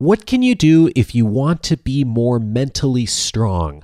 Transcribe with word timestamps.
What 0.00 0.26
can 0.26 0.44
you 0.44 0.54
do 0.54 0.92
if 0.94 1.12
you 1.12 1.26
want 1.26 1.64
to 1.64 1.76
be 1.76 2.04
more 2.04 2.38
mentally 2.38 3.04
strong? 3.04 3.82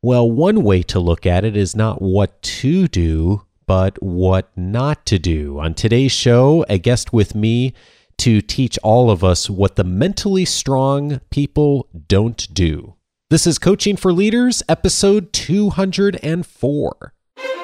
Well, 0.00 0.30
one 0.30 0.62
way 0.62 0.82
to 0.84 0.98
look 0.98 1.26
at 1.26 1.44
it 1.44 1.54
is 1.54 1.76
not 1.76 2.00
what 2.00 2.40
to 2.40 2.88
do, 2.88 3.42
but 3.66 4.02
what 4.02 4.48
not 4.56 5.04
to 5.04 5.18
do. 5.18 5.60
On 5.60 5.74
today's 5.74 6.12
show, 6.12 6.64
a 6.70 6.78
guest 6.78 7.12
with 7.12 7.34
me 7.34 7.74
to 8.16 8.40
teach 8.40 8.78
all 8.82 9.10
of 9.10 9.22
us 9.22 9.50
what 9.50 9.76
the 9.76 9.84
mentally 9.84 10.46
strong 10.46 11.20
people 11.28 11.88
don't 12.08 12.48
do. 12.54 12.94
This 13.28 13.46
is 13.46 13.58
Coaching 13.58 13.98
for 13.98 14.14
Leaders, 14.14 14.62
episode 14.66 15.30
204. 15.34 17.12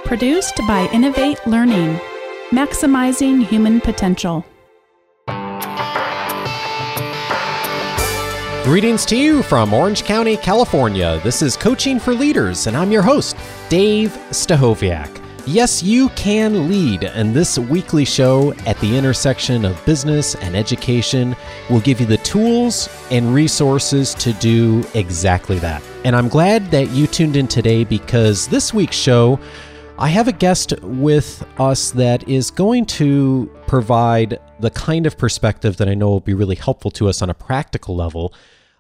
Produced 0.05 0.57
by 0.69 0.87
Innovate 0.93 1.47
Learning, 1.47 1.99
maximizing 2.51 3.47
human 3.47 3.81
potential. 3.81 4.45
Greetings 8.67 9.07
to 9.07 9.17
you 9.17 9.45
from 9.45 9.73
Orange 9.73 10.03
County, 10.03 10.37
California. 10.37 11.21
This 11.23 11.41
is 11.41 11.57
Coaching 11.57 12.01
for 12.01 12.13
Leaders, 12.13 12.67
and 12.67 12.77
I'm 12.77 12.91
your 12.91 13.01
host, 13.01 13.37
Dave 13.69 14.11
Stachowiak. 14.31 15.23
Yes, 15.47 15.85
you 15.85 16.09
can 16.11 16.69
lead, 16.69 17.05
and 17.05 17.33
this 17.33 17.61
weekly 17.61 18.05
show 18.05 18.55
at 18.67 18.77
the 18.81 18.99
intersection 18.99 19.65
of 19.65 19.81
business 19.87 20.35
and 20.35 20.57
education 20.57 21.37
will 21.71 21.79
give 21.79 22.01
you 22.01 22.07
the 22.07 22.17
tools 22.17 22.89
and 23.13 23.33
resources 23.33 24.15
to 24.15 24.33
do 24.33 24.85
exactly 24.95 25.61
that. 25.61 25.81
And 26.05 26.17
I'm 26.17 26.27
glad 26.27 26.69
that 26.73 26.91
you 26.91 27.07
tuned 27.07 27.37
in 27.37 27.47
today 27.47 27.85
because 27.85 28.49
this 28.49 28.75
week's 28.75 28.97
show, 28.97 29.39
I 29.97 30.09
have 30.09 30.27
a 30.27 30.33
guest 30.33 30.75
with 30.83 31.47
us 31.61 31.93
that 31.93 32.29
is 32.29 32.51
going 32.51 32.87
to 32.87 33.49
provide 33.69 34.41
the 34.59 34.71
kind 34.71 35.07
of 35.07 35.17
perspective 35.17 35.77
that 35.77 35.89
I 35.89 35.95
know 35.95 36.09
will 36.09 36.21
be 36.21 36.35
really 36.35 36.57
helpful 36.57 36.91
to 36.93 37.09
us 37.09 37.23
on 37.23 37.31
a 37.31 37.35
practical 37.35 37.95
level 37.95 38.35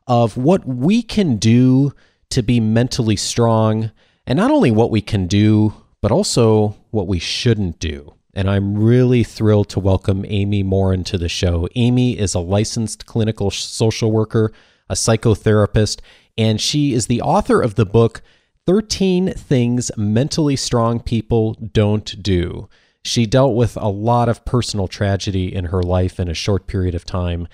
of 0.06 0.36
what 0.36 0.66
we 0.66 1.02
can 1.02 1.36
do 1.36 1.92
to 2.30 2.42
be 2.42 2.60
mentally 2.60 3.16
strong, 3.16 3.90
and 4.26 4.36
not 4.36 4.50
only 4.50 4.70
what 4.70 4.90
we 4.90 5.00
can 5.00 5.26
do, 5.26 5.74
but 6.00 6.12
also 6.12 6.76
what 6.90 7.06
we 7.06 7.18
shouldn't 7.18 7.78
do. 7.78 8.14
And 8.34 8.50
I'm 8.50 8.76
really 8.76 9.24
thrilled 9.24 9.70
to 9.70 9.80
welcome 9.80 10.24
Amy 10.28 10.62
Morin 10.62 11.04
to 11.04 11.16
the 11.16 11.28
show. 11.28 11.68
Amy 11.74 12.18
is 12.18 12.34
a 12.34 12.40
licensed 12.40 13.06
clinical 13.06 13.50
social 13.50 14.12
worker, 14.12 14.52
a 14.90 14.94
psychotherapist, 14.94 16.00
and 16.36 16.60
she 16.60 16.92
is 16.92 17.06
the 17.06 17.22
author 17.22 17.62
of 17.62 17.76
the 17.76 17.86
book 17.86 18.22
13 18.66 19.32
Things 19.32 19.90
Mentally 19.96 20.56
Strong 20.56 21.00
People 21.00 21.54
Don't 21.54 22.22
Do. 22.22 22.68
She 23.04 23.24
dealt 23.24 23.54
with 23.54 23.76
a 23.76 23.88
lot 23.88 24.28
of 24.28 24.44
personal 24.44 24.88
tragedy 24.88 25.54
in 25.54 25.66
her 25.66 25.82
life 25.82 26.20
in 26.20 26.28
a 26.28 26.34
short 26.34 26.66
period 26.66 26.94
of 26.94 27.06
time. 27.06 27.48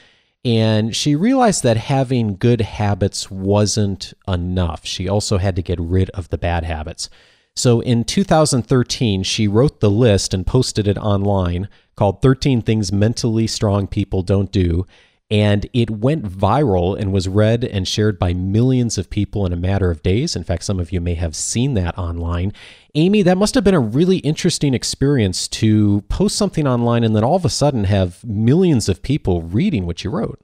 And 0.44 0.94
she 0.94 1.14
realized 1.14 1.62
that 1.62 1.76
having 1.76 2.36
good 2.36 2.62
habits 2.62 3.30
wasn't 3.30 4.12
enough. 4.26 4.84
She 4.84 5.08
also 5.08 5.38
had 5.38 5.54
to 5.56 5.62
get 5.62 5.78
rid 5.78 6.10
of 6.10 6.30
the 6.30 6.38
bad 6.38 6.64
habits. 6.64 7.08
So 7.54 7.80
in 7.80 8.04
2013, 8.04 9.22
she 9.22 9.46
wrote 9.46 9.80
the 9.80 9.90
list 9.90 10.34
and 10.34 10.46
posted 10.46 10.88
it 10.88 10.98
online 10.98 11.68
called 11.94 12.22
13 12.22 12.62
Things 12.62 12.90
Mentally 12.90 13.46
Strong 13.46 13.88
People 13.88 14.22
Don't 14.22 14.50
Do. 14.50 14.86
And 15.32 15.66
it 15.72 15.88
went 15.88 16.24
viral 16.24 16.94
and 16.94 17.10
was 17.10 17.26
read 17.26 17.64
and 17.64 17.88
shared 17.88 18.18
by 18.18 18.34
millions 18.34 18.98
of 18.98 19.08
people 19.08 19.46
in 19.46 19.52
a 19.54 19.56
matter 19.56 19.90
of 19.90 20.02
days. 20.02 20.36
In 20.36 20.44
fact, 20.44 20.62
some 20.62 20.78
of 20.78 20.92
you 20.92 21.00
may 21.00 21.14
have 21.14 21.34
seen 21.34 21.72
that 21.72 21.96
online. 21.96 22.52
Amy, 22.94 23.22
that 23.22 23.38
must 23.38 23.54
have 23.54 23.64
been 23.64 23.72
a 23.72 23.80
really 23.80 24.18
interesting 24.18 24.74
experience 24.74 25.48
to 25.48 26.02
post 26.02 26.36
something 26.36 26.68
online 26.68 27.02
and 27.02 27.16
then 27.16 27.24
all 27.24 27.36
of 27.36 27.46
a 27.46 27.48
sudden 27.48 27.84
have 27.84 28.22
millions 28.22 28.90
of 28.90 29.00
people 29.00 29.40
reading 29.40 29.86
what 29.86 30.04
you 30.04 30.10
wrote. 30.10 30.38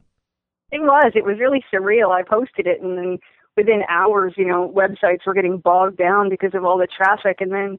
It 0.73 0.81
was. 0.81 1.13
It 1.15 1.27
was 1.27 1.39
really 1.39 1.63
surreal. 1.71 2.11
I 2.11 2.23
posted 2.23 2.67
it 2.67 2.81
and 2.81 2.97
then 2.97 3.19
within 3.59 3.83
hours, 3.91 4.33
you 4.39 4.47
know, 4.47 4.73
websites 4.75 5.27
were 5.27 5.35
getting 5.35 5.59
bogged 5.59 5.99
down 5.99 6.31
because 6.31 6.55
of 6.55 6.65
all 6.65 6.79
the 6.79 6.87
traffic. 6.87 7.43
And 7.43 7.53
then 7.53 7.77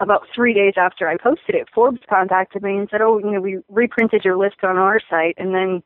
about 0.00 0.26
three 0.34 0.54
days 0.54 0.74
after 0.76 1.08
I 1.08 1.18
posted 1.18 1.54
it, 1.54 1.68
Forbes 1.72 2.00
contacted 2.10 2.64
me 2.64 2.78
and 2.78 2.88
said, 2.90 3.00
"Oh, 3.00 3.18
you 3.18 3.30
know, 3.30 3.40
we 3.40 3.58
reprinted 3.68 4.24
your 4.24 4.36
list 4.36 4.64
on 4.64 4.76
our 4.76 4.98
site," 5.08 5.34
and 5.38 5.54
then 5.54 5.84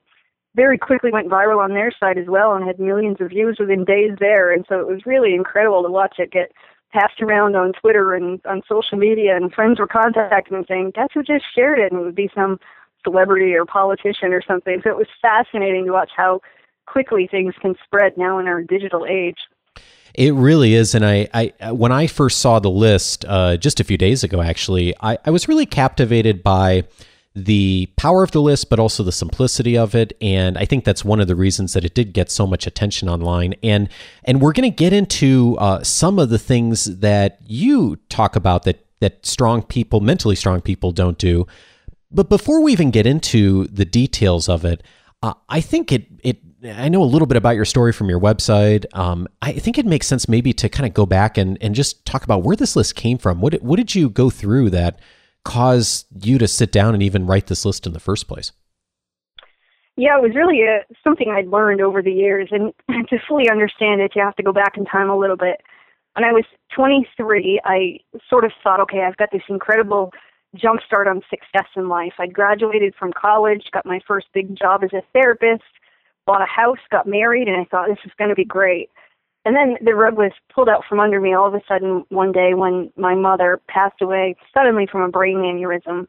very 0.57 0.79
quickly 0.79 1.13
went 1.13 1.29
viral 1.29 1.63
on 1.63 1.75
their 1.75 1.93
site 2.01 2.19
as 2.19 2.27
well 2.27 2.55
and 2.55 2.67
had 2.67 2.81
millions 2.81 3.19
of 3.21 3.29
views 3.29 3.59
within 3.61 3.85
days 3.85 4.13
there. 4.19 4.51
And 4.51 4.65
so 4.69 4.81
it 4.81 4.89
was 4.89 5.07
really 5.07 5.35
incredible 5.35 5.83
to 5.83 5.91
watch 5.91 6.17
it 6.19 6.33
get 6.33 6.51
passed 6.93 7.21
around 7.21 7.55
on 7.55 7.75
Twitter 7.75 8.15
and 8.15 8.41
on 8.47 8.63
social 8.67 8.97
media. 8.97 9.37
And 9.37 9.53
friends 9.53 9.79
were 9.79 9.87
contacting 9.87 10.59
me 10.59 10.65
saying, 10.67 10.93
"That's 10.97 11.13
who 11.13 11.23
just 11.23 11.45
shared 11.55 11.79
it," 11.79 11.93
and 11.93 12.01
it 12.01 12.05
would 12.05 12.15
be 12.15 12.31
some 12.35 12.59
celebrity 13.05 13.55
or 13.55 13.67
politician 13.67 14.33
or 14.33 14.43
something. 14.43 14.81
So 14.83 14.91
it 14.91 14.97
was 14.97 15.07
fascinating 15.23 15.85
to 15.87 15.93
watch 15.93 16.11
how 16.17 16.41
quickly 16.87 17.27
things 17.27 17.55
can 17.61 17.77
spread 17.85 18.17
now 18.17 18.39
in 18.39 18.49
our 18.49 18.63
digital 18.63 19.07
age. 19.07 19.39
It 20.15 20.33
really 20.33 20.73
is, 20.75 20.95
and 20.95 21.05
I, 21.05 21.29
I 21.61 21.73
when 21.73 21.93
I 21.93 22.07
first 22.07 22.39
saw 22.39 22.59
the 22.59 22.71
list 22.71 23.27
uh, 23.29 23.59
just 23.59 23.81
a 23.81 23.85
few 23.85 23.99
days 23.99 24.25
ago, 24.25 24.41
actually, 24.41 24.95
I, 25.03 25.19
I 25.27 25.31
was 25.31 25.47
really 25.47 25.67
captivated 25.67 26.43
by 26.43 26.85
the 27.37 27.87
power 27.97 28.23
of 28.23 28.31
the 28.31 28.41
list, 28.41 28.71
but 28.71 28.81
also 28.81 29.03
the 29.03 29.13
simplicity 29.13 29.77
of 29.77 29.95
it. 29.95 30.17
And 30.23 30.57
I 30.57 30.65
think 30.65 30.85
that's 30.85 31.05
one 31.05 31.21
of 31.21 31.29
the 31.29 31.37
reasons 31.37 31.75
that 31.75 31.85
it 31.85 31.95
did 31.95 32.15
get 32.15 32.31
so 32.31 32.47
much 32.47 32.67
attention 32.67 33.11
online. 33.11 33.55
And 33.63 33.91
and 34.25 34.41
we're 34.41 34.55
going 34.55 34.71
to 34.71 34.75
get 34.75 34.95
into 34.95 35.57
uh, 35.59 35.85
some 35.85 36.19
of 36.19 36.31
the 36.31 36.39
things 36.39 36.87
that 36.87 37.39
you 37.47 37.97
talk 38.09 38.37
about 38.37 38.63
that 38.63 38.87
that 39.01 39.27
strong 39.27 39.63
people, 39.63 40.01
mentally 40.01 40.35
strong 40.35 40.63
people, 40.63 40.93
don't 40.93 41.19
do. 41.19 41.47
But 42.11 42.31
before 42.31 42.63
we 42.63 42.73
even 42.73 42.91
get 42.91 43.07
into 43.07 43.67
the 43.67 43.85
details 43.85 44.49
of 44.49 44.65
it, 44.65 44.83
uh, 45.23 45.35
I 45.51 45.61
think 45.61 45.93
it 45.93 46.07
it 46.25 46.39
I 46.65 46.89
know 46.89 47.03
a 47.03 47.05
little 47.05 47.27
bit 47.27 47.37
about 47.37 47.55
your 47.55 47.67
story 47.67 47.93
from 47.93 48.09
your 48.09 48.19
website. 48.19 48.87
Um, 48.97 49.29
I 49.43 49.53
think 49.53 49.77
it 49.77 49.85
makes 49.85 50.07
sense 50.07 50.27
maybe 50.27 50.55
to 50.55 50.71
kind 50.71 50.87
of 50.87 50.95
go 50.95 51.05
back 51.05 51.37
and, 51.37 51.59
and 51.61 51.75
just 51.75 52.07
talk 52.07 52.25
about 52.25 52.45
where 52.45 52.57
this 52.57 52.77
list 52.77 52.95
came 52.95 53.19
from. 53.19 53.43
What 53.43 53.61
what 53.63 53.77
did 53.77 53.95
you 53.95 54.09
go 54.09 54.31
through 54.31 54.71
that 54.71 54.99
caused 55.47 56.07
you 56.27 56.39
to 56.39 56.49
sit 56.49 56.73
down 56.73 56.93
and 56.93 57.03
even 57.03 57.25
write 57.25 57.47
this 57.47 57.65
list 57.65 57.87
in 57.87 57.93
the 57.93 58.01
first 58.01 58.27
place? 58.27 58.51
Yeah, 59.97 60.19
it 60.19 60.23
was 60.23 60.35
really 60.35 60.63
a, 60.63 60.79
uh, 60.79 60.95
something 61.03 61.31
I'd 61.31 61.47
learned 61.47 61.81
over 61.81 62.03
the 62.03 62.13
years, 62.13 62.49
and 62.51 62.75
to 63.09 63.19
fully 63.27 63.49
understand 63.49 64.01
it, 64.01 64.13
you 64.15 64.23
have 64.23 64.37
to 64.37 64.43
go 64.43 64.53
back 64.53 64.77
in 64.77 64.85
time 64.85 65.09
a 65.09 65.17
little 65.17 65.37
bit. 65.37 65.63
When 66.15 66.25
I 66.25 66.33
was 66.33 66.45
23, 66.75 67.61
I 67.65 67.99
sort 68.29 68.45
of 68.45 68.53
thought, 68.63 68.81
okay, 68.81 69.03
I've 69.03 69.17
got 69.17 69.31
this 69.33 69.43
incredible 69.49 70.13
jump 70.57 70.81
start 70.85 71.07
on 71.07 71.23
success 71.31 71.69
in 71.77 71.89
life. 71.89 72.15
I'd 72.19 72.35
graduated 72.35 72.95
from 72.99 73.13
college, 73.13 73.65
got 73.73 73.87
my 73.87 74.01
first 74.07 74.27
big 74.35 74.57
job 74.57 74.83
as 74.83 74.93
a 74.93 75.03
therapist, 75.13 75.63
bought 76.27 76.43
a 76.43 76.47
house, 76.47 76.79
got 76.91 77.07
married, 77.07 77.47
and 77.49 77.57
I 77.57 77.65
thought 77.71 77.89
this 77.89 78.05
is 78.05 78.13
going 78.19 78.31
to 78.31 78.35
be 78.35 78.45
great. 78.45 78.91
And 79.47 79.55
then 79.55 79.77
the 79.81 79.95
rug 79.95 80.19
was 80.19 80.33
pulled 80.53 80.69
out 80.69 80.83
from 80.89 80.99
under 80.99 81.21
me 81.21 81.33
all 81.33 81.47
of 81.47 81.55
a 81.55 81.61
sudden 81.69 82.05
one 82.09 82.33
day 82.33 82.55
when 82.55 82.91
my 82.97 83.15
mother 83.15 83.61
passed 83.69 84.03
away 84.03 84.35
suddenly 84.53 84.89
from 84.91 85.03
a 85.03 85.09
brain 85.09 85.37
aneurysm. 85.37 86.09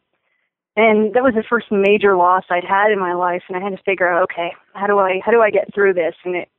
And 0.75 1.14
that 1.14 1.22
was 1.22 1.36
the 1.36 1.44
first 1.47 1.68
major 1.72 2.18
loss 2.18 2.46
I'd 2.50 2.64
had 2.64 2.92
in 2.92 2.97
my 2.97 3.14
life 3.14 3.44
and 3.47 3.56
I 3.56 3.59
had 3.62 3.78
to 3.78 3.84
figure 3.84 4.08
out, 4.08 4.24
okay, 4.24 4.53
how 4.74 4.88
do 4.88 4.97
I 4.97 5.22
how 5.24 5.31
do 5.31 5.44
I 5.44 5.52
get 5.52 5.72
through 5.72 5.94
this? 5.94 6.16
And 6.26 6.36
it 6.36 6.50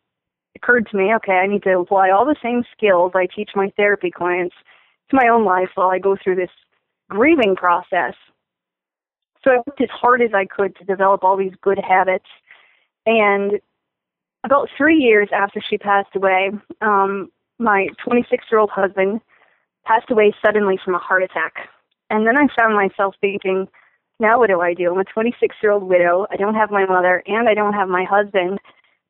occurred 0.54 0.86
to 0.92 0.96
me, 0.96 1.12
okay, 1.16 1.32
I 1.32 1.48
need 1.48 1.64
to 1.64 1.80
apply 1.80 2.10
all 2.10 2.24
the 2.24 2.36
same 2.40 2.62
skills 2.76 3.10
I 3.12 3.26
teach 3.26 3.50
my 3.56 3.72
therapy 3.76 4.12
clients 4.12 4.54
to 5.10 5.16
my 5.16 5.26
own 5.26 5.44
life 5.44 5.70
while 5.74 5.88
I 5.88 5.98
go 5.98 6.16
through 6.22 6.36
this 6.36 6.50
grieving 7.10 7.56
process. 7.56 8.14
So 9.42 9.50
I 9.50 9.56
worked 9.66 9.80
as 9.80 9.90
hard 9.90 10.22
as 10.22 10.30
I 10.32 10.44
could 10.44 10.76
to 10.76 10.84
develop 10.84 11.24
all 11.24 11.36
these 11.36 11.54
good 11.60 11.78
habits 11.78 12.28
and 13.04 13.60
about 14.44 14.68
three 14.76 14.96
years 14.96 15.28
after 15.32 15.60
she 15.60 15.78
passed 15.78 16.14
away, 16.14 16.50
um, 16.80 17.30
my 17.58 17.88
26 18.04 18.44
year 18.50 18.60
old 18.60 18.70
husband 18.70 19.20
passed 19.84 20.10
away 20.10 20.32
suddenly 20.44 20.78
from 20.84 20.94
a 20.94 20.98
heart 20.98 21.22
attack. 21.22 21.54
And 22.10 22.26
then 22.26 22.36
I 22.36 22.46
found 22.56 22.74
myself 22.74 23.14
thinking, 23.20 23.68
now 24.20 24.38
what 24.38 24.48
do 24.48 24.60
I 24.60 24.74
do? 24.74 24.92
I'm 24.92 24.98
a 24.98 25.04
26 25.04 25.56
year 25.62 25.72
old 25.72 25.84
widow. 25.84 26.26
I 26.30 26.36
don't 26.36 26.54
have 26.54 26.70
my 26.70 26.86
mother 26.86 27.22
and 27.26 27.48
I 27.48 27.54
don't 27.54 27.74
have 27.74 27.88
my 27.88 28.04
husband. 28.04 28.58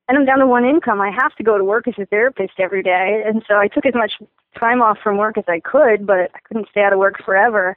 And 0.09 0.17
I'm 0.17 0.25
down 0.25 0.39
to 0.39 0.47
one 0.47 0.65
income. 0.65 1.01
I 1.01 1.11
have 1.11 1.35
to 1.37 1.43
go 1.43 1.59
to 1.59 1.65
work 1.65 1.87
as 1.87 1.95
a 1.99 2.07
therapist 2.07 2.55
every 2.59 2.83
day. 2.83 3.23
And 3.27 3.43
so 3.47 3.57
I 3.57 3.69
took 3.69 3.85
as 3.85 3.95
much 3.95 4.13
time 4.59 4.81
off 4.81 4.99
from 5.03 5.19
work 5.19 5.37
as 5.37 5.45
I 5.49 5.61
could, 5.61 6.07
but 6.07 6.31
I 6.35 6.39
couldn't 6.47 6.69
stay 6.71 6.81
out 6.81 6.95
of 6.95 6.99
work 6.99 7.23
forever. 7.25 7.77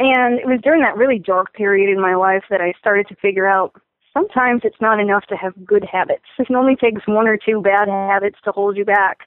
And 0.00 0.40
it 0.40 0.46
was 0.46 0.60
during 0.62 0.82
that 0.82 0.96
really 0.96 1.20
dark 1.20 1.54
period 1.54 1.88
in 1.88 2.00
my 2.00 2.16
life 2.16 2.42
that 2.50 2.60
I 2.60 2.72
started 2.78 3.06
to 3.08 3.16
figure 3.16 3.46
out 3.46 3.80
sometimes 4.14 4.62
it's 4.64 4.80
not 4.80 5.00
enough 5.00 5.26
to 5.26 5.36
have 5.36 5.52
good 5.64 5.84
habits. 5.84 6.24
It 6.38 6.50
only 6.54 6.76
takes 6.76 7.06
one 7.06 7.28
or 7.28 7.36
two 7.36 7.60
bad 7.60 7.88
habits 7.88 8.38
to 8.44 8.52
hold 8.52 8.76
you 8.76 8.84
back. 8.84 9.26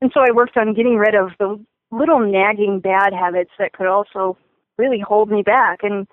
And 0.00 0.10
so 0.12 0.20
I 0.20 0.32
worked 0.32 0.56
on 0.56 0.74
getting 0.74 0.96
rid 0.96 1.14
of 1.14 1.30
the 1.38 1.62
little 1.90 2.20
nagging 2.20 2.80
bad 2.80 3.12
habits 3.12 3.50
that 3.58 3.72
could 3.72 3.86
also 3.86 4.36
really 4.78 5.00
hold 5.00 5.30
me 5.30 5.42
back. 5.42 5.80
And 5.82 6.06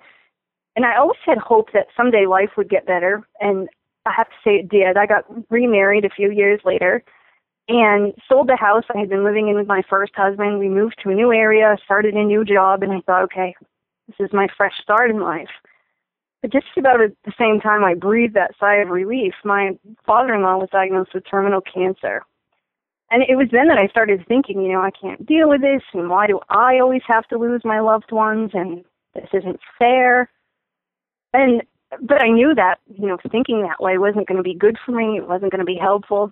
and 0.76 0.84
I 0.84 0.96
always 0.96 1.18
had 1.24 1.38
hope 1.38 1.72
that 1.72 1.86
someday 1.96 2.26
life 2.26 2.50
would 2.56 2.68
get 2.68 2.86
better. 2.86 3.22
And 3.40 3.68
I 4.06 4.12
have 4.16 4.28
to 4.28 4.34
say 4.42 4.56
it 4.56 4.68
did. 4.68 4.96
I 4.96 5.06
got 5.06 5.24
remarried 5.50 6.04
a 6.04 6.10
few 6.10 6.30
years 6.30 6.60
later 6.64 7.02
and 7.68 8.12
sold 8.28 8.48
the 8.48 8.56
house 8.56 8.84
I 8.94 8.98
had 8.98 9.08
been 9.08 9.24
living 9.24 9.48
in 9.48 9.54
with 9.54 9.66
my 9.66 9.82
first 9.88 10.12
husband. 10.16 10.58
We 10.58 10.68
moved 10.68 10.96
to 11.02 11.10
a 11.10 11.14
new 11.14 11.32
area, 11.32 11.76
started 11.84 12.14
a 12.14 12.24
new 12.24 12.44
job, 12.44 12.82
and 12.82 12.92
I 12.92 13.00
thought, 13.00 13.22
okay, 13.24 13.54
this 14.08 14.16
is 14.26 14.32
my 14.32 14.48
fresh 14.56 14.74
start 14.82 15.10
in 15.10 15.20
life. 15.20 15.48
But 16.44 16.52
just 16.52 16.66
about 16.76 17.00
at 17.00 17.12
the 17.24 17.32
same 17.38 17.58
time 17.58 17.84
I 17.84 17.94
breathed 17.94 18.34
that 18.34 18.50
sigh 18.60 18.74
of 18.74 18.90
relief, 18.90 19.32
my 19.44 19.78
father 20.04 20.34
in 20.34 20.42
law 20.42 20.58
was 20.58 20.68
diagnosed 20.70 21.14
with 21.14 21.24
terminal 21.24 21.62
cancer. 21.62 22.22
And 23.10 23.22
it 23.22 23.36
was 23.36 23.48
then 23.50 23.68
that 23.68 23.78
I 23.78 23.86
started 23.86 24.26
thinking, 24.28 24.60
you 24.60 24.70
know, 24.70 24.82
I 24.82 24.90
can't 24.90 25.24
deal 25.24 25.48
with 25.48 25.62
this, 25.62 25.80
and 25.94 26.10
why 26.10 26.26
do 26.26 26.40
I 26.50 26.80
always 26.80 27.00
have 27.06 27.26
to 27.28 27.38
lose 27.38 27.62
my 27.64 27.80
loved 27.80 28.12
ones, 28.12 28.50
and 28.52 28.84
this 29.14 29.30
isn't 29.32 29.58
fair. 29.78 30.28
And 31.32 31.62
but 32.02 32.22
I 32.22 32.28
knew 32.28 32.54
that, 32.54 32.78
you 32.94 33.06
know, 33.06 33.16
thinking 33.32 33.62
that 33.62 33.82
way 33.82 33.96
wasn't 33.96 34.28
going 34.28 34.36
to 34.36 34.42
be 34.42 34.54
good 34.54 34.76
for 34.84 34.92
me. 34.92 35.16
It 35.16 35.26
wasn't 35.26 35.50
going 35.50 35.60
to 35.60 35.64
be 35.64 35.78
helpful. 35.80 36.30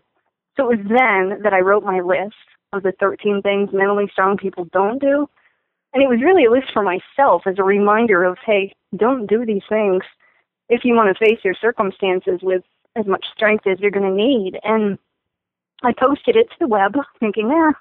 So 0.58 0.70
it 0.70 0.76
was 0.76 0.86
then 0.90 1.42
that 1.42 1.54
I 1.54 1.60
wrote 1.60 1.84
my 1.84 2.00
list 2.00 2.36
of 2.74 2.82
the 2.82 2.92
13 3.00 3.40
things 3.40 3.70
mentally 3.72 4.10
strong 4.12 4.36
people 4.36 4.66
don't 4.74 5.00
do. 5.00 5.26
And 5.94 6.02
it 6.02 6.08
was 6.08 6.22
really 6.22 6.44
a 6.44 6.50
list 6.50 6.72
for 6.72 6.82
myself 6.82 7.42
as 7.46 7.56
a 7.58 7.64
reminder 7.64 8.24
of, 8.24 8.38
hey, 8.44 8.74
don't 8.96 9.26
do 9.26 9.44
these 9.44 9.62
things 9.68 10.02
if 10.68 10.84
you 10.84 10.94
want 10.94 11.16
to 11.16 11.24
face 11.24 11.38
your 11.44 11.54
circumstances 11.54 12.40
with 12.42 12.62
as 12.96 13.06
much 13.06 13.24
strength 13.34 13.66
as 13.66 13.78
you're 13.80 13.90
going 13.90 14.08
to 14.08 14.14
need. 14.14 14.58
And 14.64 14.98
I 15.82 15.92
posted 15.92 16.36
it 16.36 16.48
to 16.50 16.56
the 16.60 16.68
web 16.68 16.94
thinking, 17.20 17.50
eh, 17.50 17.72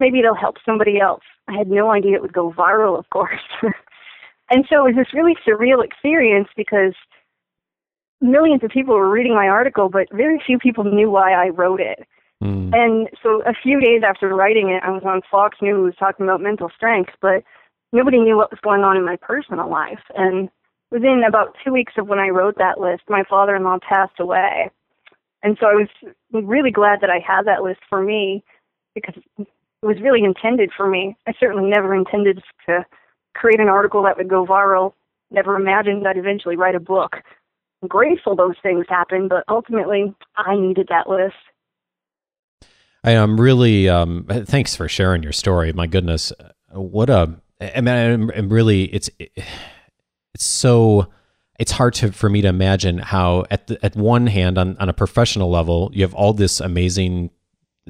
maybe 0.00 0.20
it'll 0.20 0.34
help 0.34 0.56
somebody 0.64 1.00
else. 1.00 1.22
I 1.48 1.52
had 1.52 1.68
no 1.68 1.90
idea 1.90 2.16
it 2.16 2.22
would 2.22 2.32
go 2.32 2.52
viral, 2.52 2.98
of 2.98 3.08
course. 3.10 3.40
and 4.50 4.64
so 4.70 4.86
it 4.86 4.94
was 4.94 4.96
this 4.96 5.14
really 5.14 5.36
surreal 5.46 5.84
experience 5.84 6.48
because 6.56 6.94
millions 8.20 8.64
of 8.64 8.70
people 8.70 8.94
were 8.94 9.10
reading 9.10 9.34
my 9.34 9.48
article, 9.48 9.88
but 9.88 10.08
very 10.12 10.40
few 10.46 10.58
people 10.58 10.84
knew 10.84 11.10
why 11.10 11.32
I 11.32 11.48
wrote 11.50 11.80
it. 11.80 12.06
Mm. 12.42 12.74
And 12.74 13.08
so 13.22 13.42
a 13.42 13.54
few 13.62 13.80
days 13.80 14.02
after 14.06 14.28
writing 14.34 14.70
it, 14.70 14.82
I 14.82 14.90
was 14.90 15.02
on 15.04 15.22
Fox 15.30 15.58
News 15.62 15.94
talking 15.98 16.24
about 16.26 16.40
mental 16.40 16.70
strength, 16.74 17.12
but 17.20 17.42
nobody 17.92 18.18
knew 18.18 18.36
what 18.36 18.50
was 18.50 18.60
going 18.62 18.82
on 18.82 18.96
in 18.96 19.04
my 19.04 19.16
personal 19.16 19.70
life. 19.70 20.02
And 20.16 20.48
within 20.90 21.22
about 21.26 21.56
two 21.64 21.72
weeks 21.72 21.94
of 21.96 22.08
when 22.08 22.18
I 22.18 22.28
wrote 22.28 22.56
that 22.58 22.80
list, 22.80 23.02
my 23.08 23.22
father 23.28 23.56
in 23.56 23.64
law 23.64 23.78
passed 23.86 24.18
away. 24.18 24.70
And 25.42 25.56
so 25.60 25.66
I 25.66 25.74
was 25.74 25.88
really 26.32 26.70
glad 26.70 27.00
that 27.02 27.10
I 27.10 27.18
had 27.24 27.42
that 27.42 27.62
list 27.62 27.80
for 27.88 28.02
me 28.02 28.42
because 28.94 29.14
it 29.38 29.46
was 29.82 30.00
really 30.00 30.24
intended 30.24 30.70
for 30.76 30.88
me. 30.88 31.16
I 31.26 31.34
certainly 31.38 31.68
never 31.68 31.94
intended 31.94 32.42
to 32.66 32.84
create 33.34 33.60
an 33.60 33.68
article 33.68 34.02
that 34.04 34.16
would 34.16 34.28
go 34.28 34.46
viral, 34.46 34.94
never 35.30 35.56
imagined 35.56 36.06
I'd 36.06 36.16
eventually 36.16 36.56
write 36.56 36.74
a 36.74 36.80
book. 36.80 37.16
I'm 37.82 37.88
grateful 37.88 38.34
those 38.34 38.56
things 38.62 38.86
happened, 38.88 39.28
but 39.28 39.44
ultimately 39.48 40.14
I 40.36 40.56
needed 40.56 40.86
that 40.88 41.08
list. 41.08 41.34
I 43.04 43.12
am 43.12 43.38
really 43.38 43.88
um, 43.88 44.24
thanks 44.46 44.74
for 44.74 44.88
sharing 44.88 45.22
your 45.22 45.32
story. 45.32 45.72
My 45.74 45.86
goodness, 45.86 46.32
what 46.70 47.10
a 47.10 47.36
I 47.60 47.80
mean, 47.80 47.88
I'm, 47.88 48.30
I'm 48.30 48.48
really 48.48 48.84
it's 48.84 49.10
it's 49.18 50.44
so 50.44 51.08
it's 51.58 51.72
hard 51.72 51.92
to 51.94 52.12
for 52.12 52.30
me 52.30 52.40
to 52.40 52.48
imagine 52.48 52.98
how 52.98 53.44
at 53.50 53.66
the, 53.66 53.84
at 53.84 53.94
one 53.94 54.26
hand 54.26 54.56
on 54.56 54.78
on 54.78 54.88
a 54.88 54.94
professional 54.94 55.50
level 55.50 55.90
you 55.92 56.02
have 56.02 56.14
all 56.14 56.32
this 56.32 56.60
amazing 56.60 57.30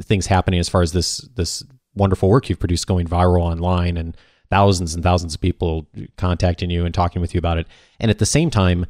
things 0.03 0.27
happening 0.27 0.59
as 0.59 0.69
far 0.69 0.83
as 0.83 0.93
this 0.93 1.19
this 1.37 1.63
wonderful 1.95 2.29
work 2.29 2.49
you've 2.49 2.59
produced 2.59 2.89
going 2.89 3.07
viral 3.07 3.43
online 3.43 3.97
and 3.97 4.17
thousands 4.51 4.95
and 4.95 5.05
thousands 5.05 5.37
of 5.37 5.41
people 5.41 5.87
contacting 6.17 6.71
you 6.71 6.85
and 6.85 6.93
talking 6.93 7.23
with 7.23 7.35
you 7.35 7.39
about 7.39 7.57
it. 7.57 7.69
And 8.01 8.11
at 8.11 8.19
the 8.19 8.27
same 8.27 8.51
time 8.51 8.85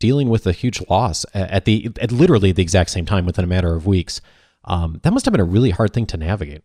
dealing 0.00 0.28
with 0.28 0.44
a 0.48 0.52
huge 0.52 0.82
loss 0.90 1.24
at 1.32 1.66
the 1.66 1.88
at 2.00 2.10
literally 2.10 2.50
the 2.50 2.62
exact 2.62 2.90
same 2.90 3.06
time 3.06 3.24
within 3.24 3.44
a 3.44 3.48
matter 3.48 3.76
of 3.76 3.86
weeks 3.86 4.20
um, 4.64 5.00
that 5.02 5.12
must 5.12 5.24
have 5.24 5.32
been 5.32 5.40
a 5.40 5.44
really 5.44 5.70
hard 5.70 5.92
thing 5.92 6.06
to 6.06 6.16
navigate. 6.16 6.62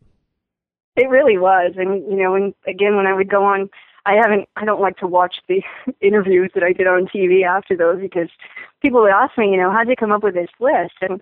It 0.96 1.10
really 1.10 1.38
was, 1.38 1.74
and 1.78 2.04
you 2.10 2.18
know, 2.18 2.34
and 2.36 2.54
again, 2.66 2.96
when 2.96 3.06
I 3.06 3.14
would 3.14 3.30
go 3.30 3.44
on, 3.44 3.70
I 4.06 4.14
haven't, 4.14 4.48
I 4.56 4.66
don't 4.66 4.82
like 4.82 4.98
to 4.98 5.08
watch 5.08 5.36
the 5.48 5.62
interviews 6.02 6.52
that 6.56 6.64
I 6.64 6.74
did 6.74 6.88
on 6.88 7.08
TV 7.08 7.46
after 7.46 7.76
those 7.76 8.00
because 8.00 8.30
people 8.82 9.02
would 9.02 9.12
ask 9.12 9.38
me, 9.38 9.52
you 9.52 9.58
know, 9.58 9.72
how'd 9.72 9.90
you 9.90 9.96
come 9.96 10.12
up 10.12 10.24
with 10.24 10.34
this 10.34 10.50
list? 10.60 10.96
And 11.02 11.22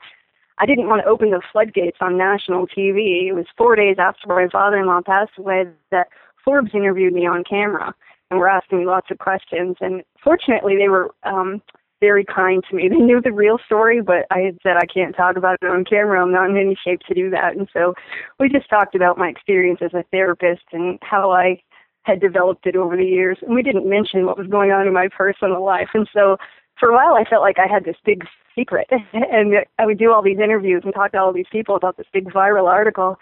I 0.60 0.66
didn't 0.66 0.88
want 0.88 1.02
to 1.02 1.10
open 1.10 1.32
the 1.32 1.42
floodgates 1.52 1.98
on 2.00 2.18
national 2.18 2.68
TV. 2.68 3.28
It 3.28 3.34
was 3.34 3.48
four 3.58 3.76
days 3.76 3.98
after 4.00 4.28
my 4.28 4.48
father-in-law 4.48 5.02
passed 5.02 5.38
away 5.38 5.66
that 5.92 6.08
Forbes 6.44 6.72
interviewed 6.74 7.14
me 7.14 7.26
on 7.26 7.44
camera 7.44 7.94
and 8.30 8.40
were 8.40 8.48
asking 8.48 8.80
me 8.80 8.86
lots 8.86 9.12
of 9.12 9.18
questions. 9.18 9.78
And 9.82 10.04
fortunately, 10.24 10.78
they 10.78 10.88
were 10.88 11.14
um, 11.24 11.62
very 12.00 12.26
kind 12.26 12.64
to 12.70 12.76
me. 12.76 12.90
They 12.90 12.96
knew 12.98 13.22
the 13.22 13.32
real 13.32 13.58
story, 13.66 14.02
but 14.02 14.26
I 14.32 14.40
had 14.40 14.58
said 14.64 14.78
I 14.78 14.86
can't 14.86 15.16
talk 15.16 15.38
about 15.38 15.58
it 15.62 15.68
on 15.68 15.86
camera. 15.86 16.22
I'm 16.22 16.32
not 16.32 16.50
in 16.50 16.58
any 16.58 16.78
shape 16.86 17.02
to 17.08 17.14
do 17.14 17.30
that. 17.30 17.56
And 17.56 17.68
so 17.74 17.94
we 18.40 18.50
just 18.50 18.70
talked 18.70 18.96
about 18.96 19.18
my 19.18 19.30
experience 19.30 19.80
as 19.82 19.94
a 19.94 20.04
therapist 20.12 20.64
and 20.72 21.00
how 21.02 21.32
I 21.32 21.62
had 22.04 22.20
developed 22.20 22.68
it 22.68 22.76
over 22.76 22.96
the 22.96 23.06
years. 23.06 23.38
And 23.42 23.56
we 23.56 23.64
didn't 23.64 23.90
mention 23.90 24.26
what 24.26 24.38
was 24.38 24.48
going 24.48 24.72
on 24.72 24.88
in 24.88 24.94
my 24.94 25.08
personal 25.16 25.64
life. 25.64 25.90
And 25.94 26.08
so 26.14 26.38
for 26.80 26.90
a 26.90 26.94
while, 26.94 27.16
I 27.16 27.28
felt 27.28 27.42
like 27.42 27.58
I 27.58 27.72
had 27.72 27.86
this 27.86 27.96
big 28.06 28.24
secret. 28.56 28.88
and 29.14 29.56
I 29.80 29.86
would 29.86 29.98
do 29.98 30.12
all 30.12 30.22
these 30.22 30.40
interviews 30.40 30.82
and 30.84 30.94
talk 30.94 31.12
to 31.14 31.18
all 31.18 31.34
these 31.34 31.50
people 31.52 31.76
about 31.76 31.98
this 31.98 32.08
big 32.14 32.26
viral 32.26 32.68
article. 32.68 33.18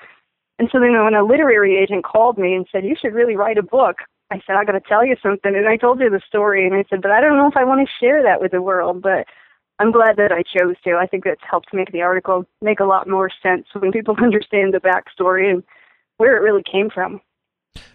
And 0.59 0.69
so 0.71 0.79
then 0.79 1.01
when 1.03 1.15
a 1.15 1.23
literary 1.23 1.77
agent 1.77 2.05
called 2.05 2.37
me 2.37 2.53
and 2.53 2.67
said, 2.71 2.83
You 2.83 2.95
should 2.99 3.13
really 3.13 3.35
write 3.35 3.57
a 3.57 3.63
book, 3.63 3.97
I 4.31 4.41
said, 4.45 4.55
I 4.55 4.65
got 4.65 4.73
to 4.73 4.81
tell 4.81 5.05
you 5.05 5.15
something. 5.21 5.55
And 5.55 5.67
I 5.67 5.77
told 5.77 5.99
her 6.01 6.09
the 6.09 6.21
story, 6.27 6.65
and 6.65 6.75
I 6.75 6.83
said, 6.89 7.01
but 7.01 7.11
I 7.11 7.21
don't 7.21 7.37
know 7.37 7.47
if 7.47 7.57
I 7.57 7.63
want 7.63 7.87
to 7.87 7.93
share 7.99 8.23
that 8.23 8.41
with 8.41 8.51
the 8.51 8.61
world. 8.61 9.01
But 9.01 9.27
I'm 9.79 9.91
glad 9.91 10.17
that 10.17 10.31
I 10.31 10.43
chose 10.43 10.75
to. 10.83 10.95
I 10.95 11.07
think 11.07 11.23
that's 11.23 11.41
helped 11.49 11.73
make 11.73 11.91
the 11.91 12.01
article 12.01 12.45
make 12.61 12.79
a 12.79 12.85
lot 12.85 13.07
more 13.07 13.29
sense 13.41 13.65
when 13.73 13.91
people 13.91 14.15
understand 14.21 14.73
the 14.73 14.79
backstory 14.79 15.51
and 15.51 15.63
where 16.17 16.37
it 16.37 16.41
really 16.41 16.63
came 16.63 16.89
from. 16.89 17.21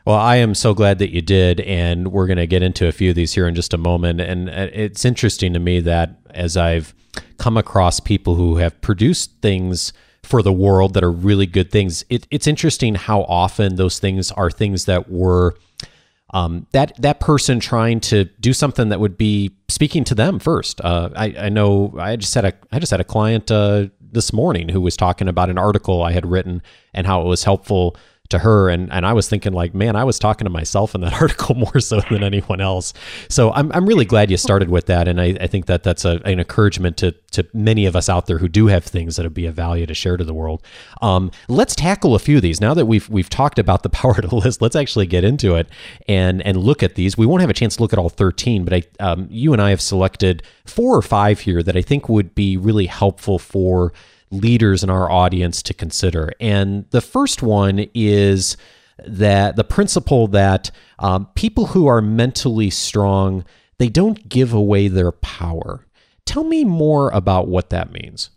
Well, 0.04 0.16
I 0.16 0.36
am 0.36 0.54
so 0.54 0.74
glad 0.74 0.98
that 0.98 1.12
you 1.12 1.20
did, 1.20 1.60
and 1.60 2.08
we're 2.08 2.26
going 2.26 2.38
to 2.38 2.46
get 2.46 2.62
into 2.62 2.88
a 2.88 2.92
few 2.92 3.10
of 3.10 3.16
these 3.16 3.34
here 3.34 3.46
in 3.46 3.54
just 3.54 3.74
a 3.74 3.78
moment. 3.78 4.20
And 4.20 4.48
uh, 4.48 4.68
it's 4.72 5.04
interesting 5.04 5.52
to 5.52 5.58
me 5.58 5.80
that 5.80 6.18
as 6.30 6.56
I've 6.56 6.94
come 7.36 7.56
across 7.56 8.00
people 8.00 8.34
who 8.34 8.56
have 8.56 8.80
produced 8.80 9.40
things 9.40 9.92
for 10.22 10.42
the 10.42 10.52
world 10.52 10.94
that 10.94 11.04
are 11.04 11.12
really 11.12 11.46
good 11.46 11.70
things, 11.70 12.04
it, 12.10 12.26
it's 12.30 12.46
interesting 12.46 12.96
how 12.96 13.22
often 13.22 13.76
those 13.76 13.98
things 13.98 14.32
are 14.32 14.50
things 14.50 14.86
that 14.86 15.10
were 15.10 15.54
um, 16.30 16.66
that 16.72 16.92
that 17.00 17.20
person 17.20 17.60
trying 17.60 18.00
to 18.00 18.24
do 18.40 18.52
something 18.52 18.90
that 18.90 19.00
would 19.00 19.16
be 19.16 19.52
speaking 19.68 20.04
to 20.04 20.14
them 20.14 20.38
first. 20.38 20.80
Uh, 20.80 21.10
I, 21.16 21.34
I 21.38 21.48
know 21.48 21.94
I 21.98 22.16
just 22.16 22.34
had 22.34 22.44
a 22.44 22.52
I 22.70 22.78
just 22.78 22.90
had 22.90 23.00
a 23.00 23.04
client 23.04 23.50
uh, 23.50 23.86
this 24.00 24.32
morning 24.32 24.68
who 24.68 24.80
was 24.80 24.96
talking 24.96 25.28
about 25.28 25.50
an 25.50 25.58
article 25.58 26.02
I 26.02 26.12
had 26.12 26.26
written 26.26 26.62
and 26.92 27.06
how 27.06 27.22
it 27.22 27.26
was 27.26 27.44
helpful 27.44 27.96
to 28.30 28.38
her 28.40 28.68
and 28.68 28.92
and 28.92 29.06
I 29.06 29.12
was 29.14 29.28
thinking 29.28 29.52
like 29.52 29.74
man 29.74 29.96
I 29.96 30.04
was 30.04 30.18
talking 30.18 30.44
to 30.44 30.50
myself 30.50 30.94
in 30.94 31.00
that 31.00 31.12
article 31.20 31.54
more 31.54 31.80
so 31.80 32.00
than 32.10 32.22
anyone 32.22 32.60
else. 32.60 32.92
So 33.28 33.52
I'm, 33.52 33.72
I'm 33.72 33.86
really 33.86 34.04
glad 34.04 34.30
you 34.30 34.36
started 34.36 34.68
with 34.68 34.86
that 34.86 35.08
and 35.08 35.20
I, 35.20 35.36
I 35.40 35.46
think 35.46 35.66
that 35.66 35.82
that's 35.82 36.04
a, 36.04 36.20
an 36.24 36.38
encouragement 36.38 36.96
to 36.98 37.12
to 37.32 37.46
many 37.52 37.86
of 37.86 37.96
us 37.96 38.08
out 38.08 38.26
there 38.26 38.38
who 38.38 38.48
do 38.48 38.66
have 38.66 38.84
things 38.84 39.16
that 39.16 39.22
would 39.22 39.34
be 39.34 39.46
of 39.46 39.54
value 39.54 39.86
to 39.86 39.94
share 39.94 40.16
to 40.16 40.24
the 40.24 40.34
world. 40.34 40.62
Um, 41.02 41.30
let's 41.48 41.74
tackle 41.74 42.14
a 42.14 42.18
few 42.18 42.36
of 42.36 42.42
these. 42.42 42.60
Now 42.60 42.74
that 42.74 42.86
we've 42.86 43.08
we've 43.08 43.30
talked 43.30 43.58
about 43.58 43.82
the 43.82 43.88
power 43.98 44.14
to 44.14 44.34
list 44.34 44.60
let's 44.60 44.76
actually 44.76 45.06
get 45.06 45.24
into 45.24 45.54
it 45.54 45.68
and 46.06 46.42
and 46.42 46.56
look 46.56 46.82
at 46.82 46.94
these. 46.94 47.16
We 47.16 47.26
won't 47.26 47.40
have 47.40 47.50
a 47.50 47.54
chance 47.54 47.76
to 47.76 47.82
look 47.82 47.92
at 47.92 47.98
all 47.98 48.10
13 48.10 48.64
but 48.64 48.74
I 48.74 48.82
um, 49.00 49.26
you 49.30 49.52
and 49.52 49.62
I 49.62 49.70
have 49.70 49.80
selected 49.80 50.42
four 50.66 50.96
or 50.96 51.02
five 51.02 51.40
here 51.40 51.62
that 51.62 51.76
I 51.76 51.82
think 51.82 52.08
would 52.08 52.34
be 52.34 52.56
really 52.56 52.86
helpful 52.86 53.38
for 53.38 53.92
leaders 54.30 54.82
in 54.82 54.90
our 54.90 55.10
audience 55.10 55.62
to 55.62 55.74
consider. 55.74 56.32
And 56.40 56.84
the 56.90 57.00
first 57.00 57.42
one 57.42 57.86
is 57.94 58.56
that 59.06 59.56
the 59.56 59.64
principle 59.64 60.26
that 60.28 60.70
um, 60.98 61.26
people 61.34 61.66
who 61.66 61.86
are 61.86 62.02
mentally 62.02 62.70
strong 62.70 63.44
they 63.78 63.88
don't 63.88 64.28
give 64.28 64.52
away 64.52 64.88
their 64.88 65.12
power. 65.12 65.86
Tell 66.26 66.44
me 66.44 66.64
more 66.64 67.10
about 67.10 67.48
what 67.48 67.70
that 67.70 67.92
means. 67.92 68.30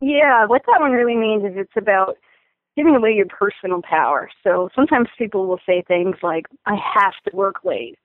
Yeah, 0.00 0.46
what 0.46 0.62
that 0.66 0.80
one 0.80 0.92
really 0.92 1.16
means 1.16 1.44
is 1.44 1.52
it's 1.56 1.76
about 1.76 2.16
giving 2.76 2.94
away 2.94 3.12
your 3.12 3.26
personal 3.26 3.80
power. 3.82 4.28
So 4.42 4.68
sometimes 4.74 5.08
people 5.16 5.46
will 5.46 5.60
say 5.64 5.82
things 5.86 6.16
like, 6.22 6.46
I 6.66 6.76
have 6.76 7.14
to 7.26 7.36
work 7.36 7.64
late. 7.64 7.98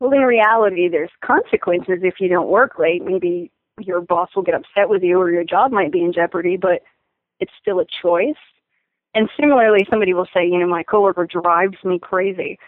Well, 0.00 0.12
in 0.12 0.20
reality, 0.20 0.88
there's 0.88 1.10
consequences 1.24 2.00
if 2.02 2.14
you 2.20 2.28
don't 2.28 2.48
work 2.48 2.78
late. 2.78 3.04
Maybe 3.04 3.50
your 3.80 4.00
boss 4.00 4.30
will 4.34 4.42
get 4.42 4.54
upset 4.54 4.88
with 4.88 5.02
you 5.02 5.20
or 5.20 5.30
your 5.30 5.44
job 5.44 5.72
might 5.72 5.92
be 5.92 6.02
in 6.02 6.12
jeopardy, 6.12 6.56
but 6.56 6.82
it's 7.40 7.52
still 7.60 7.80
a 7.80 7.86
choice. 8.02 8.34
And 9.14 9.28
similarly, 9.38 9.86
somebody 9.90 10.14
will 10.14 10.28
say, 10.34 10.46
you 10.46 10.58
know, 10.58 10.68
my 10.68 10.82
coworker 10.82 11.26
drives 11.26 11.76
me 11.84 11.98
crazy. 11.98 12.58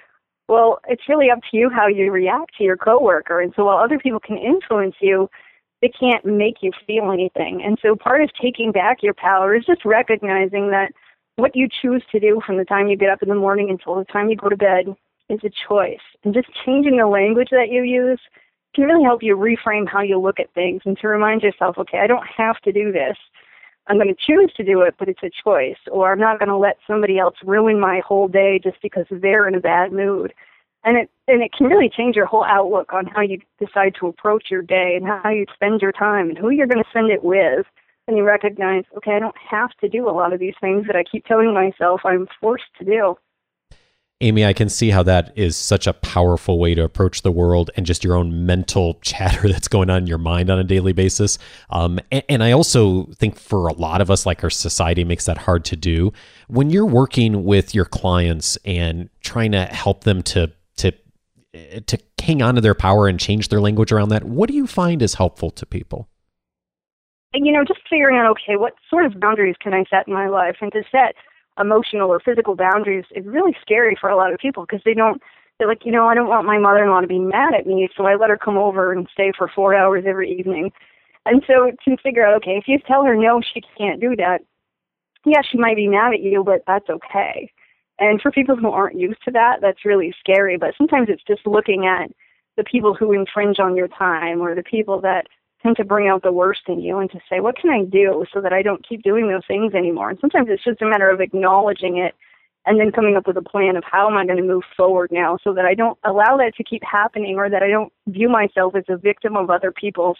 Well, 0.48 0.80
it's 0.88 1.08
really 1.08 1.30
up 1.30 1.38
to 1.50 1.56
you 1.56 1.70
how 1.70 1.86
you 1.86 2.10
react 2.10 2.56
to 2.58 2.64
your 2.64 2.76
coworker. 2.76 3.40
And 3.40 3.52
so 3.54 3.64
while 3.64 3.78
other 3.78 3.98
people 3.98 4.20
can 4.20 4.36
influence 4.36 4.96
you, 5.00 5.30
they 5.80 5.88
can't 5.88 6.24
make 6.24 6.56
you 6.62 6.72
feel 6.86 7.10
anything. 7.12 7.62
And 7.64 7.78
so 7.82 7.96
part 7.96 8.22
of 8.22 8.30
taking 8.40 8.72
back 8.72 9.02
your 9.02 9.14
power 9.14 9.54
is 9.54 9.64
just 9.64 9.84
recognizing 9.84 10.70
that 10.70 10.92
what 11.36 11.56
you 11.56 11.68
choose 11.80 12.02
to 12.12 12.20
do 12.20 12.40
from 12.44 12.56
the 12.56 12.64
time 12.64 12.88
you 12.88 12.96
get 12.96 13.10
up 13.10 13.22
in 13.22 13.28
the 13.28 13.34
morning 13.34 13.70
until 13.70 13.96
the 13.96 14.04
time 14.04 14.28
you 14.28 14.36
go 14.36 14.48
to 14.48 14.56
bed 14.56 14.94
is 15.28 15.40
a 15.44 15.50
choice. 15.68 16.02
And 16.24 16.34
just 16.34 16.48
changing 16.64 16.98
the 16.98 17.06
language 17.06 17.48
that 17.50 17.70
you 17.70 17.82
use 17.82 18.20
can 18.74 18.84
really 18.84 19.04
help 19.04 19.22
you 19.22 19.36
reframe 19.36 19.88
how 19.88 20.00
you 20.00 20.18
look 20.18 20.40
at 20.40 20.52
things 20.54 20.82
and 20.84 20.96
to 20.98 21.08
remind 21.08 21.42
yourself, 21.42 21.78
okay, 21.78 21.98
I 21.98 22.06
don't 22.06 22.26
have 22.36 22.58
to 22.60 22.72
do 22.72 22.92
this. 22.92 23.16
I'm 23.88 23.96
going 23.96 24.14
to 24.14 24.14
choose 24.14 24.52
to 24.56 24.64
do 24.64 24.82
it, 24.82 24.94
but 24.98 25.08
it's 25.08 25.22
a 25.22 25.30
choice. 25.44 25.76
Or 25.90 26.12
I'm 26.12 26.20
not 26.20 26.38
going 26.38 26.48
to 26.48 26.56
let 26.56 26.78
somebody 26.86 27.18
else 27.18 27.34
ruin 27.44 27.80
my 27.80 28.00
whole 28.06 28.28
day 28.28 28.60
just 28.62 28.80
because 28.80 29.06
they're 29.10 29.48
in 29.48 29.54
a 29.54 29.60
bad 29.60 29.92
mood. 29.92 30.32
and 30.84 30.96
it 30.96 31.10
and 31.28 31.42
it 31.42 31.52
can 31.52 31.66
really 31.66 31.88
change 31.88 32.16
your 32.16 32.26
whole 32.26 32.44
outlook 32.44 32.92
on 32.92 33.06
how 33.06 33.20
you 33.20 33.40
decide 33.58 33.94
to 33.98 34.06
approach 34.06 34.46
your 34.50 34.62
day 34.62 34.94
and 34.96 35.06
how 35.06 35.30
you 35.30 35.46
spend 35.54 35.80
your 35.80 35.92
time 35.92 36.28
and 36.28 36.38
who 36.38 36.50
you're 36.50 36.66
going 36.66 36.82
to 36.82 36.90
spend 36.90 37.10
it 37.10 37.22
with 37.22 37.66
and 38.08 38.16
you 38.16 38.24
recognize 38.24 38.84
okay 38.96 39.12
i 39.12 39.18
don't 39.18 39.36
have 39.38 39.70
to 39.80 39.88
do 39.88 40.08
a 40.08 40.10
lot 40.10 40.32
of 40.32 40.40
these 40.40 40.54
things 40.60 40.86
that 40.86 40.96
i 40.96 41.04
keep 41.04 41.24
telling 41.24 41.54
myself 41.54 42.00
i'm 42.04 42.26
forced 42.40 42.64
to 42.78 42.84
do 42.84 43.14
Amy, 44.22 44.46
I 44.46 44.52
can 44.52 44.68
see 44.68 44.90
how 44.90 45.02
that 45.02 45.32
is 45.34 45.56
such 45.56 45.88
a 45.88 45.92
powerful 45.92 46.60
way 46.60 46.76
to 46.76 46.84
approach 46.84 47.22
the 47.22 47.32
world 47.32 47.72
and 47.76 47.84
just 47.84 48.04
your 48.04 48.14
own 48.14 48.46
mental 48.46 48.94
chatter 49.02 49.48
that's 49.48 49.68
going 49.68 49.90
on 49.90 50.02
in 50.02 50.06
your 50.06 50.18
mind 50.18 50.48
on 50.48 50.58
a 50.60 50.64
daily 50.64 50.92
basis. 50.92 51.38
Um, 51.70 51.98
and, 52.12 52.22
and, 52.28 52.42
I 52.42 52.52
also 52.52 53.06
think 53.16 53.36
for 53.36 53.66
a 53.66 53.72
lot 53.72 54.00
of 54.00 54.10
us, 54.10 54.24
like 54.24 54.44
our 54.44 54.50
society 54.50 55.02
makes 55.02 55.26
that 55.26 55.38
hard 55.38 55.64
to 55.66 55.76
do. 55.76 56.12
When 56.46 56.70
you're 56.70 56.86
working 56.86 57.44
with 57.44 57.74
your 57.74 57.84
clients 57.84 58.56
and 58.64 59.10
trying 59.20 59.52
to 59.52 59.64
help 59.64 60.04
them 60.04 60.22
to 60.22 60.52
to 60.76 60.92
to 61.86 61.98
hang 62.20 62.42
on 62.42 62.54
to 62.54 62.60
their 62.60 62.74
power 62.74 63.08
and 63.08 63.18
change 63.18 63.48
their 63.48 63.60
language 63.60 63.90
around 63.90 64.10
that, 64.10 64.24
what 64.24 64.48
do 64.48 64.54
you 64.54 64.66
find 64.66 65.02
is 65.02 65.14
helpful 65.14 65.50
to 65.50 65.66
people? 65.66 66.08
You 67.34 67.52
know, 67.52 67.64
just 67.64 67.80
figuring 67.90 68.18
out 68.18 68.30
okay, 68.30 68.56
what 68.56 68.74
sort 68.88 69.04
of 69.04 69.18
boundaries 69.18 69.56
can 69.60 69.74
I 69.74 69.84
set 69.90 70.06
in 70.06 70.14
my 70.14 70.28
life, 70.28 70.56
and 70.60 70.70
to 70.72 70.82
set 70.92 71.14
emotional 71.60 72.08
or 72.08 72.20
physical 72.20 72.56
boundaries 72.56 73.04
is 73.14 73.26
really 73.26 73.56
scary 73.60 73.96
for 74.00 74.08
a 74.08 74.16
lot 74.16 74.32
of 74.32 74.38
people 74.38 74.64
because 74.64 74.80
they 74.84 74.94
don't 74.94 75.22
they're 75.58 75.68
like 75.68 75.84
you 75.84 75.92
know 75.92 76.06
i 76.06 76.14
don't 76.14 76.28
want 76.28 76.46
my 76.46 76.58
mother-in-law 76.58 77.00
to 77.00 77.06
be 77.06 77.18
mad 77.18 77.54
at 77.54 77.66
me 77.66 77.88
so 77.96 78.06
i 78.06 78.14
let 78.14 78.30
her 78.30 78.38
come 78.38 78.56
over 78.56 78.92
and 78.92 79.08
stay 79.12 79.32
for 79.36 79.50
four 79.54 79.74
hours 79.74 80.04
every 80.06 80.30
evening. 80.30 80.70
And 81.24 81.40
so 81.46 81.70
to 81.84 81.96
figure 82.02 82.26
out 82.26 82.36
okay 82.36 82.56
if 82.56 82.64
you 82.66 82.78
tell 82.86 83.04
her 83.04 83.14
no 83.14 83.40
she 83.40 83.60
can't 83.78 84.00
do 84.00 84.16
that 84.16 84.40
yeah 85.24 85.42
she 85.48 85.58
might 85.58 85.76
be 85.76 85.88
mad 85.88 86.14
at 86.14 86.20
you 86.20 86.42
but 86.42 86.62
that's 86.66 86.88
okay. 86.88 87.50
And 87.98 88.20
for 88.20 88.32
people 88.32 88.56
who 88.56 88.70
aren't 88.70 88.98
used 88.98 89.22
to 89.24 89.30
that 89.32 89.58
that's 89.60 89.84
really 89.84 90.14
scary 90.18 90.56
but 90.56 90.74
sometimes 90.76 91.08
it's 91.08 91.22
just 91.24 91.46
looking 91.46 91.86
at 91.86 92.10
the 92.56 92.64
people 92.64 92.94
who 92.94 93.12
infringe 93.12 93.58
on 93.60 93.76
your 93.76 93.88
time 93.88 94.40
or 94.40 94.54
the 94.54 94.62
people 94.62 95.00
that 95.02 95.26
tend 95.62 95.76
to 95.76 95.84
bring 95.84 96.08
out 96.08 96.22
the 96.22 96.32
worst 96.32 96.62
in 96.66 96.80
you 96.80 96.98
and 96.98 97.10
to 97.10 97.20
say, 97.28 97.40
what 97.40 97.56
can 97.56 97.70
I 97.70 97.84
do 97.84 98.24
so 98.32 98.40
that 98.40 98.52
I 98.52 98.62
don't 98.62 98.86
keep 98.86 99.02
doing 99.02 99.28
those 99.28 99.46
things 99.46 99.74
anymore? 99.74 100.10
And 100.10 100.18
sometimes 100.20 100.48
it's 100.50 100.64
just 100.64 100.82
a 100.82 100.86
matter 100.86 101.08
of 101.10 101.20
acknowledging 101.20 101.98
it 101.98 102.14
and 102.64 102.78
then 102.78 102.92
coming 102.92 103.16
up 103.16 103.26
with 103.26 103.36
a 103.36 103.42
plan 103.42 103.76
of 103.76 103.84
how 103.84 104.08
am 104.08 104.16
I 104.16 104.24
going 104.24 104.38
to 104.38 104.44
move 104.44 104.62
forward 104.76 105.10
now 105.10 105.38
so 105.42 105.52
that 105.54 105.64
I 105.64 105.74
don't 105.74 105.98
allow 106.04 106.36
that 106.36 106.54
to 106.56 106.64
keep 106.64 106.82
happening 106.84 107.36
or 107.36 107.50
that 107.50 107.62
I 107.62 107.68
don't 107.68 107.92
view 108.06 108.28
myself 108.28 108.74
as 108.76 108.84
a 108.88 108.96
victim 108.96 109.36
of 109.36 109.50
other 109.50 109.72
people's 109.72 110.18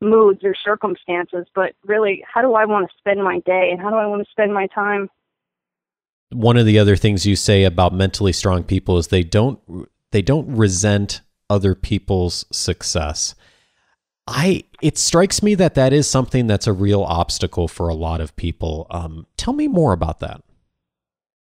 moods 0.00 0.40
or 0.42 0.54
circumstances, 0.54 1.46
but 1.54 1.74
really, 1.84 2.24
how 2.32 2.42
do 2.42 2.54
I 2.54 2.64
want 2.64 2.90
to 2.90 2.96
spend 2.98 3.22
my 3.22 3.38
day 3.40 3.70
and 3.70 3.80
how 3.80 3.90
do 3.90 3.96
I 3.96 4.06
want 4.06 4.24
to 4.24 4.30
spend 4.30 4.52
my 4.52 4.66
time? 4.68 5.08
One 6.30 6.56
of 6.56 6.66
the 6.66 6.78
other 6.78 6.96
things 6.96 7.26
you 7.26 7.36
say 7.36 7.64
about 7.64 7.94
mentally 7.94 8.32
strong 8.32 8.64
people 8.64 8.98
is 8.98 9.08
they 9.08 9.22
don't 9.22 9.60
they 10.10 10.22
don't 10.22 10.56
resent 10.56 11.20
other 11.48 11.74
people's 11.74 12.46
success. 12.50 13.34
I 14.26 14.64
it 14.80 14.98
strikes 14.98 15.42
me 15.42 15.54
that 15.56 15.74
that 15.74 15.92
is 15.92 16.08
something 16.08 16.46
that's 16.46 16.66
a 16.66 16.72
real 16.72 17.02
obstacle 17.02 17.68
for 17.68 17.88
a 17.88 17.94
lot 17.94 18.20
of 18.20 18.34
people. 18.36 18.86
Um, 18.90 19.26
tell 19.36 19.52
me 19.52 19.68
more 19.68 19.92
about 19.92 20.20
that. 20.20 20.42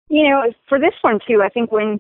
You 0.09 0.29
know, 0.29 0.53
for 0.69 0.79
this 0.79 0.95
one 1.03 1.19
too, 1.27 1.43
I 1.43 1.49
think 1.49 1.73
when 1.73 1.99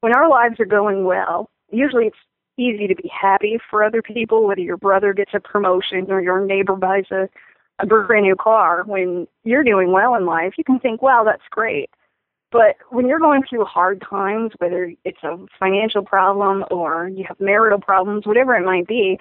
when 0.00 0.14
our 0.14 0.28
lives 0.28 0.58
are 0.60 0.66
going 0.66 1.04
well, 1.04 1.50
usually 1.70 2.06
it's 2.06 2.16
easy 2.56 2.86
to 2.86 2.94
be 2.94 3.08
happy 3.08 3.58
for 3.70 3.82
other 3.82 4.02
people, 4.02 4.46
whether 4.46 4.60
your 4.60 4.76
brother 4.76 5.12
gets 5.12 5.32
a 5.34 5.40
promotion 5.40 6.06
or 6.10 6.20
your 6.20 6.44
neighbor 6.44 6.76
buys 6.76 7.04
a, 7.10 7.28
a 7.80 7.86
brand 7.86 8.24
new 8.24 8.36
car. 8.36 8.84
When 8.86 9.26
you're 9.42 9.64
doing 9.64 9.92
well 9.92 10.14
in 10.14 10.24
life, 10.26 10.54
you 10.56 10.64
can 10.64 10.78
think, 10.78 11.02
wow, 11.02 11.22
that's 11.24 11.42
great. 11.50 11.90
But 12.52 12.76
when 12.90 13.08
you're 13.08 13.18
going 13.18 13.42
through 13.48 13.64
hard 13.64 14.00
times, 14.08 14.52
whether 14.58 14.92
it's 15.04 15.22
a 15.24 15.38
financial 15.58 16.02
problem 16.02 16.64
or 16.70 17.08
you 17.08 17.24
have 17.26 17.40
marital 17.40 17.80
problems, 17.80 18.26
whatever 18.26 18.54
it 18.54 18.64
might 18.64 18.86
be, 18.86 19.18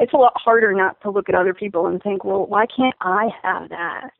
it's 0.00 0.14
a 0.14 0.16
lot 0.16 0.32
harder 0.34 0.72
not 0.72 1.00
to 1.02 1.10
look 1.10 1.28
at 1.28 1.34
other 1.34 1.54
people 1.54 1.86
and 1.86 2.02
think, 2.02 2.24
well, 2.24 2.46
why 2.46 2.64
can't 2.66 2.96
I 3.00 3.28
have 3.42 3.68
that? 3.68 4.10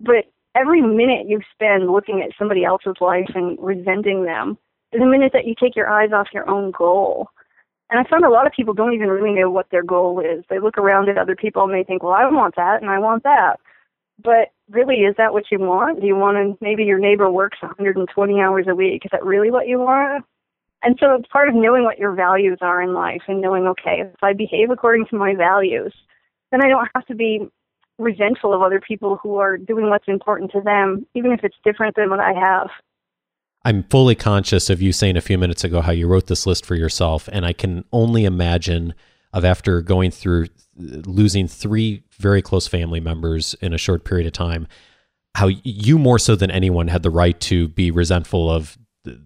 But 0.00 0.24
every 0.54 0.80
minute 0.80 1.28
you 1.28 1.40
spend 1.52 1.90
looking 1.90 2.22
at 2.22 2.36
somebody 2.38 2.64
else's 2.64 2.96
life 3.00 3.30
and 3.34 3.58
resenting 3.60 4.24
them 4.24 4.56
is 4.92 5.02
a 5.02 5.06
minute 5.06 5.32
that 5.34 5.46
you 5.46 5.54
take 5.54 5.76
your 5.76 5.88
eyes 5.88 6.10
off 6.12 6.28
your 6.32 6.48
own 6.48 6.70
goal. 6.70 7.28
And 7.90 8.00
I 8.00 8.08
found 8.08 8.24
a 8.24 8.30
lot 8.30 8.46
of 8.46 8.52
people 8.52 8.74
don't 8.74 8.94
even 8.94 9.08
really 9.08 9.34
know 9.38 9.50
what 9.50 9.70
their 9.70 9.82
goal 9.82 10.20
is. 10.20 10.44
They 10.48 10.58
look 10.58 10.78
around 10.78 11.08
at 11.08 11.18
other 11.18 11.36
people 11.36 11.62
and 11.64 11.74
they 11.74 11.84
think, 11.84 12.02
well, 12.02 12.12
I 12.12 12.24
want 12.30 12.56
that 12.56 12.80
and 12.80 12.90
I 12.90 12.98
want 12.98 13.22
that. 13.24 13.56
But 14.22 14.52
really, 14.70 14.96
is 15.04 15.14
that 15.16 15.32
what 15.32 15.44
you 15.50 15.58
want? 15.58 16.00
Do 16.00 16.06
you 16.06 16.16
want 16.16 16.36
to, 16.36 16.64
maybe 16.64 16.84
your 16.84 16.98
neighbor 16.98 17.30
works 17.30 17.58
120 17.60 18.40
hours 18.40 18.66
a 18.68 18.74
week. 18.74 19.04
Is 19.04 19.10
that 19.12 19.24
really 19.24 19.50
what 19.50 19.68
you 19.68 19.78
want? 19.78 20.24
And 20.82 20.96
so 21.00 21.14
it's 21.14 21.28
part 21.32 21.48
of 21.48 21.54
knowing 21.54 21.84
what 21.84 21.98
your 21.98 22.12
values 22.12 22.58
are 22.60 22.80
in 22.80 22.94
life 22.94 23.22
and 23.26 23.40
knowing, 23.40 23.66
okay, 23.66 24.02
if 24.02 24.22
I 24.22 24.32
behave 24.32 24.70
according 24.70 25.06
to 25.06 25.16
my 25.16 25.34
values, 25.34 25.92
then 26.52 26.64
I 26.64 26.68
don't 26.68 26.88
have 26.94 27.04
to 27.06 27.14
be 27.14 27.48
resentful 27.98 28.54
of 28.54 28.62
other 28.62 28.80
people 28.80 29.18
who 29.22 29.36
are 29.36 29.56
doing 29.56 29.90
what's 29.90 30.06
important 30.06 30.52
to 30.52 30.60
them, 30.60 31.04
even 31.14 31.32
if 31.32 31.42
it's 31.42 31.56
different 31.64 31.96
than 31.96 32.10
what 32.10 32.20
I 32.20 32.32
have. 32.32 32.68
I'm 33.64 33.82
fully 33.84 34.14
conscious 34.14 34.70
of 34.70 34.80
you 34.80 34.92
saying 34.92 35.16
a 35.16 35.20
few 35.20 35.36
minutes 35.36 35.64
ago 35.64 35.80
how 35.80 35.90
you 35.92 36.06
wrote 36.06 36.28
this 36.28 36.46
list 36.46 36.64
for 36.64 36.76
yourself, 36.76 37.28
and 37.32 37.44
I 37.44 37.52
can 37.52 37.84
only 37.92 38.24
imagine 38.24 38.94
of 39.32 39.44
after 39.44 39.82
going 39.82 40.10
through 40.10 40.46
losing 40.76 41.48
three 41.48 42.04
very 42.18 42.40
close 42.40 42.66
family 42.68 43.00
members 43.00 43.54
in 43.60 43.74
a 43.74 43.78
short 43.78 44.04
period 44.04 44.26
of 44.26 44.32
time, 44.32 44.68
how 45.34 45.48
you 45.64 45.98
more 45.98 46.18
so 46.18 46.36
than 46.36 46.50
anyone 46.50 46.88
had 46.88 47.02
the 47.02 47.10
right 47.10 47.38
to 47.40 47.68
be 47.68 47.90
resentful 47.90 48.50
of 48.50 48.78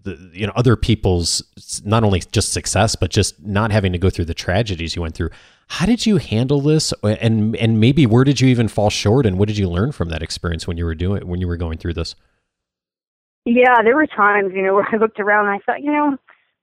the, 0.02 0.30
you 0.32 0.46
know 0.46 0.52
other 0.56 0.76
people's 0.76 1.42
not 1.84 2.04
only 2.04 2.20
just 2.32 2.52
success 2.52 2.96
but 2.96 3.10
just 3.10 3.40
not 3.44 3.70
having 3.70 3.92
to 3.92 3.98
go 3.98 4.10
through 4.10 4.24
the 4.24 4.34
tragedies 4.34 4.96
you 4.96 5.02
went 5.02 5.14
through. 5.14 5.30
How 5.68 5.86
did 5.86 6.04
you 6.04 6.18
handle 6.18 6.60
this? 6.60 6.92
And 7.02 7.56
and 7.56 7.80
maybe 7.80 8.06
where 8.06 8.24
did 8.24 8.40
you 8.40 8.48
even 8.48 8.68
fall 8.68 8.90
short 8.90 9.26
and 9.26 9.38
what 9.38 9.48
did 9.48 9.58
you 9.58 9.68
learn 9.68 9.92
from 9.92 10.08
that 10.10 10.22
experience 10.22 10.66
when 10.66 10.76
you 10.76 10.84
were 10.84 10.94
doing 10.94 11.26
when 11.26 11.40
you 11.40 11.48
were 11.48 11.56
going 11.56 11.78
through 11.78 11.94
this? 11.94 12.14
Yeah 13.44 13.82
there 13.82 13.96
were 13.96 14.06
times 14.06 14.52
you 14.54 14.62
know 14.62 14.74
where 14.74 14.88
i 14.92 14.96
looked 14.96 15.20
around 15.20 15.46
and 15.46 15.54
i 15.54 15.58
thought 15.64 15.82
you 15.82 15.90
know 15.90 16.16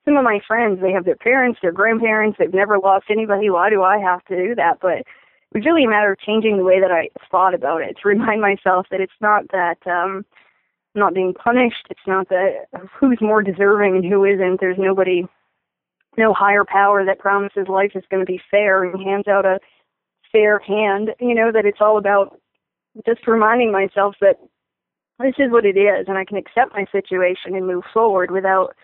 some 0.06 0.18
of 0.18 0.24
my 0.24 0.40
friends 0.48 0.80
they 0.82 0.92
have 0.92 1.06
their 1.06 1.16
parents 1.16 1.60
their 1.62 1.72
grandparents 1.72 2.38
they've 2.40 2.54
never 2.54 2.80
lost 2.80 3.06
anybody. 3.10 3.50
Why 3.50 3.70
do 3.70 3.84
i 3.84 3.98
have 3.98 4.24
to 4.26 4.36
do 4.36 4.56
that? 4.56 4.80
But 4.82 5.00
it 5.00 5.58
was 5.58 5.66
really 5.66 5.86
a 5.86 5.90
matter 5.90 6.12
of 6.12 6.20
changing 6.20 6.58
the 6.58 6.64
way 6.64 6.80
that 6.80 6.92
i 6.92 7.10
thought 7.32 7.54
about 7.54 7.82
it 7.82 7.98
to 8.02 8.08
remind 8.08 8.42
myself 8.42 8.88
that 8.92 9.02
it's 9.02 9.20
not 9.22 9.46
that 9.52 9.78
um 9.88 10.26
not 10.96 11.14
being 11.14 11.34
punished. 11.34 11.88
It's 11.90 12.00
not 12.08 12.30
that 12.30 12.68
who's 13.00 13.20
more 13.22 13.42
deserving 13.42 13.96
and 13.96 14.06
who 14.06 14.24
isn't. 14.26 14.60
There's 14.60 14.78
nobody, 14.78 15.26
no 16.18 16.34
higher 16.34 16.66
power 16.66 17.06
that 17.06 17.20
promises 17.20 17.68
life 17.68 17.92
is 17.96 18.04
going 18.10 18.26
to 18.26 18.32
be 18.32 18.42
fair 18.50 18.84
and 18.84 19.02
hands 19.02 19.28
out 19.28 19.46
a 19.46 19.60
fair 20.32 20.60
hand. 20.60 21.12
You 21.20 21.36
know, 21.36 21.52
that 21.52 21.66
it's 21.66 21.82
all 21.82 21.98
about 21.98 22.40
just 23.06 23.28
reminding 23.28 23.72
myself 23.72 24.16
that 24.22 24.38
this 25.20 25.36
is 25.38 25.52
what 25.52 25.66
it 25.66 25.78
is 25.78 26.06
and 26.08 26.18
I 26.18 26.26
can 26.26 26.38
accept 26.38 26.74
my 26.74 26.86
situation 26.92 27.56
and 27.56 27.68
move 27.68 27.84
forward 27.94 28.32
without 28.32 28.76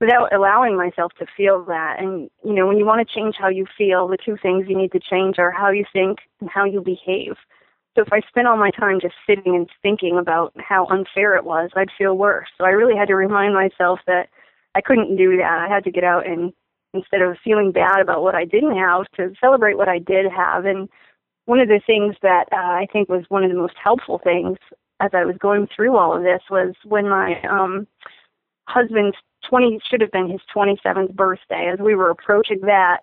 without 0.00 0.32
allowing 0.32 0.76
myself 0.76 1.12
to 1.18 1.26
feel 1.36 1.64
that. 1.64 1.96
And 1.98 2.30
you 2.44 2.52
know, 2.52 2.66
when 2.66 2.76
you 2.76 2.84
want 2.84 3.06
to 3.06 3.14
change 3.14 3.36
how 3.38 3.48
you 3.48 3.66
feel, 3.78 4.08
the 4.08 4.18
two 4.22 4.36
things 4.42 4.66
you 4.68 4.76
need 4.76 4.92
to 4.92 5.00
change 5.00 5.38
are 5.38 5.50
how 5.50 5.70
you 5.70 5.84
think 5.92 6.18
and 6.40 6.50
how 6.50 6.64
you 6.64 6.80
behave. 6.80 7.36
So 7.96 8.02
if 8.02 8.12
I 8.12 8.20
spent 8.28 8.46
all 8.46 8.58
my 8.58 8.70
time 8.70 9.00
just 9.00 9.14
sitting 9.26 9.56
and 9.56 9.68
thinking 9.82 10.18
about 10.18 10.52
how 10.58 10.86
unfair 10.86 11.34
it 11.34 11.44
was, 11.44 11.70
I'd 11.74 11.88
feel 11.96 12.16
worse. 12.16 12.48
So 12.58 12.64
I 12.64 12.70
really 12.70 12.96
had 12.96 13.08
to 13.08 13.16
remind 13.16 13.54
myself 13.54 14.00
that 14.06 14.28
I 14.74 14.82
couldn't 14.82 15.16
do 15.16 15.38
that. 15.38 15.66
I 15.66 15.72
had 15.72 15.82
to 15.84 15.90
get 15.90 16.04
out 16.04 16.26
and 16.26 16.52
instead 16.92 17.22
of 17.22 17.36
feeling 17.42 17.72
bad 17.72 18.00
about 18.00 18.22
what 18.22 18.34
I 18.34 18.44
didn't 18.44 18.76
have, 18.76 19.06
to 19.16 19.32
celebrate 19.40 19.78
what 19.78 19.88
I 19.88 19.98
did 19.98 20.26
have. 20.30 20.66
And 20.66 20.88
one 21.46 21.58
of 21.58 21.68
the 21.68 21.80
things 21.86 22.16
that 22.22 22.44
uh, 22.52 22.56
I 22.56 22.86
think 22.92 23.08
was 23.08 23.24
one 23.28 23.44
of 23.44 23.50
the 23.50 23.56
most 23.56 23.74
helpful 23.82 24.20
things 24.22 24.58
as 25.00 25.10
I 25.14 25.24
was 25.24 25.36
going 25.38 25.66
through 25.74 25.96
all 25.96 26.16
of 26.16 26.22
this 26.22 26.42
was 26.50 26.74
when 26.84 27.08
my 27.08 27.40
um, 27.42 27.86
husband's 28.68 29.16
20 29.48 29.80
should 29.88 30.00
have 30.00 30.10
been 30.10 30.30
his 30.30 30.40
27th 30.54 31.14
birthday. 31.14 31.70
As 31.72 31.78
we 31.78 31.94
were 31.94 32.10
approaching 32.10 32.60
that, 32.62 33.00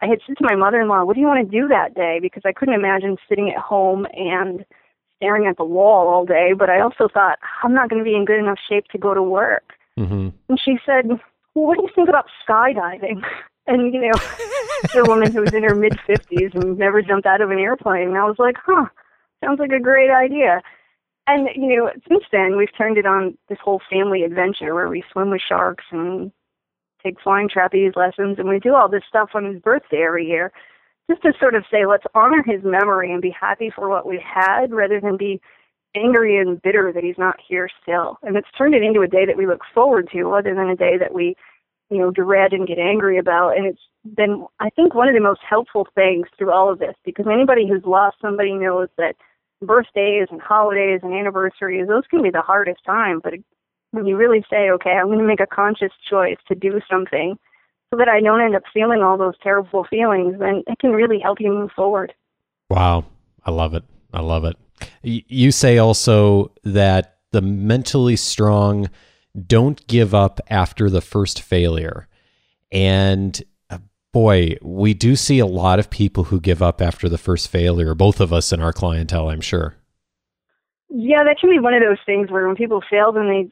I 0.00 0.06
had 0.06 0.20
said 0.26 0.36
to 0.38 0.44
my 0.44 0.54
mother-in-law, 0.54 1.04
"What 1.04 1.14
do 1.14 1.20
you 1.20 1.26
want 1.26 1.44
to 1.44 1.60
do 1.60 1.68
that 1.68 1.94
day?" 1.94 2.18
Because 2.20 2.42
I 2.44 2.52
couldn't 2.52 2.74
imagine 2.74 3.16
sitting 3.28 3.50
at 3.50 3.58
home 3.58 4.06
and 4.14 4.64
staring 5.16 5.46
at 5.46 5.56
the 5.56 5.64
wall 5.64 6.08
all 6.08 6.24
day. 6.24 6.52
But 6.52 6.70
I 6.70 6.80
also 6.80 7.08
thought 7.08 7.38
I'm 7.62 7.74
not 7.74 7.88
going 7.88 7.98
to 7.98 8.08
be 8.08 8.16
in 8.16 8.24
good 8.24 8.38
enough 8.38 8.58
shape 8.68 8.86
to 8.88 8.98
go 8.98 9.14
to 9.14 9.22
work. 9.22 9.74
Mm-hmm. 9.98 10.28
And 10.48 10.60
she 10.60 10.78
said, 10.86 11.08
"Well, 11.08 11.66
what 11.66 11.76
do 11.76 11.82
you 11.82 11.90
think 11.94 12.08
about 12.08 12.26
skydiving?" 12.46 13.22
And 13.70 13.92
you 13.92 14.00
know, 14.00 14.18
a 14.94 15.04
woman 15.04 15.30
who 15.30 15.42
was 15.42 15.52
in 15.52 15.62
her 15.62 15.74
mid 15.74 15.92
50s 16.08 16.54
and 16.54 16.78
never 16.78 17.02
jumped 17.02 17.26
out 17.26 17.42
of 17.42 17.50
an 17.50 17.58
airplane. 17.58 18.08
And 18.08 18.16
I 18.16 18.24
was 18.24 18.36
like, 18.38 18.56
"Huh, 18.64 18.86
sounds 19.44 19.60
like 19.60 19.72
a 19.72 19.78
great 19.78 20.10
idea." 20.10 20.62
And 21.26 21.50
you 21.54 21.76
know, 21.76 21.90
since 22.08 22.24
then 22.32 22.56
we've 22.56 22.74
turned 22.74 22.96
it 22.96 23.04
on 23.04 23.36
this 23.50 23.58
whole 23.62 23.82
family 23.90 24.22
adventure 24.24 24.74
where 24.74 24.88
we 24.88 25.04
swim 25.12 25.28
with 25.28 25.42
sharks 25.46 25.84
and 25.90 26.32
take 27.02 27.20
flying 27.20 27.48
trapeze 27.48 27.92
lessons, 27.96 28.38
and 28.38 28.48
we 28.48 28.58
do 28.58 28.74
all 28.74 28.88
this 28.88 29.02
stuff 29.08 29.30
on 29.34 29.44
his 29.44 29.60
birthday 29.60 30.04
every 30.06 30.26
year, 30.26 30.52
just 31.10 31.22
to 31.22 31.32
sort 31.38 31.54
of 31.54 31.64
say, 31.70 31.86
let's 31.86 32.06
honor 32.14 32.42
his 32.44 32.62
memory 32.62 33.12
and 33.12 33.22
be 33.22 33.34
happy 33.38 33.70
for 33.74 33.88
what 33.88 34.06
we 34.06 34.22
had, 34.22 34.72
rather 34.72 35.00
than 35.00 35.16
be 35.16 35.40
angry 35.96 36.38
and 36.38 36.60
bitter 36.62 36.92
that 36.92 37.04
he's 37.04 37.18
not 37.18 37.36
here 37.46 37.68
still. 37.82 38.18
And 38.22 38.36
it's 38.36 38.48
turned 38.56 38.74
it 38.74 38.82
into 38.82 39.00
a 39.00 39.08
day 39.08 39.24
that 39.26 39.38
we 39.38 39.46
look 39.46 39.62
forward 39.74 40.08
to, 40.12 40.24
rather 40.24 40.54
than 40.54 40.68
a 40.68 40.76
day 40.76 40.98
that 40.98 41.14
we 41.14 41.34
you 41.90 41.98
know, 41.98 42.10
dread 42.10 42.52
and 42.52 42.66
get 42.66 42.78
angry 42.78 43.18
about. 43.18 43.56
And 43.56 43.66
it's 43.66 43.80
been, 44.14 44.46
I 44.60 44.70
think, 44.70 44.94
one 44.94 45.08
of 45.08 45.14
the 45.14 45.20
most 45.20 45.40
helpful 45.48 45.86
things 45.94 46.26
through 46.36 46.52
all 46.52 46.70
of 46.70 46.78
this 46.78 46.94
because 47.04 47.26
anybody 47.26 47.66
who's 47.66 47.84
lost 47.84 48.16
somebody 48.20 48.52
knows 48.52 48.88
that 48.98 49.16
birthdays 49.62 50.28
and 50.30 50.40
holidays 50.40 51.00
and 51.02 51.14
anniversaries, 51.14 51.88
those 51.88 52.04
can 52.10 52.22
be 52.22 52.30
the 52.30 52.42
hardest 52.42 52.84
time. 52.84 53.20
But 53.22 53.34
when 53.90 54.06
you 54.06 54.16
really 54.16 54.44
say, 54.50 54.70
okay, 54.70 54.90
I'm 54.90 55.06
going 55.06 55.18
to 55.18 55.24
make 55.24 55.40
a 55.40 55.46
conscious 55.46 55.92
choice 56.08 56.36
to 56.48 56.54
do 56.54 56.80
something 56.90 57.38
so 57.90 57.96
that 57.96 58.08
I 58.08 58.20
don't 58.20 58.40
end 58.40 58.54
up 58.54 58.64
feeling 58.72 59.02
all 59.02 59.16
those 59.16 59.38
terrible 59.42 59.84
feelings, 59.84 60.38
then 60.38 60.62
it 60.66 60.78
can 60.78 60.90
really 60.90 61.18
help 61.18 61.40
you 61.40 61.50
move 61.50 61.70
forward. 61.74 62.12
Wow. 62.68 63.06
I 63.44 63.50
love 63.50 63.74
it. 63.74 63.84
I 64.12 64.20
love 64.20 64.44
it. 64.44 64.56
You 65.02 65.50
say 65.52 65.78
also 65.78 66.52
that 66.64 67.18
the 67.32 67.40
mentally 67.40 68.16
strong 68.16 68.90
don't 69.46 69.86
give 69.86 70.14
up 70.14 70.40
after 70.48 70.90
the 70.90 71.00
first 71.00 71.40
failure. 71.40 72.08
And 72.70 73.40
uh, 73.70 73.78
boy, 74.12 74.56
we 74.60 74.92
do 74.92 75.16
see 75.16 75.38
a 75.38 75.46
lot 75.46 75.78
of 75.78 75.88
people 75.88 76.24
who 76.24 76.40
give 76.40 76.62
up 76.62 76.82
after 76.82 77.08
the 77.08 77.18
first 77.18 77.48
failure, 77.48 77.94
both 77.94 78.20
of 78.20 78.32
us 78.32 78.52
in 78.52 78.60
our 78.60 78.72
clientele, 78.72 79.30
I'm 79.30 79.40
sure. 79.40 79.76
Yeah, 80.90 81.24
that 81.24 81.38
can 81.40 81.50
be 81.50 81.58
one 81.58 81.74
of 81.74 81.82
those 81.82 81.98
things 82.04 82.30
where 82.30 82.46
when 82.46 82.56
people 82.56 82.82
fail, 82.90 83.12
then 83.12 83.28
they 83.28 83.50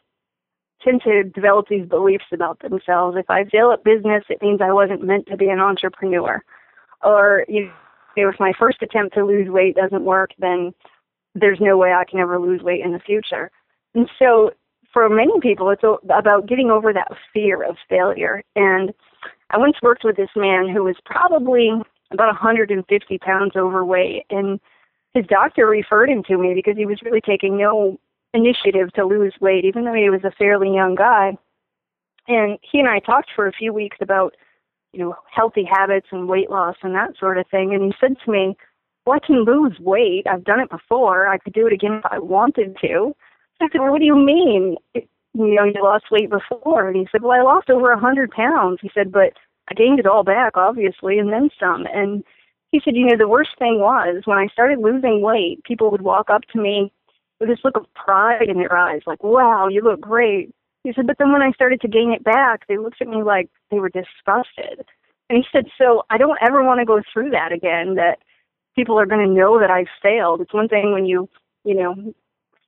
tend 0.83 1.03
to 1.03 1.25
develop 1.25 1.69
these 1.69 1.87
beliefs 1.87 2.27
about 2.33 2.61
themselves. 2.61 3.17
If 3.19 3.31
I 3.31 3.45
fail 3.45 3.73
at 3.73 3.85
business, 3.85 4.25
it 4.29 4.43
means 4.43 4.61
I 4.63 4.73
wasn't 4.73 5.03
meant 5.03 5.27
to 5.29 5.37
be 5.37 5.49
an 5.49 5.61
entrepreneur. 5.61 6.43
Or 7.03 7.45
you 7.49 7.71
know, 8.17 8.29
if 8.29 8.41
my 8.41 8.53
first 8.59 8.83
attempt 8.83 9.15
to 9.15 9.25
lose 9.25 9.49
weight 9.49 9.77
doesn't 9.77 10.05
work, 10.05 10.31
then 10.39 10.73
there's 11.35 11.61
no 11.61 11.77
way 11.77 11.93
I 11.93 12.05
can 12.09 12.19
ever 12.19 12.39
lose 12.39 12.63
weight 12.63 12.85
in 12.85 12.93
the 12.93 12.99
future. 12.99 13.51
And 13.95 14.09
so 14.19 14.53
for 14.93 15.09
many 15.09 15.39
people, 15.41 15.69
it's 15.71 15.83
about 15.83 16.47
getting 16.47 16.71
over 16.71 16.93
that 16.93 17.13
fear 17.33 17.63
of 17.63 17.77
failure. 17.89 18.43
And 18.55 18.93
I 19.51 19.59
once 19.59 19.77
worked 19.83 20.05
with 20.05 20.17
this 20.17 20.31
man 20.35 20.69
who 20.69 20.85
was 20.85 20.97
probably 21.05 21.71
about 22.11 22.29
150 22.29 23.19
pounds 23.19 23.57
overweight, 23.57 24.25
and 24.31 24.59
his 25.13 25.27
doctor 25.27 25.67
referred 25.67 26.09
him 26.09 26.23
to 26.25 26.39
me 26.39 26.55
because 26.55 26.77
he 26.77 26.87
was 26.87 27.03
really 27.03 27.21
taking 27.21 27.59
no 27.59 27.99
initiative 28.37 28.93
to 28.93 29.05
lose 29.05 29.35
weight, 29.41 29.65
even 29.65 29.85
though 29.85 29.95
he 29.95 30.11
was 30.11 30.25
a 30.25 30.31
fairly 30.39 30.73
young 30.73 30.95
guy. 30.95 31.37
And 32.29 32.59
he 32.63 32.79
and 32.79 32.89
I 32.89 32.99
talked 32.99 33.31
for 33.35 33.47
a 33.47 33.53
few 33.53 33.73
weeks 33.73 33.97
about, 34.01 34.35
you 34.93 35.01
know, 35.01 35.17
healthy 35.33 35.65
habits 35.65 36.09
and 36.11 36.29
weight 36.29 36.51
loss 36.51 36.77
and 36.83 36.95
that 36.95 37.17
sort 37.19 37.39
of 37.39 37.47
thing. 37.51 37.75
And 37.75 37.83
he 37.85 37.93
said 38.01 38.17
to 38.25 38.31
me, 38.31 38.57
Well, 39.05 39.17
I 39.17 39.27
can 39.27 39.45
lose 39.45 39.79
weight. 39.81 40.27
I've 40.31 40.45
done 40.45 40.61
it 40.61 40.71
before. 40.71 41.29
I 41.29 41.39
could 41.39 41.53
do 41.53 41.67
it 41.67 41.73
again 41.73 41.95
if 41.95 42.07
I 42.11 42.19
wanted 42.19 42.77
to. 42.83 43.15
I 43.61 43.69
said, 43.73 43.81
well, 43.81 43.91
what 43.91 44.01
do 44.01 44.05
you 44.05 44.17
mean? 44.17 44.77
you 45.39 45.55
know, 45.55 45.65
you 45.65 45.83
lost 45.83 46.07
weight 46.11 46.31
before. 46.31 46.89
And 46.89 46.97
he 46.97 47.07
said, 47.13 47.23
well, 47.23 47.39
I 47.39 47.43
lost 47.43 47.69
over 47.69 47.91
a 47.93 48.01
hundred 48.01 48.31
pounds. 48.31 48.79
He 48.81 48.91
said, 48.95 49.13
but 49.13 49.35
I 49.69 49.75
gained 49.75 49.99
it 49.99 50.07
all 50.07 50.25
back, 50.25 50.57
obviously, 50.57 51.19
and 51.19 51.33
then 51.33 51.51
some. 51.61 51.87
And 51.93 52.25
he 52.71 52.81
said, 52.85 52.97
you 52.97 53.07
know, 53.07 53.17
the 53.19 53.29
worst 53.29 53.51
thing 53.59 53.81
was 53.81 54.23
when 54.25 54.39
I 54.39 54.49
started 54.49 54.79
losing 54.79 55.23
weight, 55.23 55.63
people 55.65 55.91
would 55.91 56.03
walk 56.03 56.31
up 56.31 56.43
to 56.53 56.61
me 56.61 56.93
with 57.41 57.49
this 57.49 57.59
look 57.65 57.77
of 57.77 57.87
pride 57.95 58.49
in 58.49 58.59
their 58.59 58.77
eyes, 58.77 59.03
like, 59.07 59.23
wow, 59.23 59.69
you 59.69 59.83
look 59.83 60.01
great. 60.01 60.55
He 60.85 60.93
said, 60.95 61.07
but 61.07 61.17
then 61.19 61.33
when 61.33 61.43
I 61.43 61.51
started 61.53 61.81
to 61.81 61.89
gain 61.89 62.13
it 62.13 62.25
back, 62.25 62.67
they 62.69 62.79
looked 62.79 63.03
at 63.03 63.09
me 63.09 63.23
like 63.23 63.49
they 63.71 63.79
were 63.79 63.89
disgusted. 63.89 64.87
And 65.29 65.39
he 65.39 65.45
said, 65.51 65.67
so 65.77 66.05
I 66.11 66.19
don't 66.19 66.39
ever 66.41 66.63
want 66.63 66.81
to 66.81 66.87
go 66.87 67.03
through 67.13 67.31
that 67.31 67.53
again, 67.53 67.97
that 67.97 68.19
people 68.77 68.99
are 68.99 69.07
going 69.07 69.27
to 69.27 69.35
know 69.35 69.59
that 69.59 69.71
I've 69.71 69.89
failed. 70.01 70.41
It's 70.41 70.55
one 70.55 70.69
thing 70.69 70.93
when 70.93 71.05
you, 71.05 71.29
you 71.65 71.75
know, 71.75 72.15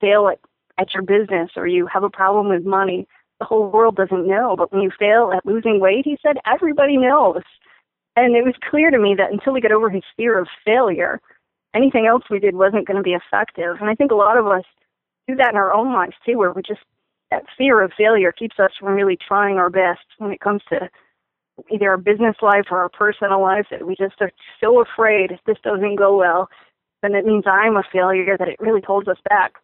fail 0.01 0.29
at 0.29 0.41
at 0.79 0.95
your 0.95 1.03
business 1.03 1.51
or 1.57 1.67
you 1.67 1.87
have 1.87 2.05
a 2.05 2.11
problem 2.11 2.49
with 2.49 2.65
money, 2.65 3.07
the 3.41 3.45
whole 3.45 3.71
world 3.71 3.97
doesn't 3.97 4.27
know. 4.27 4.55
But 4.57 4.73
when 4.73 4.83
you 4.83 4.91
fail 4.99 5.33
at 5.37 5.45
losing 5.45 5.81
weight, 5.81 6.05
he 6.05 6.17
said, 6.23 6.37
everybody 6.47 6.97
knows. 6.97 7.43
And 8.17 8.35
it 8.37 8.45
was 8.45 8.55
clear 8.69 8.91
to 8.91 8.99
me 8.99 9.15
that 9.17 9.33
until 9.33 9.53
we 9.53 9.61
got 9.61 9.73
over 9.73 9.91
his 9.91 10.03
fear 10.17 10.39
of 10.39 10.49
failure, 10.65 11.21
anything 11.75 12.07
else 12.07 12.25
we 12.31 12.39
did 12.39 12.55
wasn't 12.55 12.87
going 12.87 12.97
to 12.97 13.03
be 13.03 13.15
effective. 13.15 13.77
And 13.81 13.91
I 13.91 13.95
think 13.95 14.11
a 14.11 14.17
lot 14.17 14.39
of 14.39 14.47
us 14.47 14.65
do 15.27 15.37
that 15.37 15.51
in 15.51 15.57
our 15.57 15.73
own 15.73 15.93
lives 15.93 16.15
too, 16.25 16.39
where 16.39 16.53
we 16.53 16.63
just, 16.63 16.81
that 17.31 17.45
fear 17.57 17.83
of 17.83 17.93
failure 17.97 18.33
keeps 18.33 18.59
us 18.59 18.71
from 18.79 18.95
really 18.95 19.17
trying 19.17 19.57
our 19.57 19.71
best 19.71 20.01
when 20.19 20.33
it 20.33 20.41
comes 20.41 20.63
to 20.71 20.89
either 21.71 21.91
our 21.91 21.97
business 21.97 22.37
life 22.41 22.67
or 22.71 22.79
our 22.79 22.89
personal 22.89 23.43
life 23.43 23.67
that 23.71 23.87
we 23.87 23.95
just 23.97 24.15
are 24.21 24.31
so 24.61 24.81
afraid 24.81 25.31
if 25.31 25.41
this 25.47 25.59
doesn't 25.63 25.97
go 25.97 26.17
well, 26.17 26.49
then 27.03 27.15
it 27.15 27.27
means 27.27 27.45
I'm 27.47 27.77
a 27.77 27.83
failure 27.93 28.37
that 28.39 28.49
it 28.49 28.57
really 28.61 28.83
holds 28.87 29.09
us 29.09 29.19
back. 29.29 29.55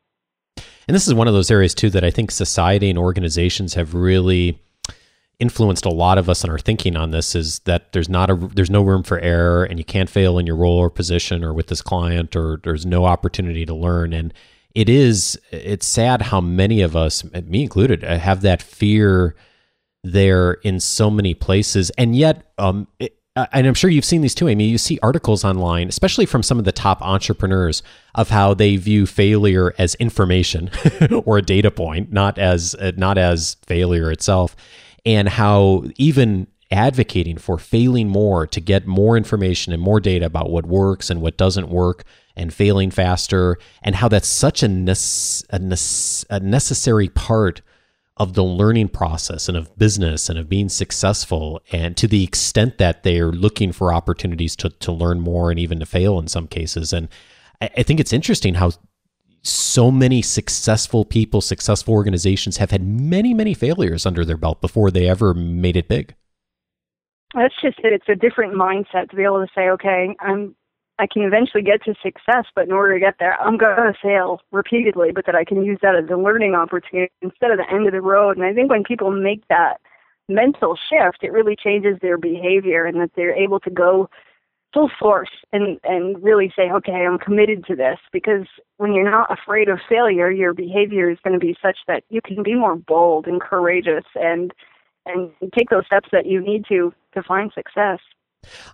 And 0.87 0.95
this 0.95 1.07
is 1.07 1.15
one 1.15 1.29
of 1.29 1.35
those 1.35 1.51
areas 1.51 1.75
too 1.75 1.91
that 1.91 2.05
I 2.05 2.11
think 2.11 2.31
society 2.31 2.91
and 2.91 2.99
organizations 2.99 3.75
have 3.75 3.95
really 3.95 4.59
influenced 5.39 5.85
a 5.85 5.91
lot 5.91 6.19
of 6.19 6.29
us 6.29 6.45
in 6.45 6.51
our 6.51 6.59
thinking 6.59 6.97
on 6.97 7.11
this 7.11 7.35
is 7.35 7.61
that 7.61 7.93
there's 7.93 8.09
not 8.09 8.31
a 8.31 8.35
there's 8.35 8.71
no 8.71 8.83
room 8.83 9.03
for 9.03 9.19
error 9.19 9.65
and 9.65 9.79
you 9.79 9.85
can't 9.85 10.09
fail 10.11 10.39
in 10.39 10.47
your 10.47 10.57
role 10.57 10.79
or 10.79 10.91
position 10.91 11.45
or 11.45 11.53
with 11.53 11.67
this 11.69 11.83
client 11.83 12.37
or 12.37 12.61
there's 12.63 12.87
no 12.87 13.05
opportunity 13.05 13.67
to 13.67 13.75
learn. 13.75 14.13
And 14.13 14.33
it 14.75 14.89
is 14.89 15.39
it's 15.51 15.87
sad 15.87 16.23
how 16.23 16.41
many 16.41 16.83
of 16.83 16.97
us 16.97 17.25
me 17.33 17.63
included 17.63 18.03
have 18.03 18.43
that 18.43 18.63
fear 18.63 19.35
there 20.03 20.53
in 20.63 20.81
so 20.81 21.11
many 21.11 21.35
places. 21.35 21.91
And 21.91 22.15
yet 22.15 22.53
um 22.59 22.87
it, 22.99 23.19
and 23.37 23.67
I'm 23.67 23.75
sure 23.75 23.91
you've 23.91 24.05
seen 24.05 24.21
these 24.21 24.35
too, 24.35 24.49
Amy. 24.49 24.67
You 24.67 24.79
see 24.79 25.01
articles 25.03 25.45
online, 25.45 25.89
especially 25.89 26.25
from 26.25 26.45
some 26.45 26.61
of 26.61 26.65
the 26.65 26.71
top 26.71 27.03
entrepreneurs, 27.03 27.83
of 28.15 28.31
how 28.31 28.55
they 28.55 28.77
view 28.77 29.07
failure 29.07 29.75
as 29.77 29.97
information 29.97 30.71
or 31.25 31.39
a 31.39 31.43
data 31.43 31.73
point, 31.73 32.13
not 32.13 32.39
as 32.39 32.77
not 32.97 33.19
as 33.19 33.57
failure 33.67 34.13
itself, 34.13 34.55
and 35.05 35.29
how 35.29 35.85
even 35.97 36.47
advocating 36.71 37.39
for 37.39 37.59
failing 37.59 38.09
more 38.09 38.47
to 38.47 38.61
get 38.61 38.87
more 38.87 39.17
information 39.17 39.73
and 39.73 39.83
more 39.83 40.01
data 40.01 40.27
about 40.27 40.51
what 40.51 40.67
works 40.67 41.11
and 41.11 41.21
what 41.21 41.37
doesn't 41.37 41.69
work 41.69 42.05
and 42.37 42.53
failing 42.53 42.91
faster 42.91 43.57
and 43.83 43.95
how 43.97 44.09
that's 44.09 44.27
such 44.27 44.63
a, 44.63 44.67
a, 45.51 45.61
a 46.31 46.41
necessary 46.41 47.09
part 47.09 47.61
of 48.17 48.35
the 48.35 48.45
learning 48.45 48.89
process 48.89 49.49
and 49.49 49.57
of 49.57 49.77
business 49.77 50.29
and 50.29 50.39
of 50.39 50.49
being 50.49 50.69
successful 50.69 51.61
and 51.73 51.97
to 51.97 52.07
the 52.07 52.23
extent 52.23 52.79
that 52.79 53.03
they're 53.03 53.33
looking 53.33 53.73
for 53.73 53.93
opportunities 53.93 54.55
to, 54.55 54.71
to 54.71 54.93
learn 54.93 55.21
more 55.21 55.51
and 55.51 55.59
even 55.59 55.81
to 55.81 55.87
fail 55.87 56.19
in 56.19 56.29
some 56.29 56.47
cases. 56.47 56.93
And 56.93 57.09
I, 57.61 57.71
I 57.79 57.83
think 57.83 57.99
it's 57.99 58.13
interesting 58.13 58.55
how 58.55 58.73
so 59.45 59.91
many 59.91 60.23
successful 60.23 61.05
people 61.05 61.41
successful 61.41 61.95
organizations 61.95 62.57
have 62.57 62.71
had 62.71 62.83
many 62.83 63.33
many 63.35 63.55
failures 63.55 64.07
under 64.07 64.25
their 64.25 64.37
belt 64.37 64.61
before 64.61 64.91
they 64.91 65.09
ever 65.09 65.35
made 65.35 65.77
it 65.77 65.89
big 65.89 66.15
that's 67.35 67.55
just 67.63 67.79
it 67.81 67.93
it's 67.93 68.09
a 68.09 68.15
different 68.15 68.55
mindset 68.55 69.09
to 69.11 69.17
be 69.17 69.23
able 69.23 69.45
to 69.45 69.53
say 69.55 69.69
okay 69.69 70.17
i'm 70.21 70.55
I 70.99 71.07
can 71.09 71.23
eventually 71.23 71.63
get 71.63 71.83
to 71.85 71.95
success, 72.03 72.47
but 72.55 72.67
in 72.67 72.73
order 72.73 72.95
to 72.95 73.01
get 73.01 73.17
there, 73.19 73.41
I'm 73.41 73.57
going 73.59 73.93
to 73.93 73.99
fail 74.01 74.41
repeatedly, 74.53 75.11
but 75.13 75.27
that 75.27 75.35
I 75.35 75.45
can 75.45 75.65
use 75.65 75.79
that 75.83 75.97
as 75.97 76.09
a 76.09 76.17
learning 76.17 76.55
opportunity 76.55 77.13
instead 77.21 77.51
of 77.51 77.59
the 77.59 77.69
end 77.69 77.87
of 77.87 77.93
the 77.93 78.01
road. 78.01 78.37
And 78.37 78.47
I 78.47 78.55
think 78.55 78.71
when 78.71 78.85
people 78.85 79.11
make 79.11 79.47
that 79.49 79.81
mental 80.29 80.77
shift, 80.77 81.19
it 81.23 81.33
really 81.33 81.57
changes 81.57 81.99
their 82.01 82.17
behavior 82.17 82.85
and 82.85 83.01
that 83.01 83.11
they're 83.17 83.35
able 83.35 83.59
to 83.61 83.71
go 83.71 84.09
full 84.75 84.91
force 84.99 85.31
and, 85.53 85.81
and 85.85 86.23
really 86.23 86.53
say, 86.55 86.71
okay, 86.71 87.07
I'm 87.07 87.19
committed 87.19 87.65
to 87.67 87.77
this. 87.77 87.99
Because 88.13 88.47
when 88.77 88.93
you're 88.93 89.11
not 89.11 89.33
afraid 89.33 89.69
of 89.69 89.79
failure, 89.89 90.31
your 90.31 90.53
behavior 90.53 91.09
is 91.09 91.19
going 91.25 91.39
to 91.39 91.45
be 91.45 91.57
such 91.63 91.79
that 91.87 92.03
you 92.11 92.21
can 92.21 92.43
be 92.43 92.55
more 92.55 92.77
bold 92.77 93.27
and 93.27 93.41
courageous 93.41 94.05
and, 94.15 94.53
and 95.07 95.31
take 95.55 95.71
those 95.71 95.87
steps 95.87 96.09
that 96.13 96.27
you 96.27 96.41
need 96.41 96.65
to 96.69 96.93
to 97.15 97.23
find 97.23 97.53
success. 97.55 98.01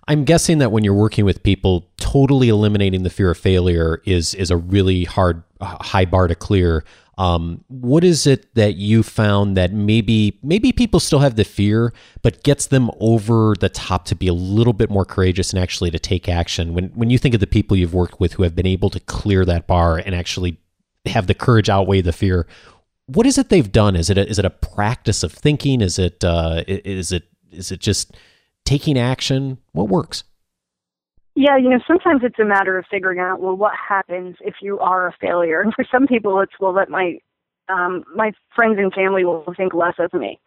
I'm 0.07 0.25
guessing 0.25 0.57
that 0.57 0.71
when 0.71 0.83
you're 0.83 0.93
working 0.93 1.23
with 1.23 1.43
people, 1.43 1.87
totally 1.97 2.49
eliminating 2.49 3.03
the 3.03 3.09
fear 3.09 3.31
of 3.31 3.37
failure 3.37 4.01
is 4.05 4.33
is 4.33 4.51
a 4.51 4.57
really 4.57 5.05
hard 5.05 5.43
high 5.61 6.05
bar 6.05 6.27
to 6.27 6.35
clear. 6.35 6.83
Um, 7.17 7.63
what 7.67 8.03
is 8.03 8.25
it 8.25 8.53
that 8.55 8.75
you 8.75 9.03
found 9.03 9.57
that 9.57 9.73
maybe 9.73 10.39
maybe 10.41 10.71
people 10.71 10.99
still 10.99 11.19
have 11.19 11.35
the 11.35 11.43
fear, 11.43 11.93
but 12.21 12.43
gets 12.43 12.67
them 12.67 12.89
over 12.99 13.53
the 13.59 13.69
top 13.69 14.05
to 14.05 14.15
be 14.15 14.27
a 14.27 14.33
little 14.33 14.73
bit 14.73 14.89
more 14.89 15.05
courageous 15.05 15.51
and 15.51 15.61
actually 15.61 15.91
to 15.91 15.99
take 15.99 16.29
action? 16.29 16.73
When 16.73 16.85
when 16.89 17.09
you 17.09 17.17
think 17.17 17.33
of 17.33 17.41
the 17.41 17.47
people 17.47 17.77
you've 17.77 17.93
worked 17.93 18.19
with 18.19 18.33
who 18.33 18.43
have 18.43 18.55
been 18.55 18.65
able 18.65 18.89
to 18.91 18.99
clear 19.01 19.45
that 19.45 19.67
bar 19.67 19.97
and 19.97 20.15
actually 20.15 20.57
have 21.05 21.27
the 21.27 21.33
courage 21.33 21.69
outweigh 21.69 22.01
the 22.01 22.13
fear, 22.13 22.47
what 23.07 23.25
is 23.25 23.37
it 23.37 23.49
they've 23.49 23.71
done? 23.71 23.95
Is 23.95 24.09
it 24.09 24.17
a, 24.17 24.27
is 24.27 24.39
it 24.39 24.45
a 24.45 24.49
practice 24.49 25.23
of 25.23 25.33
thinking? 25.33 25.81
Is 25.81 25.99
it 25.99 26.23
uh, 26.23 26.63
is 26.67 27.11
it 27.11 27.23
is 27.51 27.71
it 27.71 27.81
just 27.81 28.15
taking 28.65 28.97
action? 28.97 29.57
What 29.73 29.89
works? 29.89 30.23
Yeah, 31.35 31.57
you 31.57 31.69
know, 31.69 31.79
sometimes 31.87 32.21
it's 32.23 32.39
a 32.39 32.45
matter 32.45 32.77
of 32.77 32.85
figuring 32.91 33.19
out, 33.19 33.39
well, 33.39 33.55
what 33.55 33.73
happens 33.75 34.35
if 34.41 34.55
you 34.61 34.79
are 34.79 35.07
a 35.07 35.15
failure? 35.19 35.61
And 35.61 35.73
for 35.73 35.85
some 35.89 36.05
people, 36.05 36.39
it's, 36.41 36.51
well, 36.59 36.73
that 36.73 36.89
my, 36.89 37.19
um, 37.69 38.03
my 38.13 38.33
friends 38.53 38.77
and 38.77 38.93
family 38.93 39.23
will 39.23 39.53
think 39.55 39.73
less 39.73 39.95
of 39.97 40.13
me. 40.13 40.39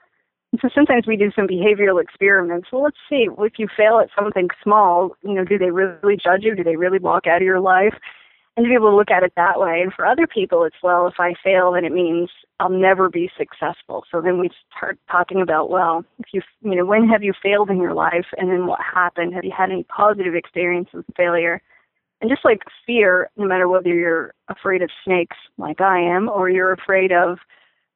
And 0.52 0.60
so 0.60 0.68
sometimes 0.74 1.06
we 1.06 1.16
do 1.16 1.32
some 1.34 1.48
behavioral 1.48 2.02
experiments. 2.02 2.68
Well, 2.70 2.82
let's 2.82 2.98
see, 3.08 3.28
if 3.38 3.54
you 3.58 3.66
fail 3.74 3.98
at 3.98 4.10
something 4.16 4.48
small, 4.62 5.16
you 5.22 5.34
know, 5.34 5.44
do 5.44 5.58
they 5.58 5.70
really 5.70 6.16
judge 6.22 6.42
you? 6.42 6.54
Do 6.54 6.62
they 6.62 6.76
really 6.76 6.98
walk 6.98 7.26
out 7.26 7.38
of 7.38 7.42
your 7.42 7.60
life? 7.60 7.94
And 8.56 8.64
to 8.64 8.68
be 8.68 8.74
able 8.74 8.90
to 8.90 8.96
look 8.96 9.10
at 9.10 9.22
it 9.22 9.32
that 9.36 9.58
way. 9.58 9.80
And 9.82 9.92
for 9.92 10.06
other 10.06 10.26
people, 10.26 10.64
it's 10.64 10.76
well, 10.82 11.06
if 11.06 11.14
I 11.18 11.34
fail, 11.42 11.72
then 11.72 11.84
it 11.84 11.92
means 11.92 12.30
I'll 12.60 12.68
never 12.68 13.08
be 13.08 13.30
successful. 13.36 14.04
So 14.10 14.20
then 14.20 14.38
we 14.38 14.50
start 14.76 14.98
talking 15.10 15.40
about, 15.40 15.70
well, 15.70 16.04
if 16.18 16.26
you, 16.32 16.40
you 16.62 16.76
know, 16.76 16.84
when 16.84 17.08
have 17.08 17.22
you 17.22 17.32
failed 17.42 17.70
in 17.70 17.80
your 17.80 17.94
life, 17.94 18.26
and 18.36 18.50
then 18.50 18.66
what 18.66 18.80
happened? 18.80 19.34
Have 19.34 19.44
you 19.44 19.52
had 19.56 19.70
any 19.70 19.84
positive 19.84 20.34
experiences 20.34 20.94
with 20.94 21.16
failure? 21.16 21.60
And 22.20 22.30
just 22.30 22.44
like 22.44 22.62
fear, 22.86 23.28
no 23.36 23.46
matter 23.46 23.68
whether 23.68 23.92
you're 23.92 24.34
afraid 24.48 24.82
of 24.82 24.90
snakes, 25.04 25.36
like 25.58 25.80
I 25.80 26.00
am, 26.00 26.28
or 26.28 26.48
you're 26.48 26.72
afraid 26.72 27.12
of 27.12 27.38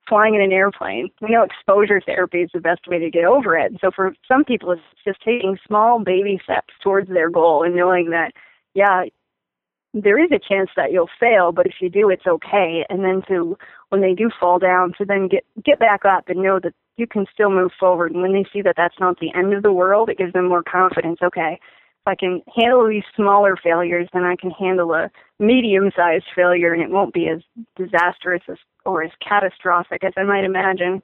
flying 0.09 0.35
in 0.35 0.41
an 0.41 0.53
airplane, 0.53 1.09
we 1.21 1.29
know 1.31 1.45
exposure 1.45 2.01
therapy 2.05 2.39
is 2.39 2.51
the 2.53 2.61
best 2.61 2.89
way 2.89 2.99
to 2.99 3.11
get 3.11 3.25
over 3.25 3.57
it. 3.57 3.73
So 3.81 3.91
for 3.95 4.15
some 4.27 4.45
people, 4.45 4.73
it's 4.73 4.83
just 5.05 5.21
taking 5.23 5.59
small 5.67 6.03
baby 6.03 6.41
steps 6.43 6.75
towards 6.83 7.09
their 7.09 7.31
goal 7.31 7.63
and 7.63 7.77
knowing 7.77 8.11
that, 8.11 8.33
yeah, 8.75 9.05
there 9.95 10.23
is 10.23 10.31
a 10.31 10.39
chance 10.39 10.71
that 10.77 10.93
you'll 10.93 11.11
fail, 11.19 11.53
but 11.53 11.67
if 11.67 11.75
you 11.81 11.89
do, 11.89 12.11
it's 12.11 12.27
okay. 12.27 12.85
And 12.89 13.05
then 13.05 13.23
to 13.29 13.57
when 13.89 14.01
they 14.01 14.15
do 14.15 14.31
fall 14.39 14.59
down, 14.59 14.93
to 14.99 15.05
then 15.05 15.29
get 15.29 15.45
get 15.65 15.79
back 15.79 16.05
up 16.05 16.29
and 16.29 16.43
know 16.43 16.61
that 16.63 16.75
you 16.97 17.07
can 17.07 17.27
still 17.33 17.51
move 17.51 17.71
forward. 17.79 18.13
And 18.13 18.23
when 18.23 18.33
they 18.33 18.45
see 18.53 18.63
that 18.63 18.75
that's 18.77 18.99
not 19.01 19.19
the 19.19 19.33
end 19.35 19.55
of 19.55 19.63
the 19.63 19.73
world, 19.73 20.09
it 20.09 20.19
gives 20.19 20.33
them 20.33 20.49
more 20.49 20.63
confidence. 20.63 21.21
Okay, 21.23 21.55
if 21.55 22.07
I 22.07 22.15
can 22.15 22.43
handle 22.55 22.87
these 22.89 23.05
smaller 23.17 23.57
failures, 23.57 24.09
then 24.13 24.25
I 24.25 24.37
can 24.37 24.51
handle 24.51 24.93
a 24.93 25.11
medium-sized 25.39 26.27
failure, 26.35 26.73
and 26.73 26.83
it 26.83 26.91
won't 26.91 27.15
be 27.15 27.29
as 27.29 27.41
disastrous 27.77 28.43
as, 28.49 28.59
or 28.85 29.03
as 29.03 29.11
catastrophic 29.27 30.05
as 30.05 30.13
I 30.17 30.25
might 30.25 30.45
imagine. 30.45 31.03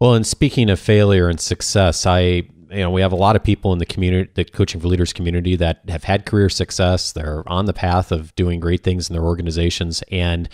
Well, 0.00 0.14
and 0.14 0.26
speaking 0.26 0.68
of 0.68 0.80
failure 0.80 1.28
and 1.28 1.38
success, 1.38 2.06
I 2.06 2.48
you 2.72 2.80
know, 2.80 2.90
we 2.90 3.02
have 3.02 3.12
a 3.12 3.16
lot 3.16 3.36
of 3.36 3.44
people 3.44 3.72
in 3.72 3.78
the 3.78 3.86
community, 3.86 4.30
the 4.34 4.44
coaching 4.44 4.80
for 4.80 4.88
leaders 4.88 5.12
community 5.12 5.56
that 5.56 5.82
have 5.88 6.04
had 6.04 6.26
career 6.26 6.48
success. 6.48 7.12
They're 7.12 7.42
on 7.46 7.66
the 7.66 7.72
path 7.72 8.10
of 8.10 8.34
doing 8.34 8.60
great 8.60 8.82
things 8.82 9.08
in 9.08 9.14
their 9.14 9.24
organizations. 9.24 10.02
And 10.10 10.48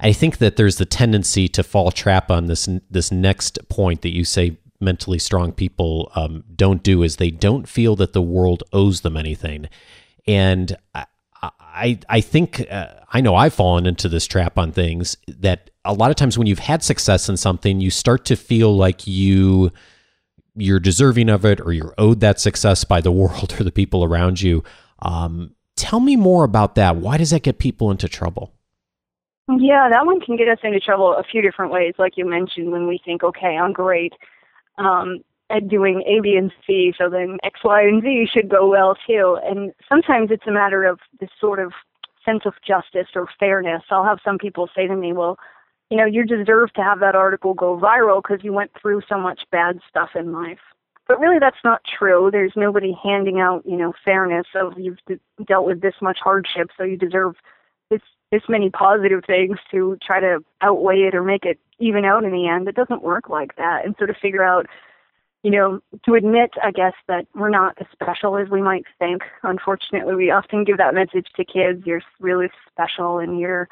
I 0.00 0.12
think 0.12 0.38
that 0.38 0.56
there's 0.56 0.76
the 0.76 0.84
tendency 0.84 1.48
to 1.48 1.62
fall 1.62 1.90
trap 1.90 2.30
on 2.30 2.46
this, 2.46 2.68
this 2.90 3.12
next 3.12 3.58
point 3.68 4.02
that 4.02 4.14
you 4.14 4.24
say 4.24 4.58
mentally 4.80 5.18
strong 5.18 5.52
people 5.52 6.10
um, 6.14 6.44
don't 6.54 6.82
do 6.82 7.02
is 7.02 7.16
they 7.16 7.30
don't 7.30 7.68
feel 7.68 7.96
that 7.96 8.12
the 8.12 8.22
world 8.22 8.62
owes 8.72 9.02
them 9.02 9.16
anything. 9.16 9.68
And 10.26 10.76
I, 10.94 11.06
I, 11.42 11.98
I 12.08 12.20
think 12.20 12.66
uh, 12.70 12.88
I 13.12 13.20
know 13.20 13.34
I've 13.34 13.54
fallen 13.54 13.86
into 13.86 14.08
this 14.08 14.26
trap 14.26 14.58
on 14.58 14.72
things 14.72 15.16
that 15.28 15.70
a 15.84 15.92
lot 15.92 16.10
of 16.10 16.16
times 16.16 16.38
when 16.38 16.46
you've 16.46 16.58
had 16.58 16.82
success 16.82 17.28
in 17.28 17.36
something, 17.36 17.80
you 17.80 17.90
start 17.90 18.24
to 18.26 18.36
feel 18.36 18.76
like 18.76 19.06
you 19.06 19.70
you're 20.56 20.80
deserving 20.80 21.28
of 21.28 21.44
it 21.44 21.60
or 21.60 21.72
you're 21.72 21.94
owed 21.98 22.20
that 22.20 22.40
success 22.40 22.84
by 22.84 23.00
the 23.00 23.12
world 23.20 23.54
or 23.58 23.64
the 23.64 23.72
people 23.72 24.04
around 24.04 24.40
you. 24.40 24.62
Um, 25.00 25.54
tell 25.76 26.00
me 26.00 26.16
more 26.16 26.44
about 26.44 26.74
that. 26.76 26.96
Why 26.96 27.16
does 27.16 27.30
that 27.30 27.42
get 27.42 27.58
people 27.58 27.90
into 27.90 28.08
trouble? 28.08 28.52
Yeah, 29.48 29.88
that 29.90 30.06
one 30.06 30.20
can 30.20 30.36
get 30.36 30.48
us 30.48 30.58
into 30.62 30.80
trouble 30.80 31.12
a 31.12 31.22
few 31.22 31.42
different 31.42 31.70
ways. 31.70 31.94
Like 31.98 32.16
you 32.16 32.24
mentioned, 32.24 32.72
when 32.72 32.86
we 32.86 32.98
think, 33.04 33.22
okay, 33.22 33.58
I'm 33.58 33.72
great 33.72 34.14
um, 34.78 35.20
at 35.50 35.68
doing 35.68 36.02
A, 36.06 36.20
B, 36.20 36.36
and 36.36 36.50
C, 36.66 36.94
so 36.96 37.10
then 37.10 37.36
X, 37.44 37.60
Y, 37.62 37.82
and 37.82 38.02
Z 38.02 38.28
should 38.32 38.48
go 38.48 38.68
well 38.68 38.96
too. 39.06 39.38
And 39.44 39.72
sometimes 39.86 40.30
it's 40.30 40.46
a 40.46 40.50
matter 40.50 40.84
of 40.84 40.98
this 41.20 41.28
sort 41.38 41.58
of 41.58 41.72
sense 42.24 42.42
of 42.46 42.54
justice 42.66 43.08
or 43.14 43.28
fairness. 43.38 43.82
I'll 43.90 44.04
have 44.04 44.18
some 44.24 44.38
people 44.38 44.70
say 44.74 44.86
to 44.86 44.96
me, 44.96 45.12
well, 45.12 45.38
you 45.90 45.96
know, 45.96 46.06
you 46.06 46.24
deserve 46.24 46.72
to 46.74 46.82
have 46.82 47.00
that 47.00 47.14
article 47.14 47.54
go 47.54 47.78
viral 47.78 48.22
because 48.22 48.44
you 48.44 48.52
went 48.52 48.70
through 48.80 49.02
so 49.08 49.18
much 49.18 49.42
bad 49.50 49.80
stuff 49.88 50.10
in 50.14 50.32
life. 50.32 50.58
But 51.06 51.20
really, 51.20 51.38
that's 51.38 51.62
not 51.62 51.82
true. 51.98 52.30
There's 52.32 52.54
nobody 52.56 52.96
handing 53.02 53.38
out, 53.38 53.62
you 53.66 53.76
know, 53.76 53.92
fairness 54.04 54.46
of 54.54 54.78
you've 54.78 54.98
dealt 55.46 55.66
with 55.66 55.82
this 55.82 55.94
much 56.00 56.18
hardship, 56.22 56.70
so 56.76 56.84
you 56.84 56.96
deserve 56.96 57.34
this 57.90 58.00
this 58.32 58.42
many 58.48 58.70
positive 58.70 59.22
things 59.26 59.58
to 59.70 59.96
try 60.04 60.18
to 60.18 60.42
outweigh 60.62 61.02
it 61.02 61.14
or 61.14 61.22
make 61.22 61.44
it 61.44 61.58
even 61.78 62.04
out 62.04 62.24
in 62.24 62.32
the 62.32 62.48
end. 62.48 62.66
It 62.66 62.74
doesn't 62.74 63.02
work 63.02 63.28
like 63.28 63.54
that. 63.56 63.84
And 63.84 63.94
so 63.98 64.06
to 64.06 64.14
figure 64.14 64.42
out, 64.42 64.66
you 65.42 65.50
know, 65.50 65.80
to 66.04 66.14
admit, 66.14 66.50
I 66.62 66.70
guess, 66.70 66.94
that 67.06 67.26
we're 67.34 67.50
not 67.50 67.76
as 67.78 67.86
special 67.92 68.36
as 68.38 68.48
we 68.48 68.62
might 68.62 68.84
think. 68.98 69.22
Unfortunately, 69.42 70.14
we 70.14 70.30
often 70.30 70.64
give 70.64 70.78
that 70.78 70.94
message 70.94 71.28
to 71.36 71.44
kids. 71.44 71.82
You're 71.84 72.02
really 72.18 72.48
special, 72.72 73.18
and 73.18 73.38
you're 73.38 73.68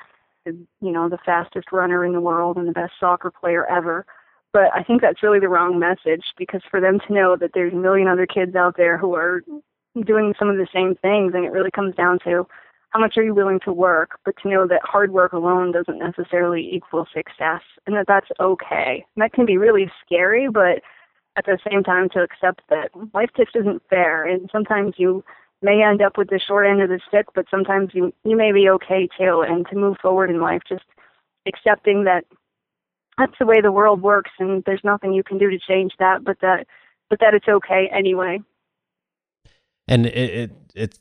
you 0.47 0.67
know, 0.81 1.09
the 1.09 1.19
fastest 1.25 1.73
runner 1.73 2.05
in 2.05 2.13
the 2.13 2.21
world 2.21 2.57
and 2.57 2.69
the 2.69 2.73
best 2.73 2.93
soccer 2.99 3.31
player 3.31 3.67
ever. 3.71 4.07
But 4.53 4.75
I 4.75 4.83
think 4.83 5.01
that's 5.01 5.23
really 5.23 5.41
the 5.41 5.49
wrong 5.49 5.79
message 5.79 6.25
because 6.37 6.61
for 6.71 6.81
them 6.81 6.99
to 7.07 7.13
know 7.13 7.37
that 7.37 7.53
there's 7.55 7.73
a 7.73 7.77
million 7.77 8.09
other 8.09 8.27
kids 8.27 8.55
out 8.55 8.77
there 8.77 8.99
who 8.99 9.15
are 9.15 9.43
doing 10.05 10.35
some 10.39 10.49
of 10.49 10.57
the 10.57 10.67
same 10.73 10.95
things, 10.97 11.33
and 11.35 11.45
it 11.45 11.53
really 11.53 11.71
comes 11.71 11.95
down 11.95 12.19
to 12.25 12.47
how 12.91 13.01
much 13.01 13.17
are 13.17 13.25
you 13.25 13.35
willing 13.35 13.61
to 13.65 13.73
work, 13.73 14.19
but 14.25 14.35
to 14.43 14.49
know 14.49 14.67
that 14.67 14.83
hard 14.85 15.13
work 15.13 15.33
alone 15.33 15.73
doesn't 15.73 15.99
necessarily 15.99 16.69
equal 16.71 17.07
success, 17.15 17.63
and 17.87 17.97
that 17.97 18.07
that's 18.07 18.29
okay. 18.39 19.05
And 19.17 19.23
that 19.23 19.33
can 19.33 19.47
be 19.47 19.57
really 19.57 19.91
scary, 20.05 20.49
but 20.49 20.83
at 21.37 21.47
the 21.47 21.59
same 21.71 21.83
time 21.83 22.11
to 22.11 22.21
accept 22.21 22.61
that 22.69 22.91
life 23.15 23.31
just 23.35 23.57
isn't 23.57 23.83
fair, 23.89 24.27
and 24.27 24.51
sometimes 24.53 24.95
you 24.99 25.25
may 25.63 25.83
end 25.83 26.03
up 26.03 26.19
with 26.19 26.29
the 26.29 26.41
short 26.41 26.67
end 26.67 26.83
of 26.83 26.89
the 26.89 27.01
stick, 27.09 27.27
but 27.35 27.47
sometimes 27.51 27.91
you 27.93 28.13
you 28.25 28.37
may 28.37 28.53
be 28.53 28.69
okay 28.69 29.09
too. 29.19 29.45
And 29.47 29.67
to 29.69 29.77
move 29.77 29.97
forward 30.03 30.31
in 30.31 30.41
life, 30.41 30.63
just 30.69 30.85
accepting 31.47 32.05
that 32.05 32.25
that's 33.19 33.39
the 33.39 33.47
way 33.47 33.61
the 33.61 33.73
world 33.73 34.03
works, 34.03 34.31
and 34.39 34.63
there's 34.65 34.85
nothing 34.85 35.13
you 35.13 35.23
can 35.23 35.39
do 35.39 35.51
to 35.51 35.59
change 35.59 35.93
that, 35.99 36.25
but 36.25 36.39
that 36.41 36.67
but 37.11 37.21
that 37.21 37.35
it's 37.35 37.49
okay 37.49 37.91
anyway. 37.95 38.41
And 39.89 40.07
it 40.07 40.17
it, 40.17 40.51
it 40.75 40.99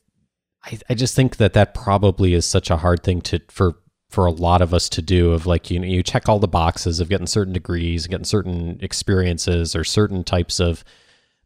I 0.64 0.78
I 0.90 0.94
just 0.94 1.14
think 1.14 1.36
that 1.36 1.54
that 1.54 1.74
probably 1.74 2.34
is 2.34 2.46
such 2.46 2.70
a 2.70 2.76
hard 2.76 3.02
thing 3.02 3.20
to 3.22 3.40
for 3.48 3.76
for 4.10 4.26
a 4.26 4.30
lot 4.30 4.60
of 4.60 4.74
us 4.74 4.90
to 4.90 5.00
do 5.00 5.32
of 5.32 5.46
like 5.46 5.70
you 5.70 5.78
know 5.78 5.86
you 5.86 6.02
check 6.02 6.28
all 6.28 6.38
the 6.38 6.46
boxes 6.46 7.00
of 7.00 7.08
getting 7.08 7.26
certain 7.26 7.54
degrees 7.54 8.06
getting 8.06 8.26
certain 8.26 8.78
experiences 8.82 9.74
or 9.74 9.84
certain 9.84 10.22
types 10.22 10.60
of 10.60 10.84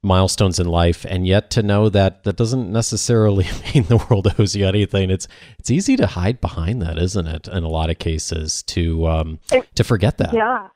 milestones 0.06 0.58
in 0.58 0.66
life 0.66 1.04
and 1.08 1.26
yet 1.26 1.50
to 1.50 1.62
know 1.62 1.88
that 1.88 2.24
that 2.24 2.36
doesn't 2.36 2.72
necessarily 2.72 3.44
mean 3.74 3.84
the 3.84 3.96
world 4.08 4.32
owes 4.38 4.56
you 4.56 4.66
anything. 4.66 5.10
It's 5.10 5.28
it's 5.58 5.70
easy 5.70 5.96
to 5.96 6.06
hide 6.06 6.40
behind 6.40 6.80
that 6.82 6.98
isn't 6.98 7.26
it 7.26 7.48
in 7.48 7.64
a 7.64 7.68
lot 7.68 7.90
of 7.90 7.98
cases 7.98 8.62
to 8.64 9.06
um 9.06 9.38
it, 9.52 9.66
to 9.74 9.84
forget 9.84 10.18
that. 10.18 10.32
Yeah. 10.32 10.68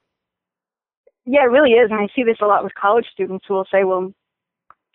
Yeah 1.25 1.45
it 1.45 1.51
really 1.51 1.73
is 1.73 1.91
and 1.91 2.01
i 2.01 2.09
see 2.15 2.25
this 2.25 2.39
a 2.43 2.47
lot 2.47 2.65
with 2.65 2.75
college 2.75 3.07
students 3.13 3.45
who 3.47 3.55
will 3.55 3.67
say 3.71 3.85
well 3.85 4.13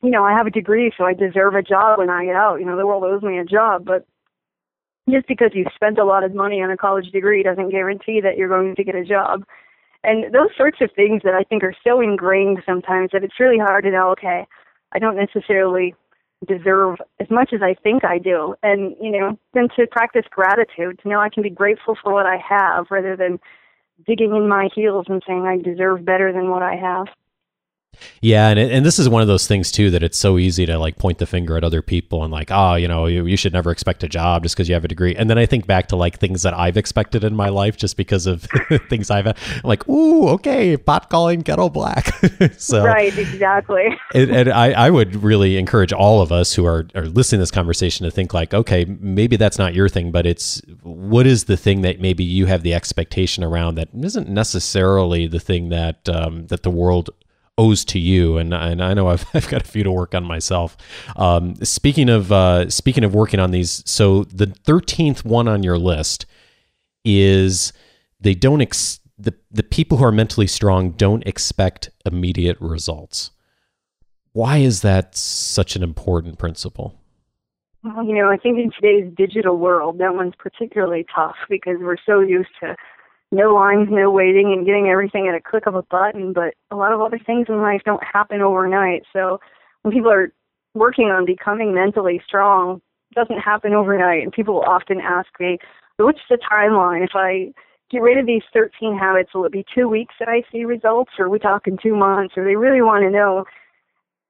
you 0.03 0.11
know 0.11 0.23
i 0.23 0.33
have 0.33 0.47
a 0.47 0.51
degree 0.51 0.91
so 0.97 1.05
i 1.05 1.13
deserve 1.13 1.55
a 1.55 1.61
job 1.61 1.99
when 1.99 2.09
i 2.09 2.25
get 2.25 2.35
out. 2.35 2.59
You 2.59 2.65
know 2.65 2.77
the 2.77 2.85
world 2.85 3.03
owes 3.03 3.23
me 3.23 3.37
a 3.39 3.45
job. 3.45 3.85
But 3.85 4.05
just 5.09 5.27
because 5.27 5.51
you 5.53 5.65
spent 5.75 5.99
a 5.99 6.05
lot 6.05 6.23
of 6.23 6.33
money 6.33 6.61
on 6.61 6.71
a 6.71 6.77
college 6.77 7.11
degree 7.11 7.43
doesn't 7.43 7.69
guarantee 7.69 8.21
that 8.21 8.37
you're 8.37 8.49
going 8.49 8.75
to 8.75 8.83
get 8.83 8.95
a 8.95 9.05
job 9.05 9.43
and 10.05 10.33
those 10.33 10.49
sorts 10.57 10.77
of 10.81 10.89
things 10.95 11.21
that 11.23 11.33
I 11.33 11.43
think 11.43 11.63
are 11.63 11.75
so 11.85 12.01
ingrained 12.01 12.59
sometimes 12.65 13.09
that 13.13 13.23
it's 13.23 13.39
really 13.39 13.57
hard 13.57 13.83
to 13.83 13.91
know, 13.91 14.09
okay, 14.11 14.45
I 14.93 14.99
don't 14.99 15.17
necessarily 15.17 15.95
deserve 16.47 16.97
as 17.19 17.29
much 17.29 17.51
as 17.53 17.61
I 17.61 17.75
think 17.81 18.03
I 18.03 18.17
do. 18.17 18.55
And, 18.61 18.95
you 19.01 19.11
know, 19.11 19.37
then 19.53 19.67
to 19.75 19.87
practice 19.87 20.25
gratitude, 20.29 20.99
to 21.01 21.09
know 21.09 21.19
I 21.19 21.29
can 21.29 21.43
be 21.43 21.49
grateful 21.49 21.97
for 22.01 22.13
what 22.13 22.25
I 22.25 22.37
have 22.37 22.87
rather 22.89 23.15
than 23.15 23.39
digging 24.05 24.35
in 24.35 24.47
my 24.47 24.69
heels 24.73 25.05
and 25.09 25.23
saying 25.25 25.45
I 25.45 25.57
deserve 25.57 26.05
better 26.05 26.31
than 26.31 26.49
what 26.49 26.61
I 26.61 26.75
have. 26.75 27.07
Yeah, 28.21 28.49
and 28.49 28.60
it, 28.60 28.71
and 28.71 28.86
this 28.86 28.99
is 28.99 29.08
one 29.08 29.21
of 29.21 29.27
those 29.27 29.47
things 29.47 29.71
too 29.71 29.91
that 29.91 30.03
it's 30.03 30.17
so 30.17 30.38
easy 30.38 30.65
to 30.65 30.77
like 30.77 30.97
point 30.97 31.17
the 31.17 31.25
finger 31.25 31.58
at 31.58 31.63
other 31.63 31.81
people 31.81 32.23
and 32.23 32.31
like, 32.31 32.49
oh, 32.51 32.75
you 32.75 32.88
know, 32.88 33.05
you, 33.05 33.25
you 33.25 33.38
should 33.38 33.53
never 33.53 33.71
expect 33.71 34.03
a 34.03 34.08
job 34.08 34.43
just 34.43 34.55
because 34.55 34.67
you 34.67 34.73
have 34.73 34.86
a 34.86 34.88
degree. 34.88 35.15
And 35.15 35.29
then 35.29 35.38
I 35.38 35.45
think 35.45 35.67
back 35.67 35.88
to 35.88 35.95
like 35.95 36.19
things 36.19 36.43
that 36.43 36.53
I've 36.53 36.77
expected 36.77 37.23
in 37.23 37.36
my 37.36 37.49
life 37.49 37.77
just 37.77 37.97
because 37.97 38.25
of 38.27 38.47
things 38.89 39.10
I've 39.10 39.25
had. 39.25 39.38
I'm 39.55 39.62
like, 39.63 39.88
ooh, 39.88 40.27
okay, 40.29 40.77
pot 40.77 41.10
calling 41.10 41.41
kettle 41.43 41.69
black. 41.69 42.13
so 42.58 42.84
right, 42.84 43.17
exactly. 43.17 43.88
and, 44.13 44.31
and 44.31 44.49
I, 44.49 44.71
I 44.71 44.89
would 44.89 45.15
really 45.23 45.58
encourage 45.58 45.93
all 45.93 46.21
of 46.21 46.31
us 46.31 46.53
who 46.53 46.65
are 46.65 46.88
are 46.95 47.05
listening 47.05 47.39
to 47.39 47.43
this 47.43 47.51
conversation 47.51 48.05
to 48.05 48.12
think 48.12 48.34
like, 48.34 48.53
okay, 48.53 48.86
maybe 48.86 49.36
that's 49.36 49.58
not 49.58 49.73
your 49.73 49.89
thing, 49.89 50.12
but 50.12 50.25
it's 50.25 50.62
what 50.84 51.27
is 51.27 51.45
the 51.45 51.58
thing 51.58 51.81
that 51.81 51.99
maybe 51.99 52.23
you 52.23 52.45
have 52.45 52.63
the 52.63 52.73
expectation 52.73 53.43
around 53.43 53.75
that 53.75 53.89
isn't 54.01 54.29
necessarily 54.29 55.27
the 55.27 55.39
thing 55.39 55.69
that 55.69 56.08
um, 56.10 56.47
that 56.47 56.63
the 56.63 56.69
world 56.69 57.10
owes 57.57 57.85
to 57.85 57.99
you, 57.99 58.37
and 58.37 58.53
and 58.53 58.83
I 58.83 58.93
know 58.93 59.07
I've, 59.07 59.25
I've 59.33 59.47
got 59.49 59.61
a 59.61 59.65
few 59.65 59.83
to 59.83 59.91
work 59.91 60.13
on 60.15 60.23
myself. 60.23 60.77
Um, 61.15 61.55
speaking 61.63 62.09
of 62.09 62.31
uh, 62.31 62.69
speaking 62.69 63.03
of 63.03 63.13
working 63.13 63.39
on 63.39 63.51
these, 63.51 63.83
so 63.85 64.23
the 64.25 64.47
thirteenth 64.47 65.25
one 65.25 65.47
on 65.47 65.63
your 65.63 65.77
list 65.77 66.25
is 67.03 67.73
they 68.19 68.33
don't 68.33 68.61
ex- 68.61 68.99
the 69.17 69.33
the 69.51 69.63
people 69.63 69.97
who 69.97 70.05
are 70.05 70.11
mentally 70.11 70.47
strong 70.47 70.91
don't 70.91 71.25
expect 71.25 71.89
immediate 72.05 72.57
results. 72.59 73.31
Why 74.33 74.57
is 74.57 74.81
that 74.81 75.15
such 75.15 75.77
an 75.77 75.83
important 75.83 76.37
principle? 76.37 76.99
Well, 77.83 78.03
you 78.03 78.15
know, 78.15 78.29
I 78.29 78.37
think 78.37 78.57
in 78.57 78.71
today's 78.71 79.13
digital 79.15 79.57
world, 79.57 79.99
that 79.99 80.15
one's 80.15 80.33
particularly 80.37 81.05
tough 81.15 81.35
because 81.49 81.77
we're 81.79 81.97
so 82.03 82.19
used 82.19 82.49
to 82.61 82.75
no 83.31 83.53
lines, 83.53 83.88
no 83.91 84.11
waiting, 84.11 84.53
and 84.53 84.65
getting 84.65 84.88
everything 84.88 85.27
at 85.27 85.35
a 85.35 85.41
click 85.41 85.65
of 85.67 85.75
a 85.75 85.83
button. 85.83 86.33
But 86.33 86.53
a 86.71 86.75
lot 86.75 86.93
of 86.93 87.01
other 87.01 87.19
things 87.19 87.47
in 87.49 87.61
life 87.61 87.81
don't 87.85 88.03
happen 88.03 88.41
overnight. 88.41 89.03
So 89.11 89.39
when 89.81 89.93
people 89.93 90.11
are 90.11 90.31
working 90.73 91.07
on 91.07 91.25
becoming 91.25 91.73
mentally 91.73 92.21
strong, 92.25 92.81
it 93.11 93.15
doesn't 93.15 93.41
happen 93.41 93.73
overnight. 93.73 94.23
And 94.23 94.31
people 94.31 94.63
often 94.67 94.99
ask 95.01 95.27
me, 95.39 95.57
what's 95.97 96.19
the 96.29 96.38
timeline? 96.38 97.03
If 97.03 97.11
I 97.15 97.53
get 97.91 98.01
rid 98.01 98.17
of 98.17 98.25
these 98.25 98.43
13 98.53 98.97
habits, 98.97 99.33
will 99.33 99.45
it 99.45 99.51
be 99.51 99.65
two 99.73 99.88
weeks 99.88 100.15
that 100.19 100.29
I 100.29 100.43
see 100.51 100.65
results, 100.65 101.11
or 101.17 101.25
are 101.25 101.29
we 101.29 101.39
talking 101.39 101.77
two 101.81 101.95
months? 101.95 102.35
Or 102.38 102.43
they 102.43 102.55
really 102.55 102.81
want 102.81 103.03
to 103.03 103.09
know 103.09 103.45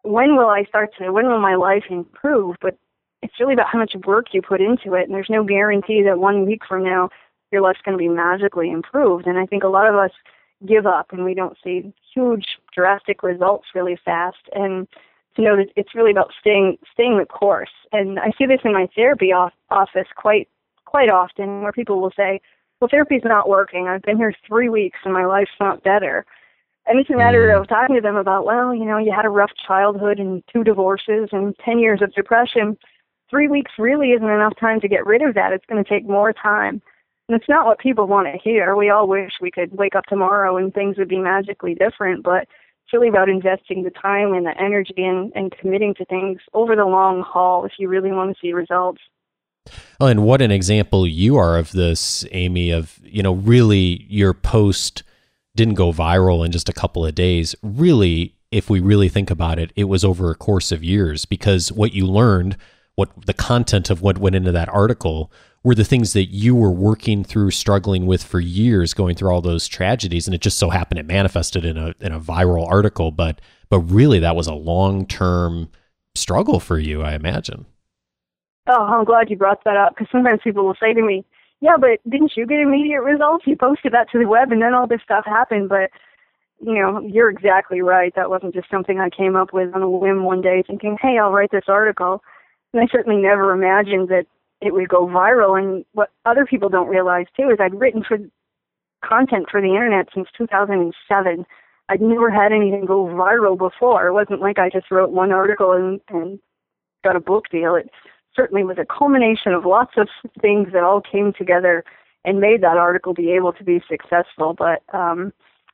when 0.03 0.36
will 0.36 0.49
I 0.49 0.63
start 0.65 0.91
to, 0.99 1.12
when 1.12 1.27
will 1.27 1.39
my 1.39 1.55
life 1.55 1.86
improve? 1.89 2.55
But 2.62 2.77
it's 3.21 3.39
really 3.39 3.53
about 3.53 3.69
how 3.71 3.79
much 3.79 3.95
work 4.05 4.27
you 4.34 4.41
put 4.41 4.62
into 4.62 4.93
it, 4.93 5.03
and 5.03 5.13
there's 5.13 5.29
no 5.29 5.43
guarantee 5.43 6.03
that 6.03 6.19
one 6.19 6.45
week 6.45 6.62
from 6.67 6.84
now 6.84 7.10
your 7.55 7.63
life's 7.63 7.81
going 7.85 7.97
to 7.97 8.01
be 8.01 8.09
magically 8.09 8.69
improved. 8.69 9.27
And 9.27 9.37
I 9.37 9.45
think 9.45 9.63
a 9.63 9.69
lot 9.69 9.87
of 9.87 9.95
us 9.95 10.11
give 10.67 10.85
up 10.85 11.13
and 11.13 11.23
we 11.23 11.33
don't 11.33 11.57
see 11.63 11.93
huge, 12.13 12.45
drastic 12.73 13.23
results 13.23 13.67
really 13.73 13.97
fast. 14.03 14.49
And 14.51 14.87
to 15.35 15.41
know 15.41 15.55
that 15.55 15.67
it's 15.77 15.95
really 15.95 16.11
about 16.11 16.31
staying 16.39 16.77
staying 16.91 17.17
the 17.17 17.25
course. 17.25 17.71
And 17.91 18.19
I 18.19 18.31
see 18.37 18.45
this 18.45 18.61
in 18.63 18.73
my 18.73 18.87
therapy 18.95 19.31
off, 19.31 19.53
office 19.69 20.07
quite 20.15 20.49
quite 20.85 21.09
often, 21.09 21.61
where 21.61 21.71
people 21.71 22.01
will 22.01 22.11
say, 22.15 22.41
"Well, 22.79 22.89
therapy's 22.89 23.23
not 23.23 23.49
working. 23.49 23.87
I've 23.87 24.01
been 24.01 24.17
here 24.17 24.33
three 24.47 24.69
weeks 24.69 24.99
and 25.03 25.13
my 25.13 25.25
life's 25.25 25.59
not 25.59 25.83
better." 25.83 26.25
And 26.87 26.99
it's 26.99 27.09
a 27.09 27.17
matter 27.17 27.47
mm. 27.47 27.59
of 27.59 27.67
talking 27.67 27.95
to 27.95 28.01
them 28.01 28.15
about, 28.15 28.45
well, 28.45 28.73
you 28.73 28.85
know, 28.85 28.97
you 28.97 29.11
had 29.11 29.25
a 29.25 29.29
rough 29.29 29.51
childhood 29.67 30.19
and 30.19 30.43
two 30.53 30.63
divorces 30.63 31.29
and 31.31 31.55
10 31.57 31.79
years 31.79 32.01
of 32.01 32.13
depression. 32.13 32.77
Three 33.29 33.47
weeks 33.47 33.71
really 33.79 34.11
isn't 34.11 34.29
enough 34.29 34.53
time 34.59 34.79
to 34.81 34.87
get 34.87 35.05
rid 35.05 35.23
of 35.23 35.33
that. 35.33 35.51
It's 35.51 35.65
going 35.65 35.83
to 35.83 35.89
take 35.89 36.07
more 36.07 36.31
time. 36.31 36.81
It's 37.27 37.49
not 37.49 37.65
what 37.65 37.79
people 37.79 38.07
want 38.07 38.27
to 38.27 38.38
hear. 38.38 38.75
We 38.75 38.89
all 38.89 39.07
wish 39.07 39.33
we 39.41 39.49
could 39.49 39.75
wake 39.75 39.95
up 39.95 40.05
tomorrow 40.05 40.57
and 40.57 40.73
things 40.73 40.97
would 40.97 41.09
be 41.09 41.19
magically 41.19 41.73
different, 41.73 42.23
but 42.23 42.43
it's 42.43 42.93
really 42.93 43.09
about 43.09 43.29
investing 43.29 43.83
the 43.83 43.89
time 43.89 44.33
and 44.33 44.45
the 44.45 44.55
energy 44.61 44.93
and, 44.97 45.31
and 45.35 45.51
committing 45.51 45.95
to 45.95 46.05
things 46.05 46.39
over 46.53 46.75
the 46.75 46.85
long 46.85 47.23
haul 47.23 47.65
if 47.65 47.73
you 47.79 47.89
really 47.89 48.11
want 48.11 48.35
to 48.35 48.39
see 48.39 48.53
results. 48.53 49.01
Oh, 49.99 50.05
and 50.05 50.23
what 50.23 50.43
an 50.43 50.51
example 50.51 51.07
you 51.07 51.35
are 51.38 51.57
of 51.57 51.71
this, 51.71 52.25
Amy, 52.31 52.69
of, 52.69 52.99
you 53.03 53.23
know, 53.23 53.33
really 53.33 54.05
your 54.07 54.35
post 54.35 55.01
didn't 55.55 55.73
go 55.73 55.91
viral 55.91 56.45
in 56.45 56.51
just 56.51 56.69
a 56.69 56.73
couple 56.73 57.03
of 57.03 57.15
days. 57.15 57.55
Really, 57.63 58.35
if 58.51 58.69
we 58.69 58.79
really 58.79 59.09
think 59.09 59.31
about 59.31 59.57
it, 59.57 59.71
it 59.75 59.85
was 59.85 60.05
over 60.05 60.29
a 60.29 60.35
course 60.35 60.71
of 60.71 60.83
years 60.83 61.25
because 61.25 61.71
what 61.71 61.93
you 61.93 62.05
learned, 62.05 62.57
what 62.95 63.25
the 63.25 63.33
content 63.33 63.89
of 63.89 64.01
what 64.03 64.19
went 64.19 64.35
into 64.35 64.51
that 64.51 64.69
article 64.69 65.31
were 65.65 65.75
the 65.75 65.84
things 65.84 66.13
that 66.13 66.25
you 66.25 66.56
were 66.56 66.71
working 66.71 67.23
through, 67.23 67.49
struggling 67.49 68.06
with 68.06 68.23
for 68.23 68.39
years, 68.39 68.93
going 68.93 69.15
through 69.15 69.32
all 69.32 69.41
those 69.41 69.67
tragedies, 69.67 70.28
and 70.28 70.36
it 70.36 70.39
just 70.39 70.60
so 70.60 70.69
happened 70.69 70.99
it 70.99 71.08
manifested 71.08 71.65
in 71.65 71.75
a 71.75 71.95
in 71.99 72.12
a 72.12 72.19
viral 72.19 72.69
article. 72.69 73.10
But 73.10 73.41
but 73.67 73.80
really, 73.80 74.19
that 74.19 74.36
was 74.36 74.45
a 74.45 74.54
long 74.54 75.08
term 75.08 75.69
struggle 76.13 76.60
for 76.60 76.78
you, 76.78 77.01
I 77.01 77.15
imagine. 77.15 77.65
Oh, 78.67 78.84
I'm 78.84 79.06
glad 79.06 79.32
you 79.32 79.38
brought 79.38 79.63
that 79.65 79.75
up 79.75 79.95
because 79.95 80.08
sometimes 80.12 80.39
people 80.43 80.65
will 80.65 80.78
say 80.80 80.93
to 80.93 81.01
me, 81.01 81.25
"Yeah, 81.62 81.78
but 81.80 81.99
didn't 82.08 82.34
you 82.38 82.45
get 82.45 82.60
immediate 82.60 83.01
results? 83.01 83.47
You 83.47 83.56
posted 83.56 83.91
that 83.93 84.12
to 84.12 84.19
the 84.19 84.28
web, 84.28 84.51
and 84.51 84.62
then 84.62 84.75
all 84.75 84.86
this 84.86 85.01
stuff 85.04 85.25
happened." 85.25 85.69
But 85.69 85.89
you 86.62 86.75
know, 86.75 86.99
you're 86.99 87.32
exactly 87.32 87.82
right. 87.82 88.13
That 88.15 88.30
wasn't 88.30 88.54
just 88.54 88.69
something 88.69 88.99
I 88.99 89.10
came 89.10 89.36
up 89.36 89.51
with 89.51 89.73
on 89.73 89.82
a 89.82 89.89
whim 89.89 90.25
one 90.25 90.41
day, 90.41 90.62
thinking, 90.62 90.99
"Hey, 91.01 91.17
I'll 91.17 91.32
write 91.32 91.49
this 91.49 91.67
article." 91.67 92.23
And 92.71 92.84
I 92.84 92.88
certainly 92.91 93.19
never 93.19 93.51
imagined 93.51 94.10
that 94.10 94.28
it 94.65 94.73
would 94.73 94.89
go 94.89 95.08
viral. 95.08 95.60
And 95.60 95.86
what 95.93 96.12
other 96.25 96.45
people 96.45 96.69
don't 96.69 96.88
realize 96.88 97.28
too 97.36 97.49
is 97.49 97.58
I'd 97.60 97.80
written 97.80 98.04
for 98.04 98.17
content 99.04 99.47
for 99.49 99.62
the 99.62 99.69
internet 99.69 100.08
since 100.13 100.28
2007. 100.38 101.45
I'd 101.88 102.01
never 102.01 102.32
had 102.32 102.51
anything 102.51 102.86
go 102.86 103.06
viral 103.06 103.58
before. 103.58 104.08
It 104.08 104.13
wasn't 104.13 104.41
like 104.41 104.58
I 104.58 104.69
just 104.69 104.89
wrote 104.89 105.12
one 105.12 105.32
article 105.32 105.71
and, 105.71 106.01
and 106.10 106.39
got 107.04 107.15
a 107.15 107.19
book 107.19 107.45
deal. 107.51 107.75
It 107.75 107.89
certainly 108.36 108.63
was 108.63 108.78
a 108.80 108.86
culmination 108.86 109.54
of 109.54 109.65
lots 109.65 109.93
of 109.97 110.08
things 110.41 110.69
that 110.73 110.84
all 110.84 111.01
came 111.01 111.32
together 111.34 111.84
and 112.25 112.39
made 112.39 112.62
that 112.62 112.78
article 112.78 113.13
be 113.13 113.32
able 113.32 113.54
to 113.54 113.63
be 113.63 113.82
successful. 113.88 114.56
But 114.58 114.82
um, 114.93 115.32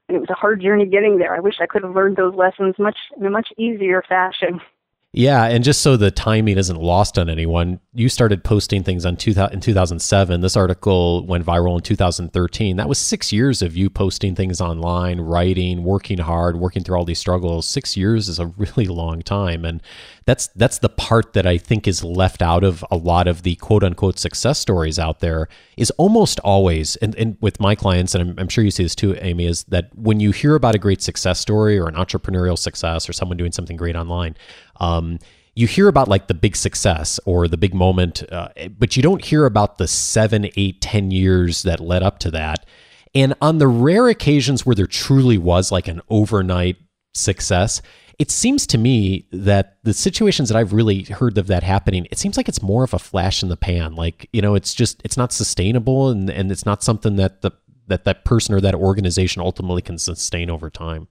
it 0.10 0.19
was 0.19 0.30
a 0.30 0.36
hard 0.36 0.62
journey 0.62 0.86
getting 0.86 1.17
there. 1.17 1.34
I 1.34 1.39
wish 1.39 1.56
I 1.62 1.65
could 1.65 1.84
have 1.84 1.95
learned 1.95 2.17
those 2.17 2.36
lessons 2.36 2.75
much 2.77 2.97
in 3.17 3.25
a 3.25 3.30
much 3.30 3.49
easier 3.58 4.04
fashion. 4.08 4.60
Yeah, 5.13 5.43
and 5.43 5.62
just 5.62 5.82
so 5.82 5.97
the 5.97 6.10
timing 6.10 6.58
isn't 6.58 6.80
lost 6.80 7.19
on 7.19 7.30
anyone, 7.30 7.82
you 7.93 8.08
started 8.08 8.45
posting 8.45 8.82
things 8.82 9.06
on 9.06 9.17
two, 9.17 9.34
in 9.52 9.60
2007. 9.60 10.39
This 10.39 10.56
article 10.56 11.26
went 11.26 11.45
viral 11.45 11.76
in 11.76 11.82
2013. 11.82 12.78
That 12.78 12.88
was 12.88 12.97
six 12.97 13.34
years 13.34 13.62
of 13.62 13.76
you 13.76 13.89
posting 13.89 14.36
things 14.36 14.62
online, 14.62 15.19
writing, 15.19 15.84
working 15.84 16.19
hard, 16.19 16.56
working 16.56 16.86
through 16.86 16.95
all 16.95 17.04
these 17.04 17.19
struggles. 17.19 17.67
Six 17.67 17.97
years 17.97 18.30
is 18.30 18.39
a 18.39 18.45
really 18.58 18.86
long 18.86 19.21
time, 19.21 19.65
and 19.65 19.84
that's 20.25 20.47
that's 20.55 20.79
the 20.79 20.89
part 20.89 21.34
that 21.34 21.47
I 21.47 21.57
think 21.57 21.88
is 21.88 22.03
left 22.03 22.41
out 22.41 22.63
of 22.63 22.86
a 22.91 22.95
lot 22.95 23.27
of 23.27 23.43
the 23.43 23.55
quote 23.55 23.84
unquote 23.84 24.19
success 24.19 24.60
stories 24.60 24.99
out 24.99 25.19
there. 25.19 25.47
Is 25.77 25.89
almost 25.91 26.39
always, 26.41 26.95
and, 26.97 27.15
and 27.15 27.38
with 27.41 27.60
my 27.60 27.75
clients, 27.75 28.13
and 28.13 28.29
I'm, 28.29 28.39
I'm 28.39 28.47
sure 28.49 28.63
you 28.63 28.71
see 28.71 28.84
this 28.84 28.95
too, 28.95 29.15
Amy, 29.19 29.45
is 29.45 29.63
that 29.65 29.89
when 29.95 30.19
you 30.19 30.31
hear 30.31 30.55
about 30.55 30.75
a 30.75 30.79
great 30.79 31.01
success 31.01 31.39
story 31.39 31.79
or 31.79 31.88
an 31.88 31.95
entrepreneurial 31.95 32.57
success 32.57 33.10
or 33.10 33.13
someone 33.13 33.38
doing 33.38 33.51
something 33.51 33.77
great 33.77 33.95
online 33.95 34.36
um, 34.79 35.19
you 35.55 35.67
hear 35.67 35.88
about 35.88 36.07
like 36.07 36.27
the 36.27 36.34
big 36.34 36.55
success 36.55 37.19
or 37.25 37.47
the 37.47 37.57
big 37.57 37.73
moment, 37.73 38.23
uh, 38.31 38.49
but 38.77 38.95
you 38.95 39.03
don't 39.03 39.23
hear 39.23 39.45
about 39.45 39.77
the 39.77 39.88
seven, 39.88 40.49
eight, 40.55 40.81
ten 40.81 41.12
years 41.12 41.63
that 41.63 41.79
led 41.79 42.03
up 42.03 42.19
to 42.19 42.31
that. 42.31 42.65
And 43.13 43.34
on 43.41 43.57
the 43.57 43.67
rare 43.67 44.07
occasions 44.07 44.65
where 44.65 44.75
there 44.75 44.88
truly 44.88 45.38
was 45.38 45.71
like 45.71 45.88
an 45.88 46.01
overnight 46.10 46.77
success, 47.13 47.81
it 48.21 48.29
seems 48.29 48.67
to 48.67 48.77
me 48.77 49.25
that 49.31 49.79
the 49.81 49.95
situations 49.95 50.47
that 50.47 50.55
I've 50.55 50.73
really 50.73 51.05
heard 51.05 51.39
of 51.39 51.47
that 51.47 51.63
happening, 51.63 52.07
it 52.12 52.19
seems 52.19 52.38
like 52.38 52.47
it's 52.47 52.62
more 52.62 52.84
of 52.84 52.93
a 52.93 52.99
flash 52.99 53.41
in 53.41 53.49
the 53.49 53.57
pan. 53.57 53.95
Like, 53.95 54.29
you 54.31 54.43
know, 54.43 54.53
it's 54.53 54.75
just 54.75 55.01
it's 55.03 55.17
not 55.17 55.34
sustainable 55.34 56.10
and, 56.10 56.29
and 56.29 56.51
it's 56.51 56.63
not 56.63 56.84
something 56.84 57.15
that 57.15 57.41
the 57.41 57.49
that 57.88 58.05
that 58.05 58.23
person 58.23 58.53
or 58.53 58.62
that 58.62 58.75
organization 58.75 59.41
ultimately 59.41 59.81
can 59.81 59.97
sustain 59.97 60.51
over 60.51 60.69
time. 60.69 61.07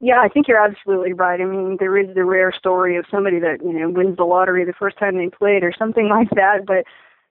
Yeah, 0.00 0.22
I 0.22 0.28
think 0.28 0.48
you're 0.48 0.64
absolutely 0.64 1.12
right. 1.12 1.38
I 1.38 1.44
mean, 1.44 1.76
there 1.78 1.98
is 1.98 2.14
the 2.14 2.24
rare 2.24 2.50
story 2.50 2.96
of 2.96 3.04
somebody 3.10 3.38
that, 3.40 3.58
you 3.62 3.74
know, 3.74 3.90
wins 3.90 4.16
the 4.16 4.24
lottery 4.24 4.64
the 4.64 4.72
first 4.72 4.96
time 4.96 5.18
they 5.18 5.28
played 5.28 5.62
or 5.62 5.72
something 5.78 6.08
like 6.18 6.30
that, 6.30 6.64
but 6.66 6.84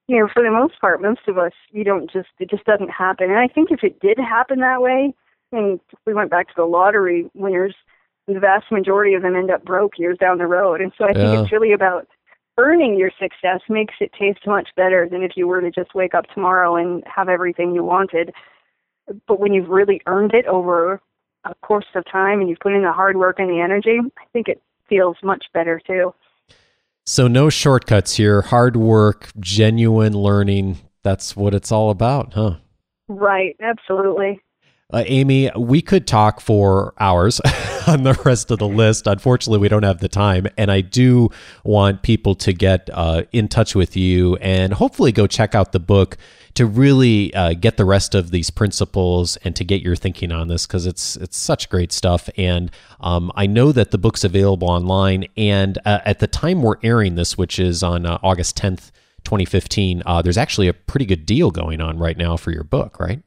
you 0.07 0.19
know, 0.19 0.27
for 0.31 0.43
the 0.43 0.51
most 0.51 0.79
part, 0.79 1.01
most 1.01 1.21
of 1.27 1.39
us, 1.39 1.53
you 1.71 1.83
don't 1.83 2.11
just, 2.11 2.29
it 2.37 2.51
just 2.51 2.65
doesn't 2.65 2.89
happen. 2.89 3.31
And 3.31 3.39
I 3.39 3.47
think 3.47 3.71
if 3.71 3.83
it 3.83 3.99
did 3.99 4.19
happen 4.19 4.59
that 4.59 4.81
way, 4.81 5.15
and 5.51 5.79
we 6.05 6.13
went 6.13 6.29
back 6.29 6.49
to 6.49 6.53
the 6.55 6.65
lottery 6.65 7.31
winners, 7.33 7.73
the 8.27 8.39
vast 8.39 8.71
majority 8.71 9.13
of 9.13 9.21
them 9.21 9.35
end 9.35 9.51
up 9.51 9.65
broke 9.65 9.97
years 9.97 10.17
down 10.17 10.37
the 10.37 10.47
road. 10.47 10.81
And 10.81 10.91
so 10.97 11.05
I 11.05 11.13
think 11.13 11.25
yeah. 11.25 11.41
it's 11.41 11.51
really 11.51 11.73
about 11.73 12.07
earning 12.57 12.97
your 12.97 13.11
success 13.19 13.61
makes 13.69 13.95
it 13.99 14.11
taste 14.17 14.45
much 14.45 14.69
better 14.75 15.07
than 15.09 15.23
if 15.23 15.31
you 15.35 15.47
were 15.47 15.61
to 15.61 15.71
just 15.71 15.95
wake 15.95 16.13
up 16.13 16.25
tomorrow 16.33 16.75
and 16.75 17.03
have 17.05 17.29
everything 17.29 17.73
you 17.73 17.83
wanted. 17.83 18.31
But 19.27 19.39
when 19.39 19.53
you've 19.53 19.69
really 19.69 20.01
earned 20.05 20.33
it 20.33 20.45
over 20.45 21.01
a 21.45 21.55
course 21.55 21.85
of 21.95 22.05
time 22.09 22.39
and 22.39 22.49
you've 22.49 22.59
put 22.59 22.73
in 22.73 22.83
the 22.83 22.93
hard 22.93 23.17
work 23.17 23.39
and 23.39 23.49
the 23.49 23.59
energy, 23.59 23.99
I 24.17 24.25
think 24.31 24.47
it 24.47 24.61
feels 24.87 25.17
much 25.23 25.45
better 25.53 25.81
too. 25.85 26.13
So, 27.05 27.27
no 27.27 27.49
shortcuts 27.49 28.15
here. 28.15 28.43
Hard 28.43 28.77
work, 28.77 29.29
genuine 29.37 30.13
learning. 30.13 30.77
That's 31.01 31.35
what 31.35 31.53
it's 31.53 31.69
all 31.69 31.89
about, 31.89 32.33
huh? 32.33 32.55
Right, 33.09 33.57
absolutely. 33.61 34.41
Uh, 34.93 35.03
Amy, 35.07 35.49
we 35.57 35.81
could 35.81 36.05
talk 36.05 36.39
for 36.39 36.93
hours 36.99 37.41
on 37.87 38.03
the 38.03 38.13
rest 38.23 38.51
of 38.51 38.59
the 38.59 38.67
list. 38.67 39.07
Unfortunately, 39.07 39.57
we 39.57 39.67
don't 39.67 39.81
have 39.81 39.99
the 39.99 40.07
time. 40.07 40.45
And 40.55 40.71
I 40.71 40.81
do 40.81 41.29
want 41.63 42.03
people 42.03 42.35
to 42.35 42.53
get 42.53 42.91
uh, 42.93 43.23
in 43.31 43.47
touch 43.47 43.73
with 43.73 43.97
you 43.97 44.35
and 44.35 44.71
hopefully 44.71 45.11
go 45.11 45.25
check 45.25 45.55
out 45.55 45.71
the 45.71 45.79
book 45.79 46.17
to 46.53 46.67
really 46.67 47.33
uh, 47.33 47.55
get 47.55 47.77
the 47.77 47.85
rest 47.85 48.13
of 48.13 48.29
these 48.29 48.51
principles 48.51 49.35
and 49.37 49.55
to 49.55 49.63
get 49.63 49.81
your 49.81 49.95
thinking 49.95 50.31
on 50.31 50.47
this 50.47 50.67
because 50.67 50.85
it's 50.85 51.15
it's 51.15 51.37
such 51.37 51.69
great 51.69 51.91
stuff. 51.91 52.29
And 52.37 52.69
um, 52.99 53.31
I 53.35 53.47
know 53.47 53.71
that 53.71 53.89
the 53.89 53.97
book's 53.97 54.23
available 54.23 54.69
online. 54.69 55.25
And 55.35 55.79
uh, 55.85 56.01
at 56.05 56.19
the 56.19 56.27
time 56.27 56.61
we're 56.61 56.77
airing 56.83 57.15
this, 57.15 57.35
which 57.35 57.57
is 57.57 57.81
on 57.81 58.05
uh, 58.05 58.19
August 58.21 58.55
10th, 58.57 58.91
2015, 59.23 60.03
uh, 60.05 60.21
there's 60.21 60.37
actually 60.37 60.67
a 60.67 60.73
pretty 60.73 61.07
good 61.07 61.25
deal 61.25 61.49
going 61.49 61.81
on 61.81 61.97
right 61.97 62.17
now 62.17 62.37
for 62.37 62.51
your 62.51 62.63
book, 62.63 62.99
right? 62.99 63.23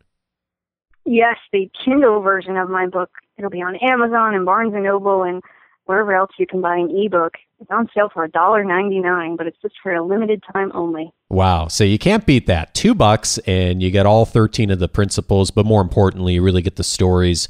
Yes, 1.07 1.37
the 1.53 1.71
Kindle 1.85 2.21
version 2.21 2.57
of 2.57 2.69
my 2.69 2.87
book. 2.87 3.11
It'll 3.38 3.51
be 3.51 3.62
on 3.62 3.77
Amazon 3.77 4.35
and 4.35 4.45
Barnes 4.45 4.75
and 4.75 4.83
Noble 4.83 5.23
and 5.23 5.40
wherever 5.85 6.12
else 6.12 6.33
you 6.37 6.47
can 6.47 6.61
buy 6.61 6.77
an 6.77 6.90
ebook. 6.90 7.35
It's 7.61 7.71
on 7.71 7.88
sale 7.95 8.11
for 8.12 8.27
$1.99, 8.29 9.37
but 9.37 9.47
it's 9.47 9.57
just 9.62 9.77
for 9.83 9.95
a 9.95 10.05
limited 10.05 10.42
time 10.53 10.73
only. 10.75 11.12
Wow. 11.31 11.69
So 11.69 11.85
you 11.85 11.99
can't 11.99 12.27
beat 12.27 12.47
that. 12.47 12.75
Two 12.75 12.92
bucks, 12.95 13.38
and 13.47 13.81
you 13.81 13.92
get 13.92 14.05
all 14.05 14.27
13 14.27 14.71
of 14.71 14.81
the 14.81 14.88
principles, 14.88 15.53
but 15.53 15.64
more 15.64 15.81
importantly, 15.81 16.35
you 16.35 16.42
really 16.42 16.62
get 16.62 16.77
the 16.77 16.85
stories 16.85 17.49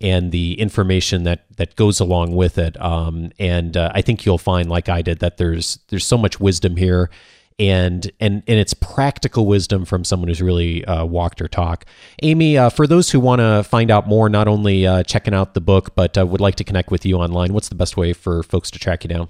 and 0.00 0.30
the 0.30 0.60
information 0.60 1.24
that 1.24 1.44
that 1.56 1.74
goes 1.74 1.98
along 1.98 2.36
with 2.36 2.56
it. 2.58 2.80
Um, 2.80 3.32
and 3.38 3.76
uh, 3.76 3.90
I 3.94 4.02
think 4.02 4.24
you'll 4.24 4.38
find, 4.38 4.68
like 4.68 4.88
I 4.88 5.02
did, 5.02 5.18
that 5.20 5.38
there's 5.38 5.78
there's 5.88 6.06
so 6.06 6.18
much 6.18 6.38
wisdom 6.38 6.76
here 6.76 7.10
and 7.58 8.10
and 8.20 8.42
and 8.46 8.58
it's 8.58 8.74
practical 8.74 9.46
wisdom 9.46 9.84
from 9.84 10.04
someone 10.04 10.28
who's 10.28 10.42
really 10.42 10.84
uh, 10.84 11.04
walked 11.04 11.40
her 11.40 11.48
talk. 11.48 11.84
Amy, 12.22 12.56
uh, 12.56 12.70
for 12.70 12.86
those 12.86 13.10
who 13.10 13.20
want 13.20 13.40
to 13.40 13.64
find 13.64 13.90
out 13.90 14.06
more, 14.06 14.28
not 14.28 14.48
only 14.48 14.86
uh, 14.86 15.02
checking 15.02 15.34
out 15.34 15.54
the 15.54 15.60
book, 15.60 15.94
but 15.94 16.16
uh, 16.16 16.26
would 16.26 16.40
like 16.40 16.54
to 16.56 16.64
connect 16.64 16.90
with 16.90 17.04
you 17.04 17.16
online, 17.16 17.52
what's 17.52 17.68
the 17.68 17.74
best 17.74 17.96
way 17.96 18.12
for 18.12 18.42
folks 18.42 18.70
to 18.70 18.78
track 18.78 19.04
you 19.04 19.08
down? 19.08 19.28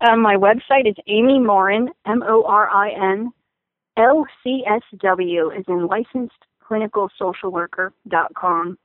Um, 0.00 0.20
my 0.22 0.36
website 0.36 0.86
is 0.86 0.94
Amy 1.06 1.38
Morin, 1.38 1.90
M 2.06 2.22
O 2.26 2.44
R 2.44 2.68
I 2.70 2.90
N 2.90 3.30
L 3.96 4.26
C 4.42 4.64
S 4.66 4.82
W, 5.00 5.50
is 5.50 5.64
in 5.68 5.86
licensed 5.86 6.34
clinical 6.62 7.08
social 7.18 7.50
worker 7.50 7.92
worker.com. 8.06 8.78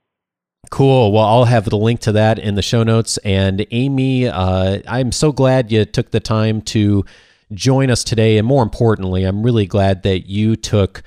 Cool. 0.70 1.12
Well, 1.12 1.24
I'll 1.24 1.44
have 1.44 1.66
the 1.66 1.76
link 1.76 2.00
to 2.00 2.12
that 2.12 2.38
in 2.38 2.54
the 2.54 2.62
show 2.62 2.82
notes. 2.82 3.18
And 3.18 3.66
Amy, 3.70 4.28
uh, 4.28 4.80
I'm 4.88 5.12
so 5.12 5.30
glad 5.30 5.70
you 5.70 5.84
took 5.84 6.10
the 6.10 6.20
time 6.20 6.62
to 6.62 7.04
join 7.54 7.90
us 7.90 8.04
today. 8.04 8.38
And 8.38 8.46
more 8.46 8.62
importantly, 8.62 9.24
I'm 9.24 9.42
really 9.42 9.66
glad 9.66 10.02
that 10.02 10.28
you 10.28 10.56
took 10.56 11.02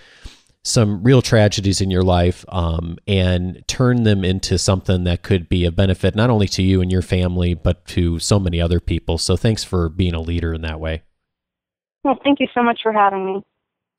some 0.63 1.01
real 1.01 1.21
tragedies 1.21 1.79
in 1.79 1.89
your 1.89 2.03
life 2.03 2.43
um, 2.49 2.97
and 3.07 3.63
turn 3.67 4.03
them 4.03 4.25
into 4.25 4.57
something 4.57 5.05
that 5.05 5.23
could 5.23 5.47
be 5.47 5.65
a 5.65 5.71
benefit 5.71 6.13
not 6.13 6.29
only 6.29 6.47
to 6.47 6.61
you 6.61 6.81
and 6.81 6.91
your 6.91 7.01
family, 7.01 7.53
but 7.53 7.85
to 7.85 8.19
so 8.19 8.39
many 8.39 8.59
other 8.59 8.79
people. 8.79 9.17
So 9.17 9.37
thanks 9.37 9.63
for 9.63 9.87
being 9.87 10.13
a 10.13 10.19
leader 10.19 10.53
in 10.53 10.61
that 10.61 10.79
way. 10.79 11.03
Well, 12.03 12.19
thank 12.23 12.39
you 12.39 12.47
so 12.53 12.61
much 12.61 12.81
for 12.83 12.91
having 12.91 13.25
me. 13.25 13.43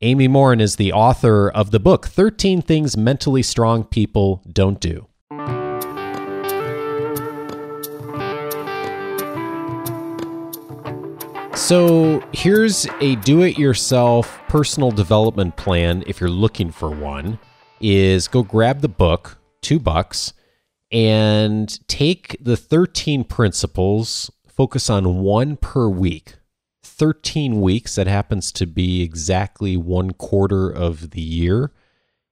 Amy 0.00 0.28
Morin 0.28 0.60
is 0.60 0.76
the 0.76 0.92
author 0.92 1.50
of 1.50 1.72
the 1.72 1.80
book 1.80 2.06
13 2.06 2.62
Things 2.62 2.96
Mentally 2.96 3.42
Strong 3.42 3.84
People 3.84 4.42
Don't 4.52 4.78
Do. 4.78 5.07
So 11.58 12.22
here's 12.32 12.86
a 13.00 13.16
do-it-yourself 13.16 14.40
personal 14.46 14.92
development 14.92 15.56
plan 15.56 16.04
if 16.06 16.20
you're 16.20 16.30
looking 16.30 16.70
for 16.70 16.88
one 16.88 17.40
is 17.80 18.28
go 18.28 18.44
grab 18.44 18.80
the 18.80 18.88
book, 18.88 19.38
2 19.62 19.80
bucks, 19.80 20.32
and 20.92 21.86
take 21.88 22.36
the 22.40 22.56
13 22.56 23.24
principles, 23.24 24.30
focus 24.46 24.88
on 24.88 25.18
one 25.18 25.56
per 25.56 25.88
week. 25.88 26.36
13 26.84 27.60
weeks 27.60 27.96
that 27.96 28.06
happens 28.06 28.52
to 28.52 28.64
be 28.64 29.02
exactly 29.02 29.76
one 29.76 30.12
quarter 30.12 30.70
of 30.70 31.10
the 31.10 31.20
year 31.20 31.72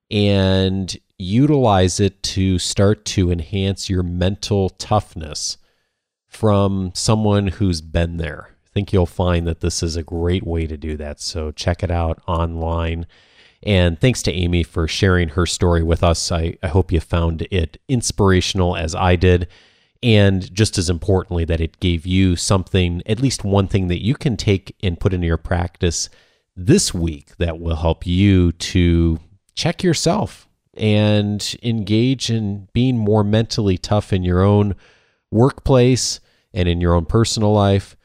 and 0.09 0.97
utilize 1.19 1.99
it 1.99 2.23
to 2.23 2.61
start 2.61 3.05
to 3.07 3.33
enhance 3.33 3.91
your 3.91 4.05
mental 4.05 4.71
toughness 4.71 5.59
from 6.29 6.93
someone 6.95 7.49
who's 7.49 7.81
been 7.81 8.19
there 8.19 8.56
think 8.77 8.93
you'll 8.93 9.07
find 9.07 9.47
that 9.47 9.61
this 9.61 9.83
is 9.83 9.97
a 9.97 10.03
great 10.03 10.47
way 10.47 10.67
to 10.67 10.77
do 10.77 10.99
that. 10.99 11.19
So 11.19 11.51
check 11.51 11.83
it 11.83 11.91
out 11.91 12.21
online. 12.29 13.07
And 13.63 13.99
thanks 13.99 14.23
to 14.25 14.33
Amy 14.33 14.65
for 14.65 14.87
sharing 14.87 15.31
her 15.31 15.47
story 15.47 15.83
with 15.83 16.03
us. 16.03 16.31
I, 16.31 16.59
I 16.63 16.69
hope 16.69 16.93
you 16.93 17.01
found 17.01 17.49
it 17.51 17.81
inspirational 17.89 18.77
as 18.77 18.95
I 18.95 19.17
did. 19.17 19.49
And 20.03 20.53
just 20.53 20.77
as 20.77 20.91
importantly, 20.91 21.47
that 21.47 21.59
it 21.59 21.81
gave 21.81 22.05
you 22.05 22.37
something, 22.37 23.03
at 23.07 23.19
least 23.19 23.45
one 23.45 23.67
thing 23.67 23.89
that 23.89 24.05
you 24.05 24.15
can 24.15 24.37
take 24.37 24.77
and 24.83 25.01
put 25.01 25.15
into 25.15 25.27
your 25.27 25.39
practice 25.39 26.11
this 26.55 26.93
week 26.93 27.35
that 27.39 27.59
will 27.59 27.77
help 27.77 28.07
you 28.07 28.53
to 28.53 29.19
check 29.55 29.83
yourself 29.83 30.47
and 30.77 31.57
engage 31.63 32.29
in 32.29 32.69
being 32.75 32.99
more 32.99 33.25
mentally 33.25 33.79
tough 33.79 34.13
in 34.13 34.23
your 34.23 34.43
own 34.43 34.75
workplace 35.31 36.21
and 36.53 36.69
in 36.69 36.83
your 36.83 36.93
own 36.93 37.07
personal 37.07 37.55
life 37.55 37.97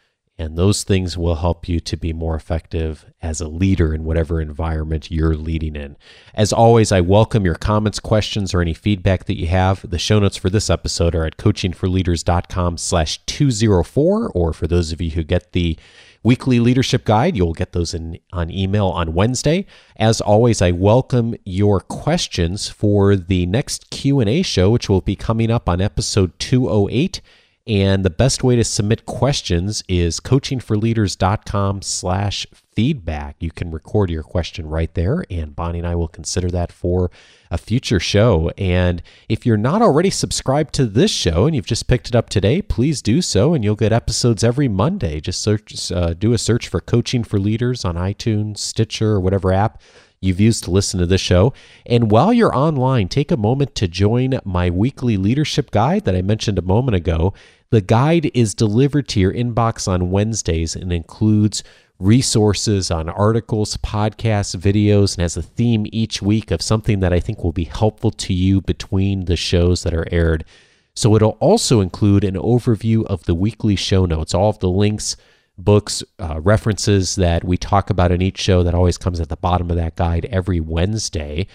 and 0.41 0.57
those 0.57 0.83
things 0.83 1.15
will 1.19 1.35
help 1.35 1.69
you 1.69 1.79
to 1.79 1.95
be 1.95 2.13
more 2.13 2.35
effective 2.35 3.05
as 3.21 3.39
a 3.41 3.47
leader 3.47 3.93
in 3.93 4.03
whatever 4.03 4.41
environment 4.41 5.11
you're 5.11 5.35
leading 5.35 5.75
in. 5.75 5.95
As 6.33 6.51
always, 6.51 6.91
I 6.91 6.99
welcome 6.99 7.45
your 7.45 7.53
comments, 7.53 7.99
questions, 7.99 8.51
or 8.51 8.59
any 8.59 8.73
feedback 8.73 9.25
that 9.25 9.37
you 9.37 9.45
have. 9.47 9.87
The 9.87 9.99
show 9.99 10.17
notes 10.17 10.37
for 10.37 10.49
this 10.49 10.67
episode 10.67 11.13
are 11.13 11.25
at 11.25 11.37
coachingforleaders.com 11.37 12.77
slash 12.79 13.19
204, 13.27 14.31
or 14.33 14.51
for 14.51 14.65
those 14.65 14.91
of 14.91 14.99
you 14.99 15.11
who 15.11 15.23
get 15.23 15.51
the 15.51 15.77
weekly 16.23 16.59
leadership 16.59 17.05
guide, 17.05 17.37
you'll 17.37 17.53
get 17.53 17.73
those 17.73 17.93
in 17.93 18.17
on 18.33 18.49
email 18.49 18.87
on 18.87 19.13
Wednesday. 19.13 19.67
As 19.97 20.21
always, 20.21 20.59
I 20.59 20.71
welcome 20.71 21.35
your 21.45 21.81
questions 21.81 22.67
for 22.67 23.15
the 23.15 23.45
next 23.45 23.91
Q&A 23.91 24.41
show, 24.41 24.71
which 24.71 24.89
will 24.89 25.01
be 25.01 25.15
coming 25.15 25.51
up 25.51 25.69
on 25.69 25.81
episode 25.81 26.37
208. 26.39 27.21
And 27.67 28.03
the 28.03 28.09
best 28.09 28.43
way 28.43 28.55
to 28.55 28.63
submit 28.63 29.05
questions 29.05 29.83
is 29.87 30.19
coachingforleaders.com 30.19 31.83
slash 31.83 32.47
feedback. 32.75 33.35
You 33.39 33.51
can 33.51 33.69
record 33.69 34.09
your 34.09 34.23
question 34.23 34.67
right 34.67 34.93
there, 34.95 35.23
and 35.29 35.55
Bonnie 35.55 35.79
and 35.79 35.87
I 35.87 35.95
will 35.95 36.07
consider 36.07 36.49
that 36.51 36.71
for 36.71 37.11
a 37.51 37.57
future 37.57 37.99
show. 37.99 38.51
And 38.57 39.03
if 39.29 39.45
you're 39.45 39.57
not 39.57 39.81
already 39.81 40.09
subscribed 40.09 40.73
to 40.75 40.85
this 40.85 41.11
show 41.11 41.45
and 41.45 41.55
you've 41.55 41.65
just 41.65 41.87
picked 41.87 42.07
it 42.09 42.15
up 42.15 42.29
today, 42.29 42.61
please 42.61 43.01
do 43.01 43.21
so, 43.21 43.53
and 43.53 43.63
you'll 43.63 43.75
get 43.75 43.91
episodes 43.91 44.43
every 44.43 44.67
Monday. 44.67 45.19
Just 45.19 45.41
search, 45.41 45.91
uh, 45.91 46.13
do 46.13 46.33
a 46.33 46.37
search 46.37 46.67
for 46.67 46.79
Coaching 46.79 47.23
for 47.23 47.39
Leaders 47.39 47.85
on 47.85 47.95
iTunes, 47.95 48.57
Stitcher, 48.57 49.11
or 49.11 49.19
whatever 49.19 49.53
app 49.53 49.81
you've 50.21 50.39
used 50.39 50.63
to 50.63 50.71
listen 50.71 50.99
to 50.99 51.05
this 51.07 51.21
show. 51.21 51.51
And 51.85 52.11
while 52.11 52.31
you're 52.31 52.55
online, 52.55 53.07
take 53.07 53.31
a 53.31 53.37
moment 53.37 53.73
to 53.75 53.87
join 53.87 54.39
my 54.45 54.69
weekly 54.69 55.17
leadership 55.17 55.71
guide 55.71 56.05
that 56.05 56.15
I 56.15 56.21
mentioned 56.21 56.59
a 56.59 56.63
moment 56.63 56.95
ago. 56.95 57.33
The 57.71 57.81
guide 57.81 58.29
is 58.35 58.53
delivered 58.53 59.07
to 59.09 59.19
your 59.19 59.33
inbox 59.33 59.87
on 59.87 60.11
Wednesdays 60.11 60.75
and 60.75 60.93
includes 60.93 61.63
resources 61.97 62.91
on 62.91 63.09
articles, 63.09 63.77
podcasts, 63.77 64.55
videos, 64.55 65.15
and 65.15 65.23
has 65.23 65.37
a 65.37 65.41
theme 65.41 65.87
each 65.91 66.21
week 66.21 66.51
of 66.51 66.61
something 66.61 66.99
that 66.99 67.13
I 67.13 67.19
think 67.19 67.43
will 67.43 67.51
be 67.51 67.63
helpful 67.63 68.11
to 68.11 68.33
you 68.33 68.61
between 68.61 69.25
the 69.25 69.35
shows 69.35 69.83
that 69.83 69.93
are 69.93 70.07
aired. 70.11 70.45
So 70.93 71.15
it'll 71.15 71.37
also 71.39 71.79
include 71.79 72.23
an 72.23 72.35
overview 72.35 73.05
of 73.05 73.23
the 73.23 73.35
weekly 73.35 73.75
show 73.75 74.05
notes, 74.05 74.35
all 74.35 74.49
of 74.49 74.59
the 74.59 74.69
links 74.69 75.15
books, 75.57 76.03
uh, 76.19 76.39
references 76.41 77.15
that 77.15 77.43
we 77.43 77.57
talk 77.57 77.89
about 77.89 78.11
in 78.11 78.21
each 78.21 78.39
show 78.39 78.63
that 78.63 78.73
always 78.73 78.97
comes 78.97 79.19
at 79.19 79.29
the 79.29 79.37
bottom 79.37 79.69
of 79.69 79.77
that 79.77 79.95
guide 79.95 80.25
every 80.25 80.59
Wednesday. 80.59 81.47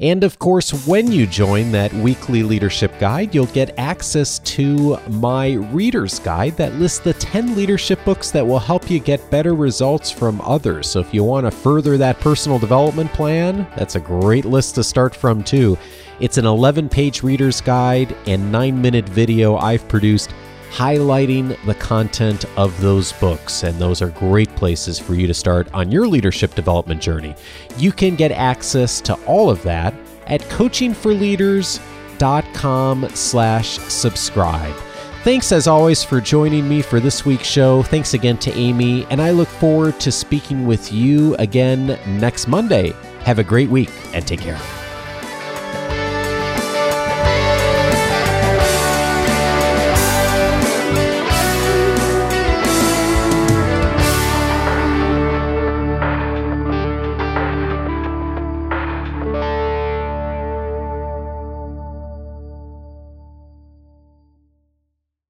And 0.00 0.24
of 0.24 0.40
course, 0.40 0.86
when 0.88 1.12
you 1.12 1.24
join 1.24 1.70
that 1.70 1.92
weekly 1.94 2.42
leadership 2.42 2.92
guide, 2.98 3.32
you'll 3.32 3.46
get 3.46 3.78
access 3.78 4.40
to 4.40 4.98
my 5.08 5.52
reader's 5.52 6.18
guide 6.18 6.56
that 6.56 6.74
lists 6.74 6.98
the 6.98 7.12
10 7.12 7.54
leadership 7.54 8.04
books 8.04 8.32
that 8.32 8.44
will 8.44 8.58
help 8.58 8.90
you 8.90 8.98
get 8.98 9.30
better 9.30 9.54
results 9.54 10.10
from 10.10 10.40
others. 10.40 10.90
So 10.90 10.98
if 10.98 11.14
you 11.14 11.22
want 11.22 11.46
to 11.46 11.52
further 11.52 11.96
that 11.96 12.18
personal 12.18 12.58
development 12.58 13.12
plan, 13.12 13.68
that's 13.76 13.94
a 13.94 14.00
great 14.00 14.44
list 14.44 14.74
to 14.74 14.84
start 14.84 15.14
from, 15.14 15.44
too. 15.44 15.78
It's 16.18 16.38
an 16.38 16.46
11 16.46 16.88
page 16.88 17.22
reader's 17.22 17.60
guide 17.60 18.16
and 18.26 18.50
9 18.50 18.80
minute 18.82 19.08
video 19.08 19.56
I've 19.56 19.86
produced 19.88 20.34
highlighting 20.74 21.56
the 21.66 21.74
content 21.74 22.46
of 22.56 22.80
those 22.80 23.12
books. 23.12 23.62
And 23.62 23.78
those 23.78 24.02
are 24.02 24.10
great 24.10 24.54
places 24.56 24.98
for 24.98 25.14
you 25.14 25.28
to 25.28 25.34
start 25.34 25.72
on 25.72 25.92
your 25.92 26.08
leadership 26.08 26.54
development 26.54 27.00
journey. 27.00 27.36
You 27.76 27.92
can 27.92 28.16
get 28.16 28.32
access 28.32 29.00
to 29.02 29.14
all 29.26 29.50
of 29.50 29.62
that 29.62 29.94
at 30.26 30.40
coachingforleaders.com 30.42 33.08
slash 33.10 33.78
subscribe. 33.78 34.74
Thanks 35.22 35.52
as 35.52 35.66
always 35.66 36.04
for 36.04 36.20
joining 36.20 36.68
me 36.68 36.82
for 36.82 37.00
this 37.00 37.24
week's 37.24 37.46
show. 37.46 37.82
Thanks 37.84 38.12
again 38.12 38.36
to 38.38 38.52
Amy, 38.52 39.06
and 39.06 39.22
I 39.22 39.30
look 39.30 39.48
forward 39.48 39.98
to 40.00 40.12
speaking 40.12 40.66
with 40.66 40.92
you 40.92 41.34
again 41.36 41.98
next 42.20 42.46
Monday. 42.46 42.92
Have 43.20 43.38
a 43.38 43.44
great 43.44 43.70
week 43.70 43.90
and 44.12 44.26
take 44.26 44.40
care. 44.40 44.83